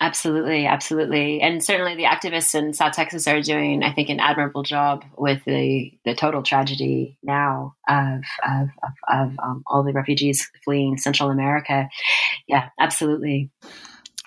Absolutely, 0.00 0.64
absolutely, 0.64 1.40
and 1.40 1.62
certainly 1.64 1.96
the 1.96 2.04
activists 2.04 2.54
in 2.54 2.72
South 2.72 2.92
Texas 2.92 3.26
are 3.26 3.42
doing, 3.42 3.82
I 3.82 3.92
think, 3.92 4.08
an 4.10 4.20
admirable 4.20 4.62
job 4.62 5.04
with 5.16 5.44
the 5.44 5.92
the 6.04 6.14
total 6.14 6.42
tragedy 6.44 7.18
now 7.24 7.74
of 7.88 8.20
of, 8.46 8.68
of, 8.82 8.92
of 9.08 9.32
um, 9.42 9.64
all 9.66 9.82
the 9.82 9.92
refugees 9.92 10.48
fleeing 10.64 10.98
Central 10.98 11.30
America. 11.30 11.88
Yeah, 12.46 12.68
absolutely. 12.78 13.50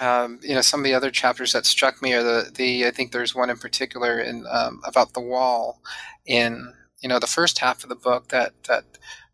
um, 0.01 0.39
you 0.41 0.53
know 0.53 0.61
some 0.61 0.82
of 0.82 0.84
the 0.84 0.93
other 0.93 1.11
chapters 1.11 1.53
that 1.53 1.65
struck 1.65 2.01
me 2.01 2.13
are 2.13 2.24
the 2.24 2.51
the 2.53 2.86
I 2.86 2.91
think 2.91 3.11
there's 3.11 3.34
one 3.34 3.49
in 3.49 3.57
particular 3.57 4.19
in 4.19 4.45
um, 4.51 4.82
about 4.86 5.13
the 5.13 5.22
wall 5.22 5.82
in 6.26 6.74
you 7.01 7.07
know 7.07 7.19
the 7.19 7.28
first 7.28 7.59
half 7.59 7.84
of 7.84 7.89
the 7.89 7.95
book 7.95 8.28
that 8.30 8.51
that 8.67 8.84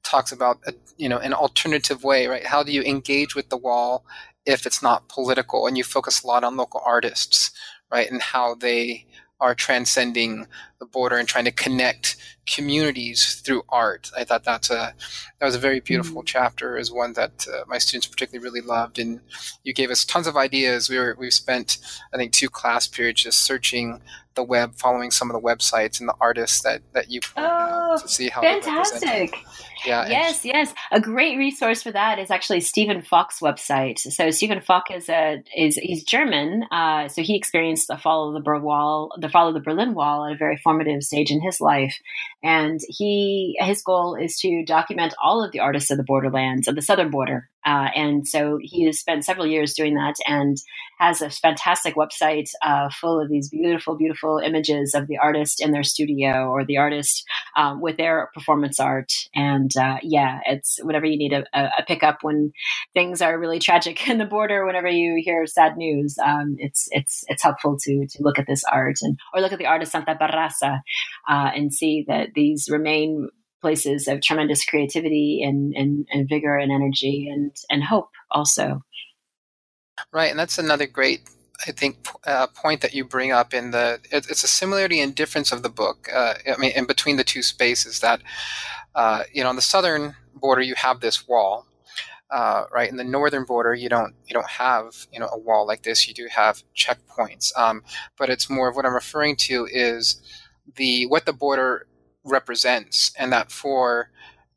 talks 0.04 0.32
about 0.32 0.60
a, 0.68 0.74
you 0.98 1.10
know 1.10 1.18
an 1.18 1.34
alternative 1.34 2.04
way 2.04 2.28
right 2.28 2.46
how 2.46 2.64
do 2.64 2.72
you 2.72 2.82
engage 2.84 3.36
with 3.36 3.50
the 3.50 3.58
wall 3.58 4.06
if 4.48 4.66
it's 4.66 4.82
not 4.82 5.10
political 5.10 5.68
and 5.68 5.78
you 5.78 5.84
focus 5.84 6.24
a 6.24 6.28
lot 6.28 6.44
on 6.44 6.58
local 6.58 6.82
artists 6.86 7.52
right 7.92 8.10
and 8.10 8.22
how 8.22 8.56
they 8.56 9.06
are 9.40 9.54
transcending 9.54 10.48
the 10.80 10.86
border 10.86 11.18
and 11.18 11.28
trying 11.28 11.46
to 11.46 11.52
connect 11.52 12.18
communities 12.48 13.36
through 13.46 13.62
art. 13.70 14.10
I 14.18 14.24
thought 14.24 14.44
that's 14.44 14.72
a 14.72 14.94
that 15.40 15.46
was 15.46 15.56
a 15.56 15.60
very 15.60 15.80
beautiful 15.80 16.24
chapter. 16.24 16.78
Is 16.78 16.92
one 16.92 17.14
that 17.14 17.46
uh, 17.48 17.64
my 17.68 17.78
students 17.78 18.08
particularly 18.08 18.44
really 18.44 18.66
loved, 18.66 18.98
and 18.98 19.20
you 19.64 19.74
gave 19.74 19.92
us 19.92 20.06
tons 20.06 20.28
of 20.28 20.36
ideas. 20.36 20.90
We 20.90 20.98
were 20.98 21.16
we've 21.20 21.34
spent 21.34 21.78
I 22.14 22.18
think 22.18 22.34
two 22.34 22.50
class 22.50 22.88
periods 22.88 23.24
just 23.24 23.42
searching 23.42 24.02
the 24.34 24.44
web, 24.44 24.76
following 24.76 25.12
some 25.12 25.30
of 25.30 25.40
the 25.40 25.48
websites 25.48 26.00
and 26.00 26.10
the 26.10 26.16
artists 26.20 26.62
that 26.62 26.82
that 26.94 27.12
you 27.12 27.22
pointed 27.22 27.52
Oh, 27.52 27.54
out 27.54 27.77
to 28.02 28.08
see 28.08 28.30
how. 28.30 28.42
Fantastic. 28.42 29.36
Yeah, 29.86 30.08
Yes, 30.10 30.44
yes. 30.44 30.74
A 30.92 31.00
great 31.00 31.38
resource 31.38 31.84
for 31.84 31.92
that 31.92 32.20
is 32.20 32.32
actually 32.32 32.62
Stefan 32.62 33.02
Falke's 33.02 33.40
website. 33.40 34.00
So 34.00 34.32
Stefan 34.32 34.60
Falke 34.60 34.96
is 34.96 35.10
a 35.10 35.44
is 35.56 35.76
he's 35.76 36.04
German. 36.04 36.64
Uh, 36.72 37.08
so 37.08 37.22
he 37.22 37.36
experienced 37.38 37.88
the 37.88 37.98
fall 37.98 38.28
of 38.28 38.34
the 38.34 38.40
Berlin 38.40 38.64
Wall, 38.64 39.12
the 39.20 39.30
fall 39.30 39.48
of 39.48 39.54
the 39.54 39.60
Berlin 39.60 39.94
Wall, 39.94 40.26
at 40.26 40.34
a 40.34 40.38
very 40.38 40.58
formative 40.58 41.04
stage 41.04 41.32
in 41.32 41.42
his 41.42 41.62
life. 41.62 41.96
And 42.44 42.80
he 42.88 43.58
his 43.60 43.82
goal 43.82 44.16
is 44.16 44.38
to 44.40 44.64
document 44.66 45.14
all 45.24 45.44
of 45.44 45.52
the 45.52 45.60
artists 45.60 45.92
of 45.92 45.98
the 45.98 46.04
borderlands 46.04 46.68
of 46.68 46.76
the 46.76 46.82
southern 46.82 47.10
border. 47.10 47.50
Uh, 47.68 47.90
and 47.96 48.26
so 48.26 48.58
he 48.62 48.86
has 48.86 48.98
spent 48.98 49.26
several 49.26 49.46
years 49.46 49.74
doing 49.74 49.96
that 49.96 50.16
and 50.26 50.56
has 51.00 51.22
a 51.22 51.30
fantastic 51.30 51.96
website 51.96 52.50
uh, 52.64 52.90
full 52.90 53.20
of 53.20 53.30
these 53.30 53.50
beautiful, 53.50 53.98
beautiful 53.98 54.38
images 54.38 54.94
of 54.94 55.08
the 55.08 55.18
artist 55.18 55.62
in 55.62 55.72
their 55.72 55.84
studio 55.84 56.48
or 56.48 56.64
the 56.64 56.78
artist 56.78 57.26
um, 57.58 57.82
with 57.82 57.98
their 57.98 58.32
performance 58.34 58.80
art. 58.80 59.12
And 59.36 59.70
uh, 59.76 59.98
yeah, 60.02 60.40
it's 60.46 60.80
whenever 60.82 61.06
you 61.06 61.18
need 61.18 61.34
a, 61.34 61.44
a, 61.54 61.84
pickup 61.86 62.20
when 62.22 62.54
things 62.94 63.22
are 63.22 63.38
really 63.38 63.60
tragic 63.60 64.08
in 64.10 64.18
the 64.18 64.26
border, 64.26 64.66
whenever 64.66 64.88
you 64.88 65.22
hear 65.22 65.46
sad 65.46 65.76
news, 65.76 66.18
um, 66.26 66.56
it's 66.60 66.88
it's 66.92 67.26
it's 67.28 67.44
helpful 67.44 67.78
to 67.82 68.08
to 68.08 68.24
look 68.24 68.40
at 68.40 68.48
this 68.48 68.64
art 68.64 68.96
and 69.02 69.20
or 69.34 69.42
look 69.42 69.52
at 69.52 69.60
the 69.60 69.66
art 69.66 69.82
of 69.82 69.90
Santa 69.90 70.16
Barraza 70.16 70.80
uh, 71.30 71.52
and 71.54 71.74
see 71.74 72.06
that 72.08 72.27
these 72.36 72.68
remain 72.70 73.30
places 73.62 74.08
of 74.08 74.22
tremendous 74.22 74.64
creativity 74.66 75.42
and, 75.44 75.74
and, 75.76 76.08
and 76.12 76.30
vigor 76.30 76.58
and 76.58 76.72
energy 76.72 77.28
and, 77.32 77.56
and 77.70 77.84
hope 77.84 78.10
also. 78.32 78.82
Right, 80.12 80.30
and 80.30 80.40
that's 80.40 80.60
another 80.60 80.86
great, 80.86 81.22
I 81.68 81.72
think, 81.72 82.08
uh, 82.26 82.48
point 82.48 82.82
that 82.82 82.94
you 82.94 83.04
bring 83.04 83.32
up 83.32 83.54
in 83.54 83.72
the. 83.72 84.00
It, 84.12 84.30
it's 84.30 84.44
a 84.44 84.48
similarity 84.48 85.00
and 85.00 85.16
difference 85.16 85.52
of 85.52 85.64
the 85.64 85.70
book. 85.70 86.08
Uh, 86.14 86.36
I 86.48 86.58
mean, 86.58 86.72
in 86.76 86.86
between 86.86 87.18
the 87.18 87.24
two 87.24 87.42
spaces, 87.42 88.00
that 88.02 88.22
uh, 88.94 89.24
you 89.34 89.44
know, 89.44 89.50
on 89.50 89.56
the 89.56 89.62
southern 89.62 90.16
border 90.36 90.62
you 90.62 90.76
have 90.76 91.00
this 91.00 91.28
wall, 91.28 91.66
uh, 92.30 92.66
right? 92.72 92.90
In 92.90 92.98
the 92.98 93.04
northern 93.04 93.44
border, 93.44 93.74
you 93.74 93.90
don't 93.90 94.14
you 94.28 94.34
don't 94.34 94.50
have 94.50 95.08
you 95.12 95.20
know 95.20 95.30
a 95.32 95.38
wall 95.38 95.66
like 95.66 95.84
this. 95.84 96.08
You 96.08 96.14
do 96.14 96.28
have 96.30 96.64
checkpoints, 96.76 97.58
um, 97.58 97.84
but 98.18 98.30
it's 98.30 98.50
more 98.50 98.70
of 98.70 98.76
what 98.76 98.86
I'm 98.86 98.94
referring 98.94 99.36
to 99.38 99.68
is 99.72 100.22
the 100.76 101.06
what 101.08 101.26
the 101.26 101.34
border 101.34 101.88
represents, 102.28 103.12
and 103.18 103.32
that 103.34 103.52
for 103.52 104.10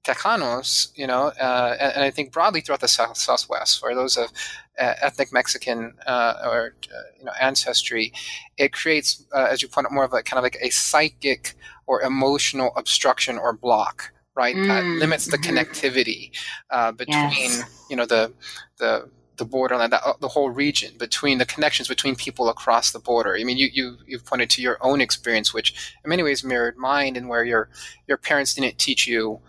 Tejanos, 0.05 0.91
you 0.97 1.07
know, 1.07 1.25
uh, 1.41 1.77
and, 1.79 1.93
and 1.97 2.05
I 2.05 2.11
think 2.11 2.33
broadly 2.33 2.61
throughout 2.61 2.81
the 2.81 2.89
South, 2.89 3.17
Southwest, 3.19 3.81
for 3.81 3.95
those 3.95 4.17
of 4.17 4.33
uh, 4.79 4.95
ethnic 5.03 5.33
Mexican 5.33 5.95
uh, 6.07 6.35
or 6.45 6.75
uh, 6.95 7.03
you 7.19 7.25
know 7.25 7.33
ancestry, 7.41 8.13
it 8.57 8.73
creates, 8.73 9.25
uh, 9.35 9.49
as 9.51 9.63
you 9.63 9.69
point 9.69 9.87
out, 9.87 9.93
more 9.93 10.05
of 10.05 10.13
a 10.15 10.23
kind 10.23 10.39
of 10.39 10.43
like 10.43 10.57
a 10.61 10.71
psychic 10.71 11.55
or 11.87 12.03
emotional 12.03 12.73
obstruction 12.77 13.37
or 13.39 13.53
block, 13.53 14.13
right? 14.35 14.63
that 14.67 14.87
Mm, 14.87 14.99
limits 14.99 15.29
the 15.29 15.37
mhm. 15.37 15.43
connectivity 15.47 16.31
uh, 16.71 16.93
between 16.93 17.51
Yes. 17.51 17.65
you 17.89 17.97
know 17.97 18.07
the 18.07 18.33
the 18.79 19.09
the 19.41 19.45
borderland, 19.45 19.93
that, 19.93 20.03
uh, 20.07 20.13
the 20.21 20.29
whole 20.29 20.51
region, 20.51 20.93
between 20.99 21.39
the 21.39 21.47
connections 21.55 21.89
between 21.89 22.15
people 22.15 22.49
across 22.49 22.93
the 22.93 23.01
border. 23.01 23.37
I 23.37 23.43
mean, 23.45 23.59
you 23.59 23.69
you 23.73 23.87
you've 24.07 24.25
pointed 24.25 24.51
to 24.51 24.63
your 24.63 24.79
own 24.81 25.01
experience, 25.01 25.53
which 25.53 25.69
in 26.05 26.09
many 26.09 26.23
ways 26.23 26.45
mirrored 26.45 26.77
mine, 26.77 27.17
and 27.17 27.29
where 27.29 27.45
your 27.53 27.69
your 28.07 28.19
parents 28.19 28.55
didn't 28.55 28.79
teach 28.79 29.07
you 29.09 29.41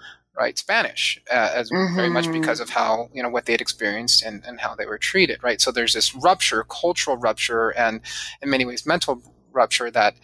right 0.43 0.57
Spanish 0.57 1.21
uh, 1.29 1.51
as 1.59 1.69
very 1.95 2.09
much 2.09 2.27
Mhm. 2.27 2.33
because 2.39 2.59
of 2.61 2.69
how 2.69 3.09
you 3.13 3.21
know 3.21 3.29
what 3.29 3.45
they 3.45 3.53
had 3.53 3.61
experienced 3.61 4.23
and, 4.23 4.43
and 4.47 4.61
how 4.61 4.73
they 4.75 4.87
were 4.87 4.97
treated, 4.97 5.43
right? 5.43 5.61
So 5.61 5.71
there's 5.71 5.93
this 5.93 6.15
rupture, 6.15 6.63
cultural 6.63 7.17
rupture, 7.17 7.69
and 7.71 8.01
in 8.41 8.49
many 8.49 8.65
ways 8.65 8.85
mental 8.85 9.21
rupture 9.51 9.91
that 9.91 10.15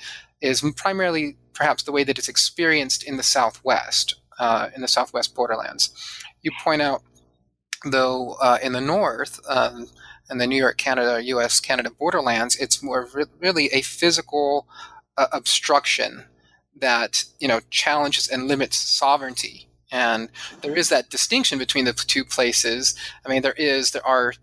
is 0.41 0.63
primarily 0.75 1.37
perhaps 1.53 1.83
the 1.83 1.91
way 1.91 2.03
that 2.05 2.17
it's 2.19 2.29
experienced 2.29 3.03
in 3.03 3.17
the 3.17 3.23
Southwest, 3.23 4.15
uh, 4.39 4.69
in 4.75 4.81
the 4.81 4.87
Southwest 4.87 5.35
borderlands. 5.35 5.89
You 6.43 6.51
point 6.63 6.81
out, 6.81 7.01
though, 7.85 8.35
uh, 8.41 8.57
in 8.61 8.73
the 8.73 8.81
North, 8.81 9.39
um, 9.47 9.87
in 10.29 10.37
the 10.37 10.47
New 10.47 10.57
York, 10.57 10.77
Canada, 10.77 11.23
U.S. 11.23 11.59
Canada 11.59 11.89
borderlands, 11.89 12.55
it's 12.55 12.83
more 12.83 13.07
re- 13.13 13.25
really 13.39 13.67
a 13.67 13.81
physical 13.81 14.67
uh, 15.17 15.27
obstruction 15.31 16.25
that 16.75 17.23
you 17.39 17.47
know 17.47 17.59
challenges 17.69 18.27
and 18.27 18.47
limits 18.47 18.77
sovereignty. 18.77 19.67
And 19.91 20.29
there 20.61 20.75
is 20.75 20.89
that 20.89 21.09
distinction 21.09 21.57
between 21.57 21.85
the 21.85 21.93
two 21.93 22.25
places. 22.25 22.95
I 23.25 23.29
mean, 23.29 23.41
there 23.41 23.53
is 23.53 23.91
there 23.91 24.05
are 24.05 24.33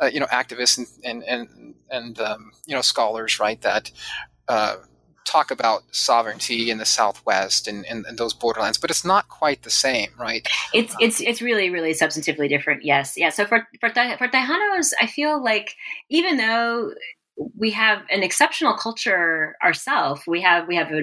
uh, 0.00 0.06
you 0.06 0.20
know 0.20 0.26
activists 0.26 0.78
and 0.78 0.88
and 1.04 1.22
and, 1.24 1.74
and 1.90 2.18
um, 2.20 2.52
you 2.66 2.74
know 2.74 2.80
scholars, 2.80 3.38
right, 3.38 3.60
that 3.62 3.90
uh, 4.48 4.76
talk 5.24 5.50
about 5.50 5.82
sovereignty 5.90 6.70
in 6.70 6.78
the 6.78 6.84
Southwest 6.84 7.66
and, 7.66 7.84
and, 7.86 8.04
and 8.06 8.18
those 8.18 8.34
borderlands, 8.34 8.78
but 8.78 8.90
it's 8.90 9.04
not 9.04 9.28
quite 9.28 9.62
the 9.62 9.70
same, 9.70 10.10
right? 10.18 10.46
It's 10.72 10.94
it's 11.00 11.20
it's 11.20 11.42
really 11.42 11.70
really 11.70 11.92
substantively 11.92 12.48
different. 12.48 12.84
Yes, 12.84 13.16
yeah. 13.16 13.30
So 13.30 13.44
for 13.44 13.66
for 13.80 13.90
for 13.90 14.28
I 14.32 15.06
feel 15.06 15.42
like 15.42 15.74
even 16.08 16.36
though 16.36 16.92
we 17.56 17.70
have 17.70 18.02
an 18.10 18.22
exceptional 18.22 18.74
culture 18.74 19.56
ourselves, 19.62 20.22
we 20.26 20.40
have 20.42 20.68
we 20.68 20.76
have 20.76 20.92
a, 20.92 21.00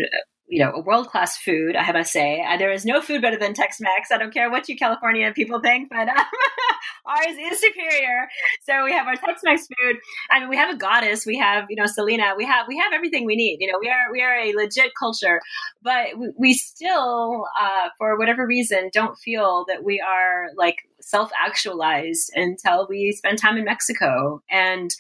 you 0.52 0.64
know 0.64 0.72
a 0.72 0.82
world 0.82 1.08
class 1.08 1.38
food. 1.38 1.76
I 1.76 1.92
must 1.92 2.12
say, 2.12 2.44
uh, 2.48 2.58
there 2.58 2.72
is 2.72 2.86
no 2.86 3.02
food 3.02 3.22
better 3.22 3.38
than 3.38 3.54
Tex 3.54 3.80
Mex. 3.80 4.12
I 4.12 4.18
don't 4.18 4.34
care 4.34 4.52
what 4.52 4.70
you 4.70 4.76
California 4.76 5.32
people 5.34 5.60
think, 5.62 5.90
but 5.90 6.08
um, 6.10 6.16
ours 7.06 7.36
is 7.40 7.60
superior. 7.60 8.28
So 8.64 8.84
we 8.84 8.92
have 8.92 9.08
our 9.08 9.16
Tex 9.16 9.42
Mex 9.44 9.68
food. 9.68 9.98
I 10.30 10.40
mean, 10.40 10.50
we 10.50 10.58
have 10.58 10.74
a 10.74 10.78
goddess. 10.78 11.26
We 11.26 11.38
have 11.38 11.66
you 11.70 11.76
know 11.76 11.88
Selena. 11.88 12.34
We 12.38 12.46
have 12.46 12.68
we 12.68 12.78
have 12.78 12.94
everything 12.94 13.26
we 13.26 13.36
need. 13.36 13.58
You 13.60 13.72
know, 13.72 13.80
we 13.82 13.90
are 13.90 14.12
we 14.12 14.22
are 14.22 14.38
a 14.38 14.54
legit 14.54 14.92
culture 15.00 15.40
but 15.84 16.18
we, 16.18 16.32
we 16.38 16.54
still, 16.54 17.46
uh, 17.60 17.90
for 17.98 18.18
whatever 18.18 18.46
reason, 18.46 18.90
don't 18.94 19.18
feel 19.18 19.66
that 19.68 19.84
we 19.84 20.00
are 20.00 20.48
like 20.58 20.78
self 21.00 21.32
actualized 21.40 22.32
until 22.36 22.88
we 22.88 23.12
spend 23.12 23.40
time 23.40 23.58
in 23.58 23.66
Mexico. 23.66 24.42
And 24.50 24.92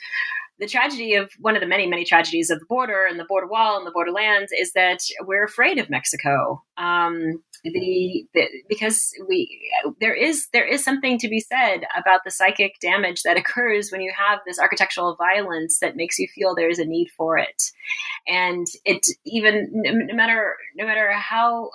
the 0.62 0.68
tragedy 0.68 1.16
of 1.16 1.32
one 1.40 1.56
of 1.56 1.60
the 1.60 1.68
many, 1.68 1.88
many 1.88 2.06
tragedies 2.06 2.52
of 2.52 2.60
the 2.60 2.66
border 2.68 3.06
and 3.10 3.20
the 3.20 3.26
border 3.26 3.48
wall 3.48 3.78
and 3.78 3.86
the 3.86 3.92
borderlands 3.92 4.52
is 4.52 4.74
that 4.74 5.00
we're 5.26 5.44
afraid 5.44 5.80
of 5.80 5.90
Mexico. 5.90 6.64
Um, 6.78 7.42
the, 7.64 8.26
the, 8.36 8.48
because 8.70 9.12
we 9.28 9.72
there 10.00 10.14
is 10.14 10.48
there 10.54 10.66
is 10.66 10.84
something 10.84 11.18
to 11.18 11.28
be 11.28 11.40
said 11.40 11.82
about 11.98 12.22
the 12.24 12.32
psychic 12.32 12.74
damage 12.80 13.24
that 13.24 13.38
occurs 13.38 13.92
when 13.92 14.02
you 14.02 14.14
have 14.16 14.40
this 14.46 14.60
architectural 14.60 15.16
violence 15.16 15.80
that 15.80 15.96
makes 15.96 16.20
you 16.20 16.28
feel 16.34 16.56
there 16.56 16.70
is 16.70 16.80
a 16.80 16.86
need 16.86 17.10
for 17.18 17.38
it, 17.38 17.62
and 18.28 18.68
it 18.86 19.06
even 19.26 19.68
no 19.74 20.16
matter 20.16 20.56
no 20.78 20.86
matter 20.86 21.12
how. 21.12 21.72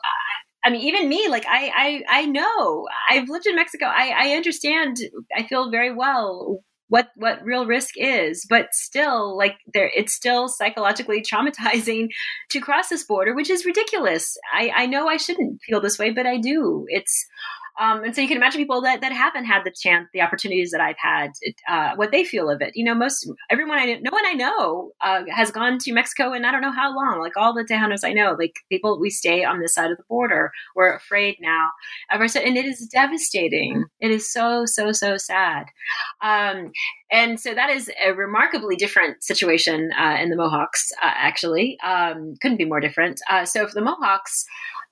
I 0.64 0.70
mean, 0.70 0.80
even 0.80 1.08
me, 1.08 1.28
like 1.28 1.46
I, 1.46 2.02
I, 2.08 2.22
I 2.22 2.26
know 2.26 2.88
I've 3.08 3.28
lived 3.28 3.46
in 3.46 3.54
Mexico. 3.54 3.84
I, 3.84 4.12
I 4.16 4.30
understand. 4.30 4.96
I 5.36 5.44
feel 5.44 5.70
very 5.70 5.94
well 5.94 6.64
what 6.88 7.08
what 7.16 7.42
real 7.44 7.66
risk 7.66 7.94
is 7.96 8.46
but 8.48 8.68
still 8.72 9.36
like 9.36 9.56
there 9.74 9.90
it's 9.96 10.14
still 10.14 10.48
psychologically 10.48 11.22
traumatizing 11.32 12.08
to 12.50 12.60
cross 12.60 12.88
this 12.88 13.04
border 13.04 13.34
which 13.34 13.50
is 13.50 13.64
ridiculous. 13.66 14.36
I 14.54 14.70
i 14.74 14.86
know 14.86 15.08
i 15.08 15.16
shouldn't 15.16 15.60
feel 15.62 15.80
this 15.80 15.98
way 15.98 16.10
but 16.10 16.26
i 16.26 16.36
do. 16.38 16.84
It's 16.88 17.26
um, 17.78 18.04
and 18.04 18.14
so 18.14 18.22
you 18.22 18.28
can 18.28 18.36
imagine 18.38 18.60
people 18.60 18.80
that, 18.82 19.00
that 19.02 19.12
haven't 19.12 19.44
had 19.44 19.62
the 19.64 19.70
chance, 19.70 20.08
the 20.12 20.22
opportunities 20.22 20.70
that 20.70 20.80
I've 20.80 20.96
had, 20.98 21.32
uh, 21.68 21.94
what 21.96 22.10
they 22.10 22.24
feel 22.24 22.48
of 22.48 22.62
it. 22.62 22.72
You 22.74 22.84
know, 22.84 22.94
most 22.94 23.30
everyone 23.50 23.78
I 23.78 23.98
no 24.00 24.10
one 24.10 24.24
I 24.24 24.32
know 24.32 24.92
uh, 25.02 25.22
has 25.30 25.50
gone 25.50 25.78
to 25.80 25.92
Mexico 25.92 26.32
and 26.32 26.46
I 26.46 26.52
don't 26.52 26.62
know 26.62 26.72
how 26.72 26.94
long. 26.94 27.20
Like 27.20 27.36
all 27.36 27.52
the 27.52 27.64
Tejanos 27.64 28.04
I 28.04 28.12
know, 28.12 28.34
like 28.38 28.60
people 28.70 28.98
we 28.98 29.10
stay 29.10 29.44
on 29.44 29.60
this 29.60 29.74
side 29.74 29.90
of 29.90 29.98
the 29.98 30.04
border. 30.08 30.52
We're 30.74 30.94
afraid 30.94 31.36
now. 31.40 31.68
And 32.10 32.56
it 32.56 32.64
is 32.64 32.86
devastating. 32.86 33.84
It 34.00 34.10
is 34.10 34.30
so 34.32 34.64
so 34.64 34.92
so 34.92 35.16
sad. 35.16 35.66
Um, 36.22 36.72
and 37.10 37.38
so 37.38 37.54
that 37.54 37.70
is 37.70 37.90
a 38.04 38.12
remarkably 38.12 38.76
different 38.76 39.22
situation 39.22 39.90
uh, 39.98 40.16
in 40.20 40.30
the 40.30 40.36
Mohawks. 40.36 40.90
Uh, 41.02 41.12
actually, 41.14 41.78
um, 41.84 42.34
couldn't 42.40 42.56
be 42.56 42.64
more 42.64 42.80
different. 42.80 43.20
Uh, 43.30 43.44
so 43.44 43.66
for 43.66 43.74
the 43.74 43.82
Mohawks, 43.82 44.44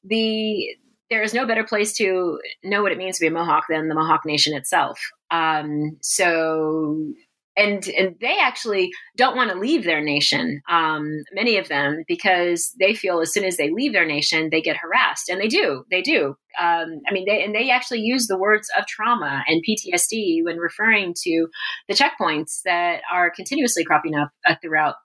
the 0.05 0.69
there 1.15 1.23
is 1.23 1.33
no 1.33 1.47
better 1.47 1.63
place 1.63 1.93
to 1.93 2.41
know 2.65 2.83
what 2.83 2.91
it 2.91 2.99
means 2.99 3.19
to 3.19 3.23
be 3.23 3.29
a 3.29 3.31
Mohawk 3.31 3.67
than 3.69 3.87
the 3.87 3.95
Mohawk 3.95 4.23
Nation 4.27 4.53
itself. 4.53 4.99
Um, 5.31 5.97
so, 6.03 7.13
and 7.57 7.87
and 7.87 8.17
they 8.21 8.37
actually 8.41 8.91
don't 9.17 9.37
want 9.37 9.53
to 9.53 9.57
leave 9.57 9.85
their 9.85 10.03
nation. 10.03 10.61
Um, 10.69 11.23
many 11.33 11.57
of 11.57 11.69
them 11.69 12.03
because 12.09 12.75
they 12.81 12.95
feel 12.95 13.21
as 13.21 13.33
soon 13.33 13.45
as 13.45 13.57
they 13.57 13.71
leave 13.71 13.93
their 13.93 14.05
nation, 14.05 14.49
they 14.51 14.61
get 14.61 14.77
harassed, 14.77 15.29
and 15.29 15.41
they 15.41 15.47
do. 15.47 15.85
They 15.89 16.03
do. 16.03 16.35
Um, 16.61 17.01
I 17.09 17.13
mean, 17.13 17.27
they 17.27 17.45
and 17.45 17.55
they 17.55 17.71
actually 17.71 18.01
use 18.01 18.27
the 18.27 18.39
words 18.39 18.69
of 18.77 18.87
trauma 18.87 19.45
and 19.47 19.63
PTSD 19.63 20.43
when 20.43 20.57
referring 20.57 21.15
to 21.23 21.47
the 21.87 21.95
checkpoints 21.95 22.63
that 22.65 23.03
are 23.13 23.31
continuously 23.31 23.85
cropping 23.85 24.17
up 24.17 24.31
uh, 24.49 24.57
throughout 24.61 24.97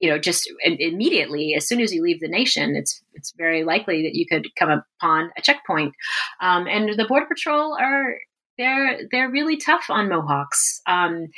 you 0.00 0.08
know, 0.08 0.18
just 0.18 0.50
immediately 0.62 1.54
as 1.56 1.66
soon 1.66 1.80
as 1.80 1.92
you 1.92 2.02
leave 2.02 2.20
the 2.20 2.28
nation, 2.28 2.76
it's 2.76 3.02
it's 3.14 3.32
very 3.36 3.64
likely 3.64 4.02
that 4.02 4.14
you 4.14 4.26
could 4.26 4.48
come 4.56 4.70
upon 4.70 5.30
a 5.36 5.42
checkpoint. 5.42 5.94
Um, 6.40 6.66
and 6.68 6.90
the 6.96 7.06
border 7.06 7.26
patrol 7.26 7.76
are 7.78 8.16
they're 8.58 9.00
they're 9.10 9.30
really 9.30 9.56
tough 9.56 9.86
on 9.88 10.08
Mohawks. 10.08 10.80
Um, 10.86 11.28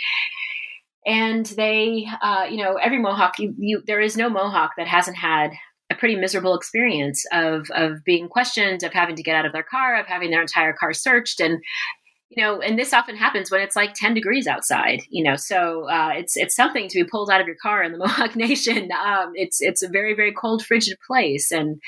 and 1.07 1.47
they, 1.47 2.07
uh, 2.23 2.47
you 2.51 2.59
know, 2.59 2.75
every 2.75 2.99
Mohawk, 2.99 3.39
you, 3.39 3.55
you, 3.57 3.83
there 3.87 4.01
is 4.01 4.19
no 4.19 4.29
Mohawk 4.29 4.73
that 4.77 4.87
hasn't 4.87 5.17
had 5.17 5.53
a 5.91 5.95
pretty 5.95 6.15
miserable 6.15 6.55
experience 6.55 7.25
of 7.33 7.71
of 7.71 8.05
being 8.05 8.29
questioned, 8.29 8.83
of 8.83 8.93
having 8.93 9.17
to 9.17 9.23
get 9.23 9.35
out 9.35 9.47
of 9.47 9.53
their 9.53 9.65
car, 9.65 9.99
of 9.99 10.07
having 10.07 10.31
their 10.31 10.43
entire 10.43 10.73
car 10.73 10.93
searched, 10.93 11.41
and 11.41 11.59
you 12.31 12.41
know, 12.43 12.61
and 12.61 12.79
this 12.79 12.93
often 12.93 13.17
happens 13.17 13.51
when 13.51 13.61
it's 13.61 13.75
like 13.75 13.93
10 13.95 14.15
degrees 14.15 14.47
outside, 14.47 15.03
you 15.11 15.25
know, 15.25 15.35
so 15.35 15.89
uh, 15.91 16.13
it's 16.15 16.37
it's 16.37 16.55
something 16.55 16.89
to 16.89 17.03
be 17.03 17.09
pulled 17.09 17.29
out 17.29 17.41
of 17.41 17.47
your 17.49 17.57
car 17.61 17.83
in 17.83 17.91
the 17.91 17.99
Mohawk 17.99 18.37
Nation. 18.37 18.91
Um, 18.93 19.33
it's 19.35 19.61
it's 19.61 19.83
a 19.83 19.89
very 19.89 20.15
very 20.15 20.33
cold, 20.33 20.65
frigid 20.65 20.97
place, 21.05 21.51
and 21.51 21.81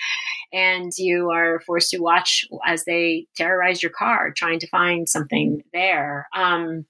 and 0.52 0.90
you 0.98 1.30
are 1.30 1.60
forced 1.60 1.90
to 1.90 2.00
watch 2.00 2.44
as 2.66 2.84
they 2.84 3.26
terrorize 3.36 3.82
your 3.82 3.92
car 3.92 4.32
trying 4.36 4.58
to 4.58 4.66
find 4.66 5.08
something 5.08 5.62
there. 5.72 6.26
Um, 6.34 6.86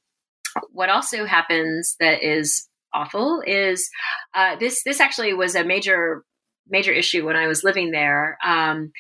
what 0.70 0.88
also 0.88 1.26
happens 1.26 1.96
that 2.00 2.22
is 2.22 2.68
awful 2.94 3.42
is 3.46 3.90
uh, 4.34 4.57
this 4.57 4.82
this 4.82 4.98
actually 4.98 5.34
was 5.34 5.55
a 5.55 5.64
major 5.64 6.24
major 6.68 6.92
issue 6.92 7.26
when 7.26 7.36
I 7.36 7.48
was 7.48 7.64
living 7.64 7.90
there. 7.90 8.38
Um, 8.44 8.92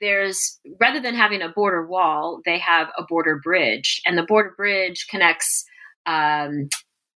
there's 0.00 0.58
rather 0.80 1.00
than 1.00 1.14
having 1.14 1.42
a 1.42 1.48
border 1.48 1.86
wall, 1.86 2.40
they 2.44 2.58
have 2.58 2.88
a 2.98 3.04
border 3.04 3.40
bridge, 3.42 4.00
and 4.06 4.16
the 4.16 4.22
border 4.22 4.54
bridge 4.56 5.06
connects 5.08 5.64
um, 6.06 6.68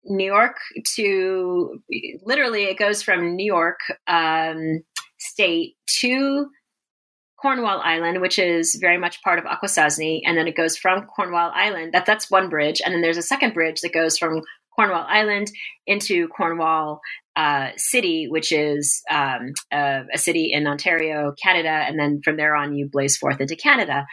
New 0.04 0.26
York 0.26 0.58
to 0.96 1.82
literally 2.24 2.66
it 2.66 2.78
goes 2.78 3.02
from 3.02 3.36
New 3.36 3.46
York 3.46 3.80
um, 4.08 4.82
State 5.20 5.76
to 6.00 6.48
Cornwall 7.42 7.82
Island, 7.82 8.22
which 8.22 8.40
is 8.40 8.76
very 8.76 8.98
much 8.98 9.22
part 9.22 9.38
of 9.38 9.46
Akwesasne, 9.46 10.22
and 10.26 10.38
then 10.38 10.48
it 10.48 10.56
goes 10.56 10.76
from 10.76 11.06
Cornwall 11.06 11.52
Island. 11.54 11.94
That 11.94 12.06
that's 12.06 12.32
one 12.32 12.50
bridge, 12.50 12.82
and 12.84 12.94
then 12.94 13.02
there's 13.02 13.18
a 13.18 13.22
second 13.22 13.54
bridge 13.54 13.82
that 13.82 13.94
goes 13.94 14.18
from 14.18 14.42
Cornwall 14.78 15.06
Island 15.08 15.52
into 15.88 16.28
Cornwall 16.30 17.02
uh, 17.36 17.70
City, 17.78 18.28
which 18.30 18.52
is 18.52 19.02
um, 19.12 19.54
a, 19.72 20.04
a, 20.14 20.18
city 20.18 20.52
in 20.52 20.66
Ontario, 20.66 21.34
Canada, 21.42 21.70
and 21.70 22.00
then 22.00 22.20
from 22.24 22.36
there 22.38 22.56
on 22.56 22.76
you 22.76 22.90
blaze 22.92 23.16
forth 23.18 23.40
into 23.40 23.56
Canada. 23.56 24.06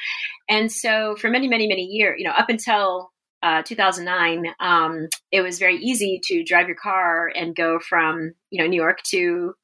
And 0.48 0.70
so 0.70 1.16
for 1.16 1.30
many, 1.30 1.48
many, 1.48 1.66
many 1.66 1.84
years, 1.84 2.16
you 2.18 2.24
know, 2.24 2.34
up 2.34 2.50
until 2.50 3.10
uh, 3.42 3.62
2009, 3.62 4.46
um, 4.60 5.08
it 5.30 5.42
was 5.42 5.58
very 5.58 5.76
easy 5.76 6.20
to 6.24 6.42
drive 6.44 6.66
your 6.66 6.76
car 6.76 7.30
and 7.34 7.54
go 7.54 7.78
from 7.78 8.32
you 8.50 8.62
know 8.62 8.68
New 8.68 8.80
York 8.80 9.02
to 9.10 9.54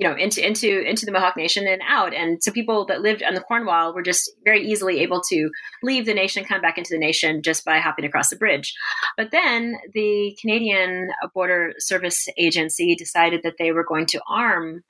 you 0.00 0.08
know 0.08 0.16
into 0.16 0.44
into 0.44 0.80
into 0.88 1.04
the 1.04 1.12
Mohawk 1.12 1.36
Nation 1.36 1.66
and 1.68 1.82
out. 1.86 2.14
And 2.14 2.42
so 2.42 2.50
people 2.50 2.86
that 2.86 3.02
lived 3.02 3.22
on 3.22 3.34
the 3.34 3.40
Cornwall 3.40 3.94
were 3.94 4.02
just 4.02 4.30
very 4.44 4.66
easily 4.66 5.00
able 5.00 5.20
to 5.28 5.50
leave 5.82 6.06
the 6.06 6.14
nation, 6.14 6.44
come 6.44 6.62
back 6.62 6.78
into 6.78 6.90
the 6.90 6.98
nation 6.98 7.42
just 7.42 7.64
by 7.64 7.78
hopping 7.78 8.06
across 8.06 8.30
the 8.30 8.36
bridge. 8.36 8.74
But 9.16 9.30
then 9.30 9.76
the 9.92 10.36
Canadian 10.40 11.10
Border 11.34 11.74
Service 11.78 12.26
Agency 12.38 12.96
decided 12.96 13.42
that 13.42 13.56
they 13.58 13.72
were 13.72 13.84
going 13.84 14.06
to 14.06 14.22
arm 14.28 14.82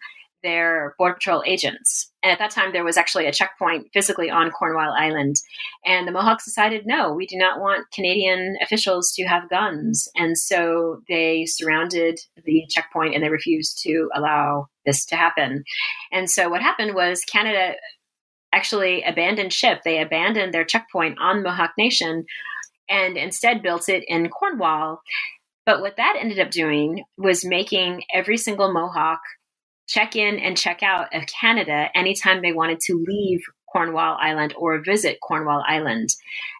their 0.42 0.94
Border 0.98 1.14
Patrol 1.14 1.42
agents. 1.46 2.10
And 2.22 2.30
at 2.32 2.38
that 2.38 2.50
time, 2.50 2.72
there 2.72 2.84
was 2.84 2.96
actually 2.96 3.26
a 3.26 3.32
checkpoint 3.32 3.88
physically 3.92 4.30
on 4.30 4.50
Cornwall 4.50 4.92
Island. 4.92 5.36
And 5.84 6.06
the 6.06 6.12
Mohawks 6.12 6.44
decided, 6.44 6.86
no, 6.86 7.12
we 7.12 7.26
do 7.26 7.36
not 7.36 7.60
want 7.60 7.90
Canadian 7.92 8.56
officials 8.62 9.12
to 9.12 9.24
have 9.24 9.48
guns. 9.48 10.08
And 10.14 10.36
so 10.36 11.02
they 11.08 11.46
surrounded 11.46 12.20
the 12.44 12.64
checkpoint 12.68 13.14
and 13.14 13.24
they 13.24 13.30
refused 13.30 13.80
to 13.82 14.08
allow 14.14 14.68
this 14.84 15.04
to 15.06 15.16
happen. 15.16 15.64
And 16.12 16.30
so 16.30 16.48
what 16.48 16.62
happened 16.62 16.94
was 16.94 17.24
Canada 17.24 17.74
actually 18.52 19.02
abandoned 19.02 19.52
ship. 19.52 19.80
They 19.84 20.00
abandoned 20.00 20.52
their 20.52 20.64
checkpoint 20.64 21.18
on 21.20 21.42
Mohawk 21.42 21.72
Nation 21.78 22.24
and 22.88 23.16
instead 23.16 23.62
built 23.62 23.88
it 23.88 24.04
in 24.08 24.28
Cornwall. 24.28 25.00
But 25.64 25.80
what 25.80 25.96
that 25.96 26.16
ended 26.18 26.40
up 26.40 26.50
doing 26.50 27.04
was 27.16 27.44
making 27.44 28.02
every 28.12 28.36
single 28.36 28.72
Mohawk 28.72 29.20
check 29.90 30.14
in 30.14 30.38
and 30.38 30.56
check 30.56 30.82
out 30.82 31.08
of 31.12 31.24
Canada 31.26 31.88
anytime 31.94 32.40
they 32.40 32.52
wanted 32.52 32.78
to 32.80 33.04
leave 33.06 33.40
Cornwall 33.72 34.16
Island 34.20 34.54
or 34.56 34.80
visit 34.80 35.18
Cornwall 35.20 35.62
Island. 35.66 36.10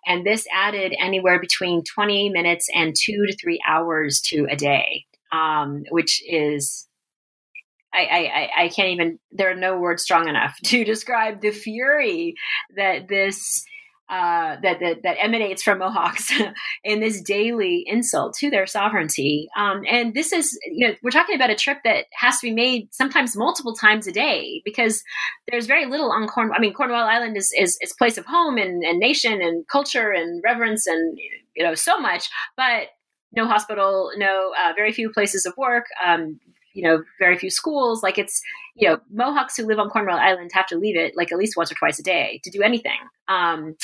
And 0.05 0.27
this 0.27 0.47
added 0.53 0.95
anywhere 1.01 1.41
between 1.41 1.85
20 1.85 2.31
minutes 2.31 2.69
and 2.75 2.95
two 2.95 3.27
to 3.27 3.37
three 3.37 3.61
hours 3.67 4.21
to 4.27 4.47
a 4.51 4.57
day, 4.57 5.07
um, 5.33 5.85
which 5.91 6.23
is. 6.29 6.87
I, 7.93 8.51
I, 8.57 8.63
I 8.65 8.69
can't 8.69 8.91
even, 8.91 9.19
there 9.33 9.51
are 9.51 9.57
no 9.57 9.77
words 9.77 10.05
strong 10.05 10.29
enough 10.29 10.57
to 10.67 10.85
describe 10.85 11.41
the 11.41 11.51
fury 11.51 12.37
that 12.77 13.09
this 13.09 13.65
uh, 14.11 14.57
that, 14.61 14.81
that, 14.81 15.03
that 15.05 15.17
emanates 15.21 15.63
from 15.63 15.79
Mohawks 15.79 16.33
in 16.85 16.99
this 16.99 17.23
daily 17.23 17.85
insult 17.87 18.35
to 18.35 18.51
their 18.51 18.67
sovereignty. 18.67 19.49
Um, 19.57 19.83
and 19.89 20.15
this 20.15 20.33
is, 20.33 20.59
you 20.67 20.89
know, 20.89 20.95
we're 21.03 21.11
talking 21.11 21.37
about 21.37 21.51
a 21.51 21.55
trip 21.55 21.79
that 21.85 22.07
has 22.15 22.41
to 22.41 22.49
be 22.49 22.53
made 22.53 22.93
sometimes 22.93 23.37
multiple 23.37 23.75
times 23.75 24.09
a 24.09 24.13
day 24.13 24.63
because 24.65 25.05
there's 25.49 25.67
very 25.67 25.87
little 25.87 26.11
on 26.11 26.27
Cornwall. 26.27 26.57
I 26.57 26.61
mean, 26.61 26.75
Cornwall 26.75 27.07
Island 27.07 27.37
is 27.37 27.53
is, 27.57 27.79
is 27.81 27.93
place 27.93 28.19
of 28.19 28.27
home 28.27 28.59
and, 28.59 28.83
and 28.83 28.99
nation 28.99 29.41
and 29.41 29.67
culture 29.69 30.11
and 30.11 30.43
reverence 30.45 30.89
and 30.89 31.17
you 31.55 31.63
know 31.63 31.77
so 31.77 31.99
much, 32.01 32.29
but 32.57 32.89
no 33.33 33.47
hospital, 33.47 34.11
no 34.17 34.53
uh, 34.61 34.73
very 34.75 34.93
few 34.93 35.11
places 35.11 35.47
of 35.47 35.57
work. 35.57 35.87
Um, 36.05 36.41
you 36.73 36.83
know, 36.83 37.03
very 37.19 37.37
few 37.37 37.51
schools. 37.51 38.03
Like 38.03 38.19
it's, 38.19 38.41
you 38.75 38.89
know, 38.89 38.99
Mohawks 39.13 39.57
who 39.57 39.67
live 39.67 39.79
on 39.79 39.91
Cornwall 39.91 40.19
Island 40.19 40.51
have 40.55 40.67
to 40.69 40.77
leave 40.77 40.97
it 40.97 41.17
like 41.17 41.33
at 41.33 41.39
least 41.39 41.57
once 41.57 41.71
or 41.71 41.75
twice 41.75 41.99
a 41.99 42.03
day 42.03 42.41
to 42.45 42.51
do 42.51 42.63
anything. 42.63 42.99
Um, 43.29 43.77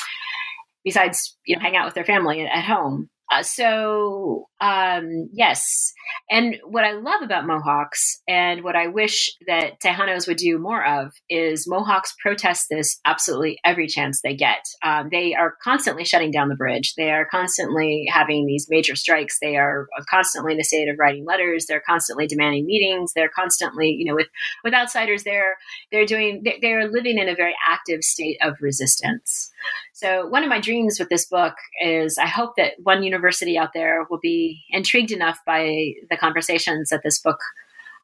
besides, 0.83 1.37
you 1.45 1.55
know, 1.55 1.61
hang 1.61 1.75
out 1.75 1.85
with 1.85 1.93
their 1.93 2.05
family 2.05 2.41
at 2.41 2.63
home. 2.63 3.09
Uh, 3.31 3.43
so 3.43 4.47
um, 4.59 5.29
yes, 5.33 5.93
And 6.29 6.57
what 6.65 6.83
I 6.83 6.93
love 6.93 7.21
about 7.23 7.45
Mohawks 7.45 8.21
and 8.27 8.63
what 8.63 8.75
I 8.75 8.87
wish 8.87 9.29
that 9.47 9.79
Tejanos 9.81 10.27
would 10.27 10.37
do 10.37 10.57
more 10.57 10.85
of 10.85 11.13
is 11.29 11.67
Mohawks 11.67 12.15
protest 12.21 12.67
this 12.69 12.99
absolutely 13.05 13.59
every 13.63 13.87
chance 13.87 14.21
they 14.21 14.35
get. 14.35 14.65
Um, 14.83 15.09
they 15.11 15.35
are 15.35 15.55
constantly 15.63 16.05
shutting 16.05 16.31
down 16.31 16.49
the 16.49 16.55
bridge. 16.55 16.95
They 16.95 17.11
are 17.11 17.27
constantly 17.29 18.07
having 18.11 18.45
these 18.45 18.67
major 18.69 18.95
strikes. 18.95 19.37
They 19.39 19.57
are 19.57 19.87
constantly 20.09 20.53
in 20.53 20.59
a 20.59 20.63
state 20.63 20.89
of 20.89 20.97
writing 20.99 21.25
letters. 21.25 21.65
They're 21.67 21.83
constantly 21.87 22.27
demanding 22.27 22.65
meetings. 22.65 23.13
They're 23.13 23.29
constantly, 23.29 23.89
you 23.91 24.05
know, 24.05 24.15
with, 24.15 24.27
with 24.63 24.73
outsiders, 24.73 25.23
they're, 25.23 25.57
they're 25.91 26.05
doing, 26.05 26.43
they're 26.61 26.89
living 26.89 27.19
in 27.19 27.29
a 27.29 27.35
very 27.35 27.55
active 27.65 28.03
state 28.03 28.37
of 28.41 28.55
resistance. 28.59 29.51
So, 29.93 30.27
one 30.27 30.43
of 30.43 30.49
my 30.49 30.59
dreams 30.59 30.99
with 30.99 31.09
this 31.09 31.25
book 31.25 31.53
is 31.83 32.17
I 32.17 32.27
hope 32.27 32.53
that 32.57 32.73
one 32.83 33.03
university 33.03 33.57
out 33.57 33.71
there 33.73 34.05
will 34.09 34.19
be 34.19 34.63
intrigued 34.69 35.11
enough 35.11 35.39
by 35.45 35.93
the 36.09 36.17
conversations 36.17 36.89
that 36.89 37.01
this 37.03 37.19
book 37.19 37.39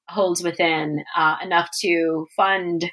holds 0.07 0.43
within 0.43 1.03
uh, 1.15 1.37
enough 1.43 1.69
to 1.81 2.27
fund 2.35 2.85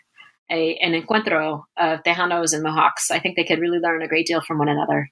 a, 0.50 0.76
an 0.76 0.92
encuentro 0.92 1.62
of 1.76 2.02
Tejanos 2.02 2.52
and 2.52 2.62
Mohawks. 2.62 3.10
I 3.10 3.20
think 3.20 3.36
they 3.36 3.44
could 3.44 3.60
really 3.60 3.78
learn 3.78 4.02
a 4.02 4.08
great 4.08 4.26
deal 4.26 4.40
from 4.40 4.58
one 4.58 4.68
another 4.68 5.08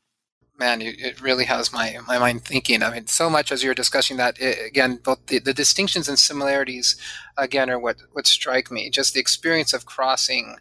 man, 0.58 0.82
it 0.82 1.20
really 1.20 1.44
has 1.44 1.72
my, 1.72 1.96
my 2.06 2.18
mind 2.18 2.44
thinking. 2.44 2.82
I 2.82 2.90
mean, 2.90 3.06
so 3.06 3.30
much 3.30 3.52
as 3.52 3.62
you're 3.62 3.74
discussing 3.74 4.16
that, 4.16 4.40
it, 4.40 4.58
again, 4.66 4.98
both 5.02 5.26
the, 5.26 5.38
the 5.38 5.54
distinctions 5.54 6.08
and 6.08 6.18
similarities, 6.18 6.96
again, 7.36 7.70
are 7.70 7.78
what, 7.78 7.98
what 8.12 8.26
strike 8.26 8.70
me. 8.70 8.90
Just 8.90 9.14
the 9.14 9.20
experience 9.20 9.72
of 9.72 9.86
crossing, 9.86 10.56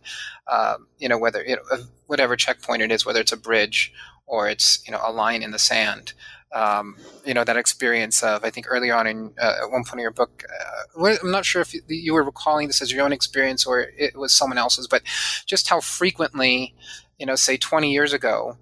uh, 0.48 0.76
you 1.00 1.10
know, 1.10 1.18
whether, 1.18 1.44
you 1.44 1.56
know, 1.56 1.86
whatever 2.08 2.36
checkpoint 2.36 2.82
it 2.82 2.92
is, 2.92 3.06
whether 3.06 3.22
it's 3.22 3.32
a 3.32 3.38
bridge 3.38 3.94
or 4.26 4.50
it's, 4.50 4.86
you 4.86 4.92
know, 4.92 5.00
a 5.06 5.12
line 5.12 5.44
in 5.44 5.52
the 5.52 5.60
sand. 5.60 6.14
Um, 6.54 6.96
you 7.26 7.34
know, 7.34 7.44
that 7.44 7.58
experience 7.58 8.24
of, 8.24 8.44
I 8.44 8.50
think 8.50 8.68
earlier 8.70 8.96
on 8.96 9.06
in 9.06 9.34
uh, 9.40 9.64
at 9.64 9.72
one 9.72 9.84
point 9.84 9.96
in 9.96 10.00
your 10.00 10.12
book, 10.12 10.44
uh, 10.50 11.16
I'm 11.22 11.32
not 11.32 11.46
sure 11.46 11.62
if 11.62 11.76
you 11.88 12.14
were 12.14 12.24
recalling 12.24 12.68
this 12.68 12.82
as 12.82 12.92
your 12.92 13.04
own 13.04 13.12
experience 13.12 13.66
or 13.66 13.82
it 13.82 14.16
was 14.18 14.34
someone 14.34 14.58
else's, 14.58 14.88
but 14.88 15.04
just 15.46 15.68
how 15.70 15.82
frequently, 15.82 16.74
you 17.20 17.26
know, 17.26 17.36
say 17.36 17.58
20 17.58 17.92
years 17.92 18.14
ago, 18.14 18.58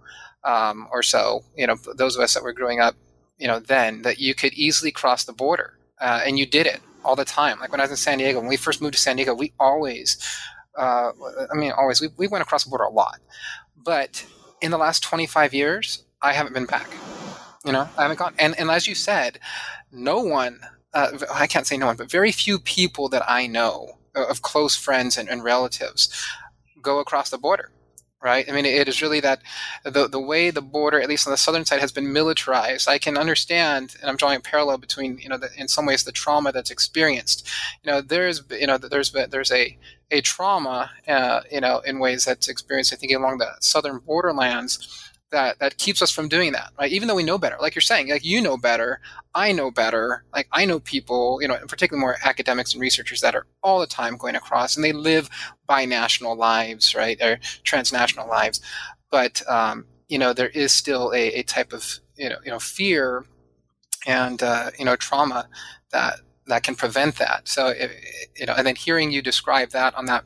um, 0.46 0.88
or 0.92 1.04
so, 1.04 1.44
you 1.56 1.68
know, 1.68 1.76
those 1.96 2.16
of 2.16 2.22
us 2.22 2.34
that 2.34 2.44
were 2.44 2.54
growing 2.54 2.80
up, 2.80 2.96
you 3.38 3.48
know, 3.48 3.60
then 3.60 4.04
that 4.04 4.20
you 4.20 4.34
could 4.34 4.54
easily 4.54 4.92
cross 4.92 5.24
the 5.26 5.34
border, 5.34 5.78
uh, 6.00 6.22
and 6.26 6.40
you 6.40 6.46
did 6.46 6.68
it 6.68 6.80
all 7.04 7.16
the 7.16 7.26
time. 7.26 7.60
Like 7.60 7.72
when 7.72 7.82
I 7.82 7.84
was 7.84 7.92
in 7.92 7.98
San 7.98 8.18
Diego, 8.18 8.40
when 8.40 8.48
we 8.48 8.58
first 8.58 8.82
moved 8.82 8.94
to 8.94 9.00
San 9.00 9.16
Diego, 9.16 9.34
we 9.34 9.54
always, 9.60 10.18
uh, 10.78 11.12
I 11.52 11.56
mean, 11.56 11.72
always, 11.72 12.02
we, 12.02 12.10
we 12.18 12.28
went 12.28 12.42
across 12.42 12.64
the 12.64 12.70
border 12.70 12.84
a 12.84 12.90
lot. 12.90 13.20
But 13.76 14.26
in 14.62 14.72
the 14.72 14.78
last 14.78 15.04
25 15.04 15.54
years, 15.54 16.04
I 16.22 16.34
haven't 16.34 16.54
been 16.54 16.66
back. 16.66 16.90
You 17.66 17.72
know, 17.72 17.90
I 17.98 18.04
haven't 18.04 18.20
gone. 18.20 18.34
And, 18.40 18.58
and 18.60 18.70
as 18.70 18.88
you 18.88 18.96
said, 18.96 19.40
no 19.92 20.20
one, 20.20 20.60
uh, 20.94 21.18
I 21.34 21.48
can't 21.48 21.68
say 21.68 21.78
no 21.78 21.88
one, 21.88 21.96
but 21.96 22.10
very 22.10 22.32
few 22.32 22.60
people 22.60 23.10
that 23.10 23.24
I 23.30 23.48
know 23.48 24.00
uh, 24.16 24.26
of 24.28 24.42
close 24.42 24.76
friends 24.76 25.18
and, 25.18 25.30
and 25.30 25.44
relatives 25.44 26.10
go 26.82 27.00
across 27.00 27.30
the 27.30 27.38
border 27.38 27.72
right? 28.26 28.50
I 28.50 28.52
mean, 28.52 28.66
it 28.66 28.88
is 28.90 29.04
really 29.04 29.20
that 29.22 29.42
the 29.84 30.08
the 30.08 30.20
way 30.20 30.50
the 30.50 30.62
border, 30.62 31.00
at 31.00 31.08
least 31.08 31.28
on 31.28 31.32
the 31.32 31.38
southern 31.38 31.64
side, 31.64 31.80
has 31.80 31.92
been 31.92 32.12
militarized. 32.12 32.90
I 32.90 32.98
can 32.98 33.18
understand, 33.18 33.96
and 34.02 34.10
I'm 34.10 34.18
drawing 34.18 34.38
a 34.38 34.42
parallel 34.42 34.80
between, 34.80 35.20
you 35.20 35.30
know, 35.30 35.38
the, 35.38 35.50
in 35.56 35.68
some 35.68 35.86
ways 35.86 36.04
the 36.04 36.12
trauma 36.12 36.52
that's 36.52 36.72
experienced. 36.72 37.48
You 37.84 37.92
know, 37.92 38.02
there's, 38.02 38.42
you 38.50 38.66
know, 38.66 38.80
there's 38.80 39.12
there's 39.12 39.52
a 39.52 39.78
a 40.10 40.22
trauma, 40.22 40.90
uh, 41.08 41.42
you 41.52 41.62
know, 41.62 41.80
in 41.80 42.00
ways 42.00 42.26
that's 42.26 42.48
experienced. 42.50 42.94
I 42.94 42.96
think 42.96 43.14
along 43.14 43.38
the 43.38 43.52
southern 43.60 44.00
borderlands 44.00 45.05
that 45.32 45.60
that 45.60 45.78
keeps 45.78 46.02
us 46.02 46.12
from 46.12 46.28
doing 46.28 46.52
that 46.52 46.72
right? 46.80 46.92
Even 46.92 47.08
though 47.08 47.16
we 47.16 47.24
know 47.24 47.38
better 47.38 47.58
like 47.60 47.76
you're 47.76 47.82
saying 47.82 48.10
like 48.10 48.26
you 48.26 48.42
know 48.42 48.58
better 48.58 49.00
i 49.34 49.52
know 49.52 49.72
better 49.72 50.24
like 50.34 50.48
i 50.52 50.66
know 50.66 50.80
people 50.80 51.40
you 51.42 51.48
know 51.48 51.58
particularly 51.68 52.00
more 52.00 52.18
academics 52.24 52.74
and 52.74 52.82
researchers 52.82 53.22
that 53.22 53.36
are 53.36 53.48
all 53.64 53.80
the 53.80 53.88
time 53.88 54.18
going 54.18 54.36
across 54.36 54.76
and 54.76 54.86
they 54.86 54.94
live 54.94 55.30
binational 55.68 56.38
lives 56.38 56.96
right? 56.96 57.22
Or 57.22 57.40
transnational 57.64 58.28
lives. 58.28 58.62
But 59.12 59.42
um, 59.50 59.86
you 60.08 60.18
know 60.18 60.34
there 60.34 60.50
is 60.50 60.72
still 60.72 61.12
a, 61.14 61.34
a 61.34 61.44
type 61.44 61.74
of 61.74 62.00
you 62.16 62.30
know 62.30 62.38
you 62.44 62.52
know 62.52 62.60
fear 62.60 63.26
and 64.06 64.42
uh, 64.42 64.72
you 64.78 64.86
know 64.86 64.96
trauma 64.96 65.48
that 65.92 66.20
that 66.48 66.64
can 66.64 66.76
prevent 66.76 67.16
that. 67.16 67.48
So, 67.48 67.74
you 68.36 68.46
know, 68.46 68.54
and 68.56 68.68
then 68.68 68.76
hearing 68.76 69.12
you 69.12 69.24
describe 69.24 69.72
that 69.72 69.96
on 69.96 70.06
that 70.06 70.24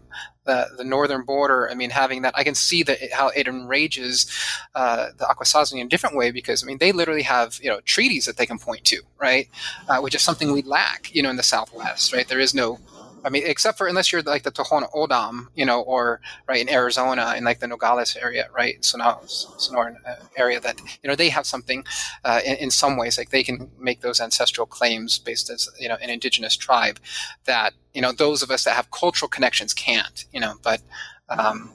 the, 0.50 0.78
the 0.78 0.84
northern 0.84 1.24
border, 1.24 1.70
I 1.70 1.76
mean, 1.76 1.92
having 1.92 2.24
that, 2.24 2.34
I 2.36 2.44
can 2.44 2.56
see 2.56 2.82
that 2.84 3.02
it, 3.02 3.14
how 3.14 3.30
it 3.30 3.48
enrages 3.48 4.30
uh, 4.74 5.10
the 5.18 5.26
Akwesasne 5.26 5.80
in 5.80 5.86
a 5.86 5.90
different 5.90 6.16
way 6.16 6.32
because, 6.32 6.64
I 6.64 6.66
mean, 6.66 6.80
they 6.80 6.92
literally 6.92 7.22
have, 7.22 7.60
you 7.62 7.70
know, 7.70 7.82
treaties 7.82 8.26
that 8.26 8.38
they 8.38 8.48
can 8.48 8.58
point 8.58 8.84
to, 8.86 9.02
right? 9.20 9.48
Uh, 9.88 10.00
which 10.00 10.16
is 10.16 10.24
something 10.24 10.52
we 10.52 10.64
lack, 10.64 11.14
you 11.14 11.22
know, 11.22 11.30
in 11.30 11.36
the 11.36 11.44
Southwest, 11.44 12.14
right? 12.14 12.28
There 12.28 12.40
is 12.40 12.56
no 12.56 12.80
I 13.24 13.30
mean, 13.30 13.44
except 13.46 13.78
for 13.78 13.88
unless 13.88 14.12
you're 14.12 14.22
like 14.22 14.44
the 14.44 14.52
Tohono 14.52 14.94
O'odham, 14.94 15.50
you 15.56 15.66
know, 15.66 15.82
or 15.82 16.22
right 16.48 16.62
in 16.62 16.70
Arizona 16.70 17.34
in 17.38 17.44
like 17.44 17.60
the 17.60 17.68
Nogales 17.68 18.16
area, 18.16 18.48
right, 18.56 18.84
Sonora, 18.84 19.20
Sonoran 19.26 19.96
uh, 20.06 20.16
area 20.38 20.60
that 20.60 20.80
you 21.04 21.10
know 21.10 21.16
they 21.16 21.30
have 21.30 21.46
something 21.46 21.84
uh, 22.24 22.42
in, 22.46 22.56
in, 22.58 22.72
some 22.72 22.98
ways 22.98 23.18
like 23.18 23.30
they 23.30 23.44
can 23.44 23.70
make 23.80 24.02
those 24.02 24.20
ancestral 24.20 24.66
claims 24.68 25.20
based 25.20 25.50
as 25.50 25.70
you 25.80 25.90
know 25.90 25.98
an 26.02 26.10
indigenous 26.10 26.56
tribe 26.56 27.00
that 27.46 27.74
you 27.94 28.02
know 28.02 28.12
those 28.12 28.42
of 28.42 28.52
us 28.52 28.64
that 28.64 28.76
have 28.76 28.92
cultural 28.92 29.30
connections 29.30 29.74
can't, 29.74 30.26
you 30.32 30.40
know, 30.40 30.56
but. 30.64 30.82
Um, 31.30 31.74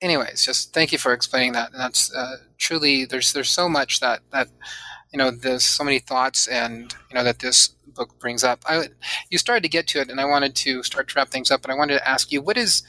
anyways, 0.00 0.44
just 0.44 0.72
thank 0.72 0.92
you 0.92 0.98
for 0.98 1.12
explaining 1.12 1.52
that. 1.52 1.72
And 1.72 1.80
that's 1.80 2.14
uh, 2.14 2.36
truly 2.58 3.04
there's 3.04 3.32
there's 3.32 3.50
so 3.50 3.68
much 3.68 4.00
that 4.00 4.20
that 4.30 4.48
you 5.12 5.18
know 5.18 5.30
there's 5.30 5.64
so 5.64 5.84
many 5.84 5.98
thoughts 5.98 6.46
and 6.46 6.94
you 7.10 7.14
know 7.14 7.24
that 7.24 7.40
this 7.40 7.75
book 7.96 8.18
brings 8.18 8.44
up. 8.44 8.62
I, 8.66 8.88
you 9.30 9.38
started 9.38 9.62
to 9.62 9.68
get 9.68 9.86
to 9.88 10.00
it, 10.00 10.10
and 10.10 10.20
I 10.20 10.24
wanted 10.24 10.54
to 10.56 10.82
start 10.82 11.08
to 11.08 11.14
wrap 11.16 11.28
things 11.28 11.50
up. 11.50 11.64
And 11.64 11.72
I 11.72 11.76
wanted 11.76 11.98
to 11.98 12.08
ask 12.08 12.30
you, 12.30 12.42
what 12.42 12.56
is 12.56 12.82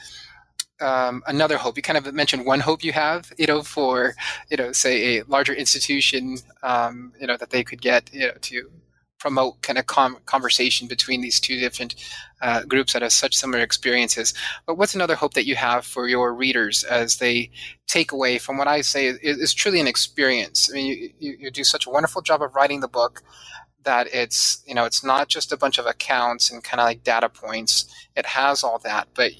um, 0.80 1.24
another 1.28 1.58
hope? 1.58 1.78
You 1.78 1.84
kind 1.84 1.98
of 1.98 2.14
mentioned 2.14 2.46
one 2.46 2.60
hope 2.60 2.84
you 2.84 2.94
have, 2.94 3.32
you 3.38 3.48
know, 3.48 3.64
for 3.64 4.14
you 4.50 4.58
know, 4.58 4.72
say 4.72 5.18
a 5.18 5.24
larger 5.26 5.54
institution, 5.54 6.38
um, 6.64 7.14
you 7.20 7.28
know, 7.28 7.38
that 7.38 7.50
they 7.50 7.64
could 7.64 7.82
get, 7.82 8.14
you 8.14 8.28
know, 8.28 8.34
to 8.42 8.70
promote 9.20 9.62
kind 9.62 9.80
of 9.80 9.86
com- 9.88 10.18
conversation 10.26 10.88
between 10.88 11.22
these 11.22 11.40
two 11.40 11.60
different 11.60 11.96
uh, 12.42 12.64
groups 12.64 12.94
that 12.94 13.02
have 13.02 13.12
such 13.12 13.36
similar 13.36 13.64
experiences. 13.64 14.34
But 14.66 14.78
what's 14.78 14.96
another 14.96 15.16
hope 15.16 15.34
that 15.34 15.48
you 15.48 15.56
have 15.56 15.86
for 15.86 16.08
your 16.08 16.34
readers 16.34 16.84
as 16.84 17.18
they 17.18 17.50
take 17.88 18.12
away 18.12 18.38
from 18.38 18.58
what 18.58 18.68
I 18.68 18.82
say 18.82 19.08
is, 19.08 19.18
is 19.22 19.54
truly 19.54 19.80
an 19.80 19.88
experience? 19.88 20.70
I 20.72 20.76
mean, 20.76 20.88
you, 20.88 21.10
you, 21.20 21.38
you, 21.40 21.52
do 21.52 21.64
such 21.64 21.88
a 21.88 21.90
wonderful 21.90 22.22
job 22.22 22.42
of 22.42 22.54
writing 22.56 22.82
the 22.82 22.88
book 22.88 23.24
that 23.88 24.08
it's 24.14 24.62
you 24.68 24.76
know 24.76 24.86
it's 24.86 25.04
not 25.04 25.30
just 25.30 25.52
a 25.52 25.58
bunch 25.58 25.78
of 25.78 25.86
accounts 25.86 26.52
and 26.52 26.64
kind 26.64 26.80
of 26.80 26.86
like 26.86 27.04
data 27.04 27.30
points. 27.30 27.86
It 28.16 28.26
has 28.28 28.64
all 28.64 28.80
that 28.80 29.08
but 29.14 29.32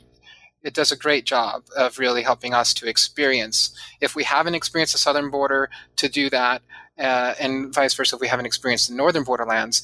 it 0.64 0.74
does 0.74 0.92
a 0.92 0.98
great 0.98 1.26
job 1.26 1.64
of 1.78 2.00
really 2.00 2.24
helping 2.24 2.54
us 2.54 2.74
to 2.76 2.88
experience. 2.88 3.78
If 4.02 4.16
we 4.16 4.24
haven't 4.24 4.56
experienced 4.56 4.94
the 4.94 5.00
southern 5.00 5.30
border 5.30 5.70
to 5.98 6.10
do 6.10 6.30
that 6.32 6.62
uh, 6.98 7.36
and 7.40 7.74
vice 7.74 7.94
versa 7.94 8.16
if 8.16 8.22
we 8.22 8.28
haven't 8.28 8.48
experienced 8.48 8.90
the 8.90 8.96
northern 8.96 9.24
borderlands 9.24 9.84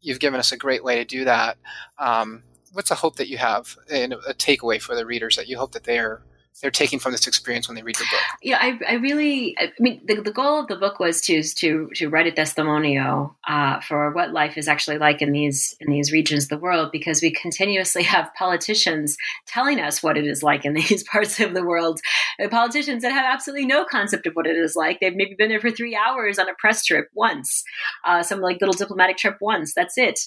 you've 0.00 0.20
given 0.20 0.38
us 0.38 0.52
a 0.52 0.56
great 0.56 0.84
way 0.84 0.96
to 0.96 1.04
do 1.04 1.24
that. 1.24 1.56
Um, 1.98 2.44
what's 2.72 2.90
a 2.90 2.96
hope 2.96 3.16
that 3.16 3.28
you 3.28 3.38
have 3.38 3.76
and 3.90 4.12
a 4.12 4.34
takeaway 4.34 4.80
for 4.80 4.94
the 4.94 5.06
readers 5.06 5.36
that 5.36 5.48
you 5.48 5.58
hope 5.58 5.72
that 5.72 5.84
they 5.84 5.98
are 5.98 6.22
they're 6.62 6.70
taking 6.70 6.98
from 6.98 7.12
this 7.12 7.26
experience 7.26 7.68
when 7.68 7.74
they 7.74 7.82
read 7.82 7.96
the 7.96 8.04
book? 8.04 8.20
Yeah, 8.40 8.58
I, 8.60 8.78
I 8.88 8.94
really, 8.94 9.56
I 9.58 9.72
mean, 9.80 10.00
the, 10.04 10.20
the 10.20 10.32
goal 10.32 10.60
of 10.60 10.68
the 10.68 10.76
book 10.76 11.00
was 11.00 11.20
to 11.22 11.42
to 11.42 11.90
to 11.96 12.08
write 12.08 12.26
a 12.26 12.30
testimonio 12.30 13.34
uh, 13.48 13.80
for 13.80 14.12
what 14.12 14.32
life 14.32 14.56
is 14.56 14.68
actually 14.68 14.98
like 14.98 15.20
in 15.20 15.32
these 15.32 15.76
in 15.80 15.90
these 15.90 16.12
regions 16.12 16.44
of 16.44 16.50
the 16.50 16.58
world, 16.58 16.90
because 16.92 17.20
we 17.20 17.32
continuously 17.32 18.02
have 18.14 18.32
politicians 18.38 19.16
telling 19.46 19.80
us 19.80 20.02
what 20.02 20.16
it 20.16 20.26
is 20.26 20.42
like 20.42 20.64
in 20.64 20.74
these 20.74 21.02
parts 21.02 21.40
of 21.40 21.54
the 21.54 21.64
world. 21.64 22.00
Uh, 22.42 22.48
politicians 22.48 23.02
that 23.02 23.12
have 23.12 23.26
absolutely 23.26 23.66
no 23.66 23.84
concept 23.84 24.26
of 24.26 24.34
what 24.34 24.46
it 24.46 24.56
is 24.56 24.76
like. 24.76 25.00
They've 25.00 25.14
maybe 25.14 25.34
been 25.34 25.48
there 25.48 25.60
for 25.60 25.70
three 25.70 25.96
hours 25.96 26.38
on 26.38 26.48
a 26.48 26.54
press 26.54 26.84
trip 26.84 27.08
once, 27.14 27.64
uh, 28.04 28.22
some 28.22 28.40
like 28.40 28.60
little 28.60 28.74
diplomatic 28.74 29.16
trip 29.16 29.38
once. 29.40 29.74
That's 29.74 29.98
it, 29.98 30.20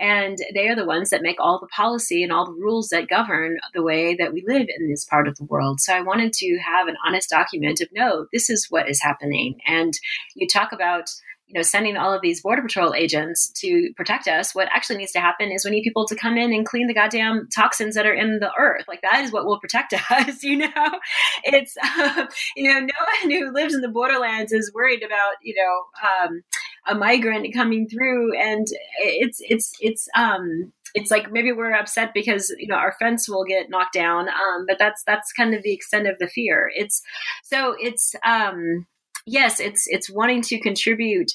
and 0.00 0.38
they 0.54 0.68
are 0.68 0.76
the 0.76 0.86
ones 0.86 1.10
that 1.10 1.22
make 1.22 1.36
all 1.38 1.58
the 1.60 1.66
policy 1.66 2.22
and 2.22 2.32
all 2.32 2.46
the 2.46 2.52
rules 2.52 2.88
that 2.88 3.08
govern 3.08 3.58
the 3.74 3.82
way 3.82 4.14
that 4.14 4.32
we 4.32 4.42
live 4.46 4.66
in 4.78 4.88
this 4.88 5.04
part 5.04 5.28
of 5.28 5.36
the 5.36 5.44
world 5.44 5.73
world. 5.74 5.80
So 5.80 5.94
I 5.94 6.00
wanted 6.00 6.32
to 6.34 6.58
have 6.58 6.88
an 6.88 6.96
honest 7.06 7.30
document 7.30 7.80
of 7.80 7.88
no, 7.92 8.26
this 8.32 8.50
is 8.50 8.66
what 8.70 8.88
is 8.88 9.02
happening. 9.02 9.56
And 9.66 9.92
you 10.34 10.46
talk 10.46 10.72
about 10.72 11.08
you 11.46 11.52
know, 11.58 11.62
sending 11.62 11.94
all 11.98 12.14
of 12.14 12.22
these 12.22 12.40
border 12.40 12.62
patrol 12.62 12.94
agents 12.94 13.52
to 13.60 13.92
protect 13.98 14.26
us. 14.26 14.54
What 14.54 14.68
actually 14.74 14.96
needs 14.96 15.12
to 15.12 15.20
happen 15.20 15.52
is 15.52 15.62
we 15.62 15.72
need 15.72 15.82
people 15.82 16.06
to 16.06 16.16
come 16.16 16.38
in 16.38 16.54
and 16.54 16.64
clean 16.64 16.86
the 16.86 16.94
goddamn 16.94 17.48
toxins 17.54 17.96
that 17.96 18.06
are 18.06 18.14
in 18.14 18.38
the 18.38 18.50
earth. 18.58 18.86
Like 18.88 19.02
that 19.02 19.22
is 19.22 19.30
what 19.30 19.44
will 19.44 19.60
protect 19.60 19.92
us. 20.10 20.42
You 20.42 20.56
know, 20.56 20.98
it's 21.44 21.76
uh, 21.82 22.26
you 22.56 22.72
know, 22.72 22.80
no 22.80 23.28
one 23.28 23.30
who 23.30 23.52
lives 23.52 23.74
in 23.74 23.82
the 23.82 23.90
borderlands 23.90 24.52
is 24.52 24.72
worried 24.74 25.02
about 25.02 25.34
you 25.42 25.54
know 25.54 26.08
um, 26.08 26.40
a 26.86 26.94
migrant 26.94 27.52
coming 27.52 27.88
through, 27.90 28.34
and 28.40 28.66
it's 29.02 29.38
it's 29.42 29.70
it's 29.80 30.08
um 30.16 30.72
it's 30.94 31.10
like 31.10 31.30
maybe 31.30 31.52
we're 31.52 31.74
upset 31.74 32.12
because 32.14 32.54
you 32.58 32.68
know 32.68 32.76
our 32.76 32.94
fence 32.98 33.28
will 33.28 33.44
get 33.44 33.68
knocked 33.68 33.94
down 33.94 34.28
um, 34.28 34.64
but 34.66 34.78
that's 34.78 35.02
that's 35.06 35.32
kind 35.32 35.54
of 35.54 35.62
the 35.62 35.74
extent 35.74 36.06
of 36.06 36.18
the 36.18 36.28
fear. 36.28 36.70
It's 36.74 37.02
so 37.42 37.74
it's 37.78 38.14
um 38.24 38.86
yes 39.26 39.60
it's 39.60 39.84
it's 39.88 40.10
wanting 40.10 40.42
to 40.42 40.60
contribute 40.60 41.32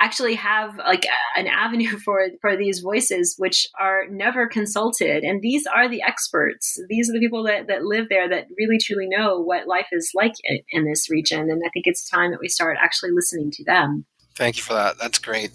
actually 0.00 0.34
have 0.34 0.76
like 0.78 1.06
an 1.36 1.46
avenue 1.46 1.98
for 2.04 2.26
for 2.40 2.56
these 2.56 2.80
voices 2.80 3.34
which 3.38 3.68
are 3.78 4.06
never 4.10 4.48
consulted. 4.48 5.22
And 5.22 5.40
these 5.40 5.66
are 5.66 5.88
the 5.88 6.02
experts. 6.02 6.78
These 6.88 7.08
are 7.08 7.12
the 7.12 7.20
people 7.20 7.44
that, 7.44 7.68
that 7.68 7.84
live 7.84 8.08
there 8.08 8.28
that 8.28 8.48
really 8.58 8.78
truly 8.78 9.06
know 9.08 9.40
what 9.40 9.68
life 9.68 9.86
is 9.92 10.10
like 10.14 10.34
in, 10.42 10.58
in 10.70 10.84
this 10.84 11.08
region. 11.08 11.50
And 11.50 11.62
i 11.64 11.70
think 11.72 11.86
it's 11.86 12.08
time 12.08 12.32
that 12.32 12.40
we 12.40 12.48
start 12.48 12.76
actually 12.80 13.12
listening 13.12 13.50
to 13.52 13.64
them. 13.64 14.04
Thank 14.34 14.56
you 14.56 14.62
for 14.64 14.74
that. 14.74 14.98
That's 14.98 15.18
great 15.18 15.52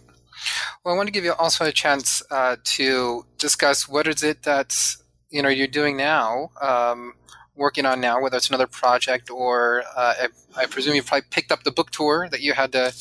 well 0.84 0.94
i 0.94 0.98
want 0.98 1.08
to 1.08 1.14
give 1.14 1.24
you 1.24 1.34
also 1.34 1.66
a 1.66 1.72
chance 1.72 2.24
uh, 2.32 2.56
to 2.64 3.26
discuss 3.38 3.88
what 3.88 4.08
is 4.08 4.24
it 4.24 4.44
that 4.44 4.96
you 5.30 5.42
know 5.42 5.50
you're 5.50 5.68
doing 5.68 5.98
now 5.98 6.50
um, 6.62 7.14
working 7.56 7.86
on 7.86 8.00
now 8.00 8.22
whether 8.22 8.38
it's 8.38 8.50
another 8.50 8.68
project 8.68 9.30
or 9.30 9.84
uh, 9.96 10.14
I, 10.22 10.28
I 10.64 10.66
presume 10.66 10.96
you 10.96 11.04
probably 11.04 11.28
picked 11.30 11.52
up 11.52 11.64
the 11.64 11.72
book 11.72 11.92
tour 11.92 12.28
that 12.30 12.42
you 12.42 12.54
had 12.54 12.72
to 12.72 12.94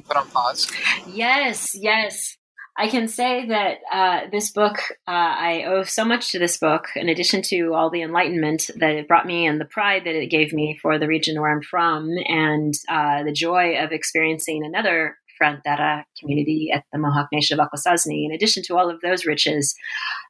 put 0.00 0.16
on 0.16 0.28
pause. 0.30 0.70
Yes, 1.06 1.74
yes. 1.74 2.36
I 2.78 2.88
can 2.88 3.06
say 3.06 3.46
that 3.48 3.78
uh, 3.92 4.30
this 4.30 4.50
book, 4.50 4.78
uh, 5.06 5.10
I 5.10 5.64
owe 5.66 5.82
so 5.82 6.06
much 6.06 6.32
to 6.32 6.38
this 6.38 6.56
book, 6.56 6.86
in 6.96 7.10
addition 7.10 7.42
to 7.42 7.74
all 7.74 7.90
the 7.90 8.00
enlightenment 8.00 8.70
that 8.76 8.92
it 8.92 9.06
brought 9.06 9.26
me 9.26 9.46
and 9.46 9.60
the 9.60 9.66
pride 9.66 10.04
that 10.06 10.14
it 10.14 10.30
gave 10.30 10.54
me 10.54 10.78
for 10.80 10.98
the 10.98 11.06
region 11.06 11.38
where 11.38 11.52
I'm 11.52 11.60
from, 11.60 12.08
and 12.26 12.72
uh, 12.88 13.24
the 13.24 13.32
joy 13.32 13.76
of 13.76 13.92
experiencing 13.92 14.64
another 14.64 15.18
Frontera 15.42 16.04
community 16.18 16.70
at 16.72 16.84
the 16.92 16.98
Mohawk 16.98 17.28
Nation 17.32 17.58
of 17.58 17.66
Akwesasne. 17.66 18.26
In 18.26 18.32
addition 18.32 18.62
to 18.64 18.76
all 18.76 18.90
of 18.90 19.00
those 19.00 19.26
riches, 19.26 19.74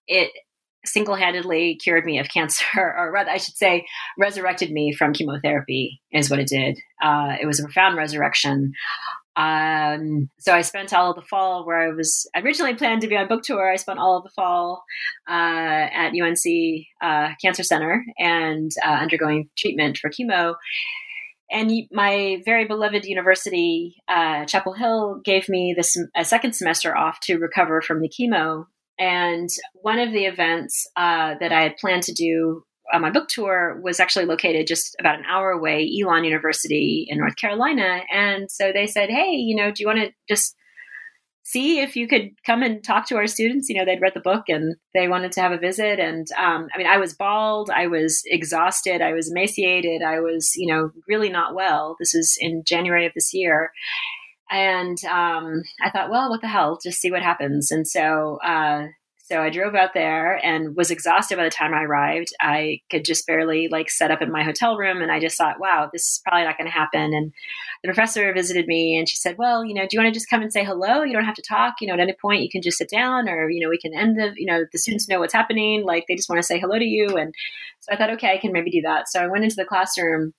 it 0.07 0.31
single 0.85 1.15
handedly 1.15 1.77
cured 1.77 2.05
me 2.05 2.19
of 2.19 2.29
cancer, 2.35 2.65
or 2.77 3.11
rather, 3.13 3.31
I 3.31 3.37
should 3.37 3.57
say, 3.57 3.87
resurrected 4.19 4.71
me 4.71 4.93
from 4.93 5.13
chemotherapy, 5.13 6.01
is 6.13 6.31
what 6.31 6.39
it 6.39 6.49
did. 6.49 6.79
Uh, 7.03 7.37
it 7.41 7.47
was 7.47 7.61
a 7.61 7.65
profound 7.65 7.97
resurrection. 7.97 8.73
Um, 9.35 10.29
so 10.39 10.55
I 10.55 10.61
spent 10.61 10.93
all 10.93 11.11
of 11.11 11.17
the 11.17 11.23
fall 11.23 11.65
where 11.65 11.81
I 11.81 11.95
was 11.95 12.29
originally 12.37 12.75
planned 12.75 13.01
to 13.01 13.09
be 13.09 13.17
on 13.17 13.29
book 13.29 13.43
tour. 13.43 13.71
I 13.71 13.77
spent 13.77 13.99
all 13.99 14.19
of 14.19 14.25
the 14.25 14.31
fall 14.31 14.85
uh, 15.29 15.33
at 15.33 16.11
UNC 16.11 16.85
uh, 17.03 17.35
Cancer 17.41 17.63
Center 17.63 18.05
and 18.19 18.71
uh, 18.85 18.91
undergoing 18.91 19.49
treatment 19.57 19.97
for 19.97 20.11
chemo. 20.11 20.55
And 21.53 21.71
my 21.93 22.41
very 22.47 22.65
beloved 22.65 23.05
university, 23.05 24.03
uh, 24.09 24.47
Chapel 24.47 24.73
Hill, 24.73 25.21
gave 25.23 25.49
me 25.49 25.75
this 25.77 25.97
a 26.17 26.25
second 26.25 26.55
semester 26.55 26.97
off 26.97 27.21
to 27.25 27.37
recover 27.37 27.83
from 27.83 28.01
the 28.01 28.09
chemo. 28.09 28.65
And 28.99 29.51
one 29.75 29.99
of 29.99 30.13
the 30.13 30.25
events 30.25 30.89
uh, 30.97 31.35
that 31.41 31.53
I 31.53 31.63
had 31.63 31.77
planned 31.77 32.05
to 32.05 32.15
do 32.15 32.65
on 32.93 33.03
my 33.03 33.11
book 33.11 33.29
tour 33.29 33.81
was 33.83 34.01
actually 34.01 34.25
located 34.25 34.67
just 34.67 34.97
about 34.99 35.19
an 35.19 35.25
hour 35.27 35.51
away, 35.51 35.89
Elon 36.01 36.25
University 36.25 37.07
in 37.09 37.19
North 37.19 37.37
Carolina. 37.37 38.01
And 38.13 38.51
so 38.51 38.73
they 38.73 38.87
said, 38.87 39.11
hey, 39.11 39.33
you 39.33 39.55
know, 39.55 39.71
do 39.71 39.83
you 39.83 39.87
want 39.87 39.99
to 40.01 40.13
just 40.29 40.57
see 41.43 41.81
if 41.81 41.97
you 41.97 42.07
could 42.07 42.31
come 42.47 42.63
and 42.63 42.83
talk 42.83 43.07
to 43.09 43.17
our 43.17 43.27
students? 43.27 43.69
You 43.69 43.77
know, 43.77 43.85
they'd 43.85 44.01
read 44.01 44.15
the 44.15 44.21
book 44.21 44.45
and 44.49 44.77
they 44.95 45.09
wanted 45.09 45.33
to 45.33 45.41
have 45.41 45.53
a 45.53 45.59
visit. 45.59 45.99
And 45.99 46.27
um, 46.39 46.69
I 46.75 46.79
mean, 46.79 46.87
I 46.87 46.99
was 46.99 47.15
bald, 47.15 47.71
I 47.71 47.87
was 47.87 48.23
exhausted, 48.27 49.03
I 49.03 49.13
was 49.13 49.31
emaciated, 49.31 50.03
I 50.03 50.21
was, 50.21 50.55
you 50.57 50.67
know, 50.67 50.91
really 51.09 51.31
not 51.31 51.55
well. 51.55 51.97
This 51.99 52.15
is 52.15 52.37
in 52.41 52.63
January 52.65 53.07
of 53.07 53.13
this 53.15 53.35
year. 53.35 53.73
And 54.51 55.03
um, 55.07 55.63
I 55.83 55.91
thought, 55.91 56.11
well, 56.11 56.29
what 56.29 56.43
the 56.43 56.49
hell? 56.49 56.79
Just 56.83 57.01
see 57.01 57.11
what 57.11 57.23
happens. 57.23 57.71
And 57.71 57.89
so 57.89 58.39
uh, 58.45 58.89
so 59.33 59.41
I 59.41 59.49
drove 59.49 59.75
out 59.75 59.95
there 59.95 60.39
and 60.45 60.77
was 60.77 60.91
exhausted 60.91 61.39
by 61.39 61.45
the 61.45 61.51
time 61.51 61.73
I 61.73 61.85
arrived. 61.85 62.35
I 62.39 62.81
could 62.91 63.03
just 63.03 63.27
barely 63.27 63.67
like 63.69 63.89
set 63.89 64.11
up 64.11 64.21
in 64.21 64.31
my 64.31 64.43
hotel 64.43 64.77
room. 64.77 65.01
And 65.01 65.11
I 65.11 65.21
just 65.21 65.39
thought, 65.39 65.59
wow, 65.59 65.89
this 65.91 66.03
is 66.03 66.21
probably 66.23 66.45
not 66.45 66.59
going 66.59 66.67
to 66.67 66.71
happen. 66.71 67.15
And 67.15 67.33
the 67.83 67.89
professor 67.89 68.31
visited 68.35 68.67
me 68.67 68.95
and 68.99 69.09
she 69.09 69.17
said, 69.17 69.39
well, 69.39 69.65
you 69.65 69.73
know, 69.73 69.85
do 69.85 69.89
you 69.93 70.03
want 70.03 70.13
to 70.13 70.19
just 70.19 70.29
come 70.29 70.43
and 70.43 70.53
say 70.53 70.63
hello? 70.63 71.03
You 71.03 71.15
don't 71.15 71.25
have 71.25 71.37
to 71.37 71.43
talk. 71.49 71.77
You 71.81 71.89
know, 71.89 71.95
at 71.95 72.01
any 72.01 72.13
point 72.13 72.43
you 72.43 72.51
can 72.51 72.61
just 72.61 72.77
sit 72.77 72.91
down 72.91 73.27
or, 73.27 73.49
you 73.49 73.65
know, 73.65 73.71
we 73.71 73.79
can 73.79 73.95
end 73.95 74.19
the, 74.19 74.35
you 74.37 74.45
know, 74.45 74.67
the 74.71 74.79
students 74.79 75.09
know 75.09 75.19
what's 75.19 75.33
happening. 75.33 75.83
Like 75.83 76.05
they 76.09 76.15
just 76.15 76.29
want 76.29 76.39
to 76.39 76.47
say 76.47 76.61
hello 76.61 76.79
to 76.79 76.85
you. 76.85 77.17
And 77.17 77.33
so 77.81 77.91
I 77.91 77.97
thought, 77.97 78.11
okay, 78.11 78.35
I 78.35 78.39
can 78.39 78.53
maybe 78.53 78.71
do 78.71 78.83
that. 78.83 79.09
So 79.09 79.19
I 79.19 79.29
went 79.29 79.45
into 79.45 79.57
the 79.57 79.65
classroom 79.65 80.35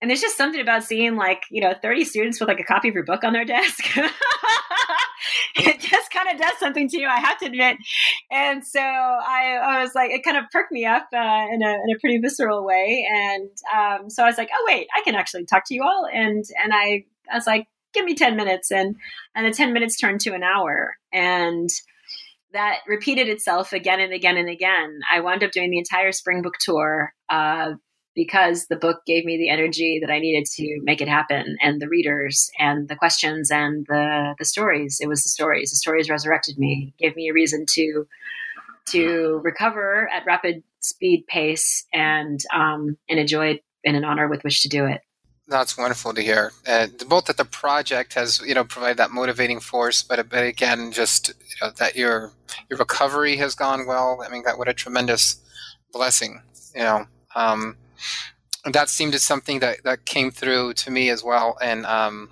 and 0.00 0.08
there's 0.08 0.22
just 0.22 0.38
something 0.38 0.62
about 0.62 0.82
seeing 0.82 1.16
like, 1.16 1.42
you 1.50 1.60
know, 1.60 1.74
30 1.82 2.04
students 2.04 2.40
with 2.40 2.48
like 2.48 2.60
a 2.60 2.64
copy 2.64 2.88
of 2.88 2.94
your 2.94 3.04
book 3.04 3.22
on 3.22 3.34
their 3.34 3.44
desk. 3.44 3.84
it 5.56 5.80
just 5.80 6.10
kind 6.10 6.28
of 6.28 6.40
does 6.40 6.58
something 6.58 6.88
to 6.88 6.98
you, 6.98 7.08
I 7.08 7.20
have 7.20 7.38
to 7.38 7.46
admit. 7.46 7.76
And 8.30 8.66
so 8.66 8.80
I, 8.80 9.58
I 9.62 9.82
was 9.82 9.94
like, 9.94 10.10
it 10.10 10.24
kind 10.24 10.36
of 10.36 10.44
perked 10.50 10.72
me 10.72 10.84
up 10.84 11.08
uh, 11.12 11.46
in, 11.52 11.62
a, 11.62 11.72
in 11.72 11.96
a 11.96 11.98
pretty 12.00 12.18
visceral 12.18 12.64
way. 12.64 13.06
And 13.10 13.50
um, 13.74 14.10
so 14.10 14.22
I 14.22 14.26
was 14.26 14.38
like, 14.38 14.50
oh, 14.54 14.64
wait, 14.66 14.86
I 14.96 15.02
can 15.02 15.14
actually 15.14 15.44
talk 15.44 15.64
to 15.66 15.74
you 15.74 15.82
all. 15.82 16.06
And, 16.12 16.44
and 16.62 16.72
I, 16.72 17.04
I 17.30 17.36
was 17.36 17.46
like, 17.46 17.66
give 17.92 18.04
me 18.04 18.14
10 18.14 18.36
minutes. 18.36 18.70
And, 18.70 18.96
and 19.34 19.46
the 19.46 19.50
10 19.50 19.72
minutes 19.72 19.96
turned 19.96 20.20
to 20.22 20.34
an 20.34 20.42
hour. 20.42 20.96
And 21.12 21.70
that 22.54 22.78
repeated 22.86 23.28
itself 23.28 23.72
again 23.72 24.00
and 24.00 24.12
again 24.12 24.36
and 24.36 24.48
again. 24.48 25.00
I 25.12 25.20
wound 25.20 25.44
up 25.44 25.50
doing 25.50 25.70
the 25.70 25.78
entire 25.78 26.12
spring 26.12 26.40
book 26.40 26.54
tour 26.60 27.12
uh, 27.28 27.72
because 28.14 28.66
the 28.66 28.76
book 28.76 29.04
gave 29.06 29.24
me 29.24 29.36
the 29.36 29.48
energy 29.48 29.98
that 30.00 30.12
I 30.12 30.18
needed 30.18 30.46
to 30.52 30.80
make 30.82 31.00
it 31.00 31.08
happen, 31.08 31.56
and 31.60 31.80
the 31.80 31.88
readers, 31.88 32.50
and 32.58 32.88
the 32.88 32.96
questions, 32.96 33.50
and 33.50 33.86
the 33.88 34.34
the 34.38 34.44
stories. 34.44 34.98
It 35.00 35.08
was 35.08 35.22
the 35.22 35.28
stories. 35.28 35.70
The 35.70 35.76
stories 35.76 36.10
resurrected 36.10 36.58
me, 36.58 36.94
gave 36.98 37.16
me 37.16 37.28
a 37.28 37.32
reason 37.32 37.66
to 37.70 38.06
to 38.86 39.40
recover 39.42 40.08
at 40.12 40.26
rapid 40.26 40.62
speed 40.80 41.26
pace, 41.26 41.86
and 41.92 42.40
um, 42.52 42.96
and 43.08 43.18
enjoy 43.18 43.48
it 43.48 43.64
and 43.84 43.96
an 43.96 44.04
honor 44.04 44.28
with 44.28 44.44
which 44.44 44.62
to 44.62 44.68
do 44.68 44.86
it. 44.86 45.02
That's 45.46 45.76
wonderful 45.76 46.14
to 46.14 46.22
hear. 46.22 46.52
Uh, 46.66 46.86
both 47.06 47.26
that 47.26 47.36
the 47.36 47.44
project 47.44 48.14
has, 48.14 48.40
you 48.40 48.54
know, 48.54 48.64
provided 48.64 48.96
that 48.96 49.10
motivating 49.10 49.60
force, 49.60 50.02
but 50.02 50.28
but 50.28 50.44
again, 50.44 50.90
just 50.92 51.28
you 51.28 51.56
know, 51.60 51.70
that 51.72 51.96
your 51.96 52.32
your 52.70 52.78
recovery 52.78 53.36
has 53.36 53.54
gone 53.54 53.86
well. 53.86 54.22
I 54.24 54.30
mean, 54.30 54.44
that 54.44 54.56
what 54.56 54.68
a 54.68 54.74
tremendous 54.74 55.36
blessing, 55.92 56.40
you 56.74 56.82
know. 56.82 57.06
Um, 57.34 57.76
that 58.64 58.88
seemed 58.88 59.12
to 59.12 59.18
something 59.18 59.60
that, 59.60 59.84
that 59.84 60.04
came 60.04 60.30
through 60.30 60.74
to 60.74 60.90
me 60.90 61.10
as 61.10 61.22
well. 61.22 61.58
And 61.60 61.84
um, 61.86 62.30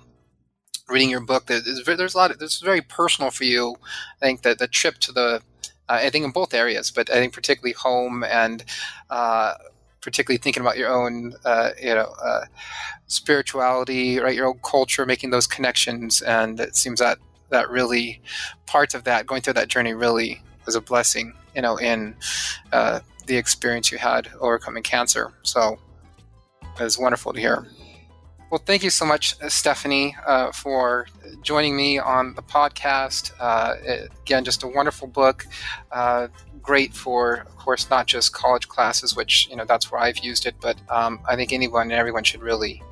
reading 0.89 1.09
your 1.09 1.21
book, 1.21 1.45
there's, 1.45 1.83
there's 1.85 2.15
a 2.15 2.17
lot. 2.17 2.31
Of, 2.31 2.39
this 2.39 2.55
is 2.55 2.61
very 2.61 2.81
personal 2.81 3.31
for 3.31 3.43
you. 3.43 3.75
I 4.21 4.25
think 4.25 4.41
that 4.41 4.59
the 4.59 4.67
trip 4.67 4.97
to 4.99 5.11
the, 5.11 5.41
uh, 5.89 5.99
I 6.01 6.09
think 6.09 6.25
in 6.25 6.31
both 6.31 6.53
areas, 6.53 6.91
but 6.91 7.09
I 7.09 7.15
think 7.15 7.33
particularly 7.33 7.73
home 7.73 8.23
and 8.23 8.63
uh, 9.09 9.53
particularly 10.01 10.37
thinking 10.37 10.61
about 10.61 10.77
your 10.77 10.89
own, 10.89 11.33
uh, 11.45 11.71
you 11.81 11.95
know, 11.95 12.13
uh, 12.23 12.45
spirituality, 13.07 14.19
right, 14.19 14.35
your 14.35 14.47
own 14.47 14.59
culture, 14.63 15.05
making 15.05 15.29
those 15.29 15.47
connections, 15.47 16.21
and 16.21 16.59
it 16.59 16.75
seems 16.75 16.99
that 16.99 17.19
that 17.49 17.69
really 17.69 18.21
part 18.65 18.95
of 18.95 19.03
that 19.03 19.27
going 19.27 19.41
through 19.41 19.53
that 19.53 19.67
journey 19.67 19.93
really 19.93 20.41
was 20.65 20.75
a 20.75 20.81
blessing, 20.81 21.33
you 21.55 21.61
know, 21.61 21.77
in 21.77 22.15
uh, 22.71 22.99
the 23.27 23.37
experience 23.37 23.91
you 23.91 23.97
had 23.97 24.29
overcoming 24.39 24.83
cancer. 24.83 25.31
So 25.43 25.79
it 26.61 26.83
was 26.83 26.97
wonderful 26.97 27.33
to 27.33 27.39
hear. 27.39 27.67
Well, 28.53 28.61
thank 28.63 28.83
you 28.83 28.91
so 28.91 29.03
much, 29.03 29.35
uh, 29.41 29.49
Stephanie, 29.49 30.15
uh, 30.27 30.51
for 30.51 31.07
joining 31.41 31.75
me 31.75 31.97
on 31.97 32.35
the 32.35 32.43
podcast. 32.43 33.31
Uh, 33.39 33.73
it, 33.81 34.11
again, 34.21 34.43
just 34.43 34.61
a 34.61 34.67
wonderful 34.67 35.07
book. 35.07 35.47
Uh, 35.91 36.27
great 36.61 36.93
for, 36.93 37.47
of 37.47 37.57
course, 37.57 37.89
not 37.89 38.05
just 38.05 38.31
college 38.31 38.67
classes, 38.67 39.15
which 39.15 39.47
you 39.49 39.55
know 39.55 39.65
that's 39.65 39.91
where 39.91 39.99
I've 39.99 40.19
used 40.19 40.45
it, 40.45 40.53
but 40.61 40.77
um, 40.89 41.19
I 41.27 41.35
think 41.35 41.51
anyone 41.51 41.83
and 41.83 41.93
everyone 41.93 42.23
should 42.23 42.43
really, 42.43 42.83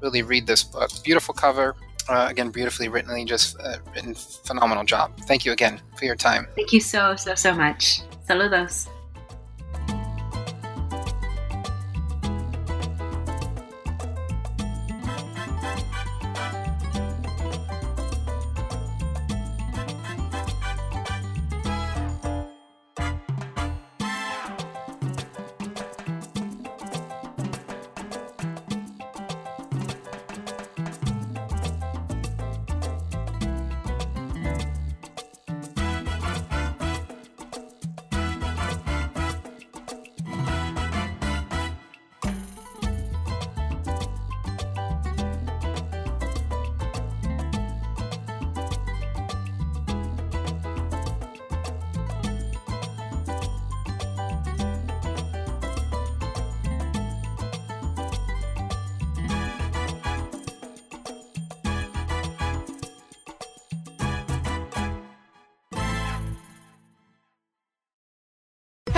really 0.00 0.22
read 0.22 0.46
this 0.46 0.62
book. 0.62 0.88
Beautiful 1.02 1.34
cover. 1.34 1.74
Uh, 2.08 2.26
again, 2.30 2.50
beautifully 2.50 2.88
written, 2.88 3.10
and 3.10 3.28
just 3.28 3.58
uh, 3.60 3.76
written, 3.94 4.14
phenomenal 4.14 4.84
job. 4.84 5.12
Thank 5.26 5.44
you 5.44 5.52
again 5.52 5.80
for 5.96 6.06
your 6.06 6.16
time. 6.16 6.48
Thank 6.56 6.72
you 6.72 6.80
so, 6.80 7.16
so, 7.16 7.34
so 7.34 7.54
much. 7.54 8.00
Saludos. 8.26 8.88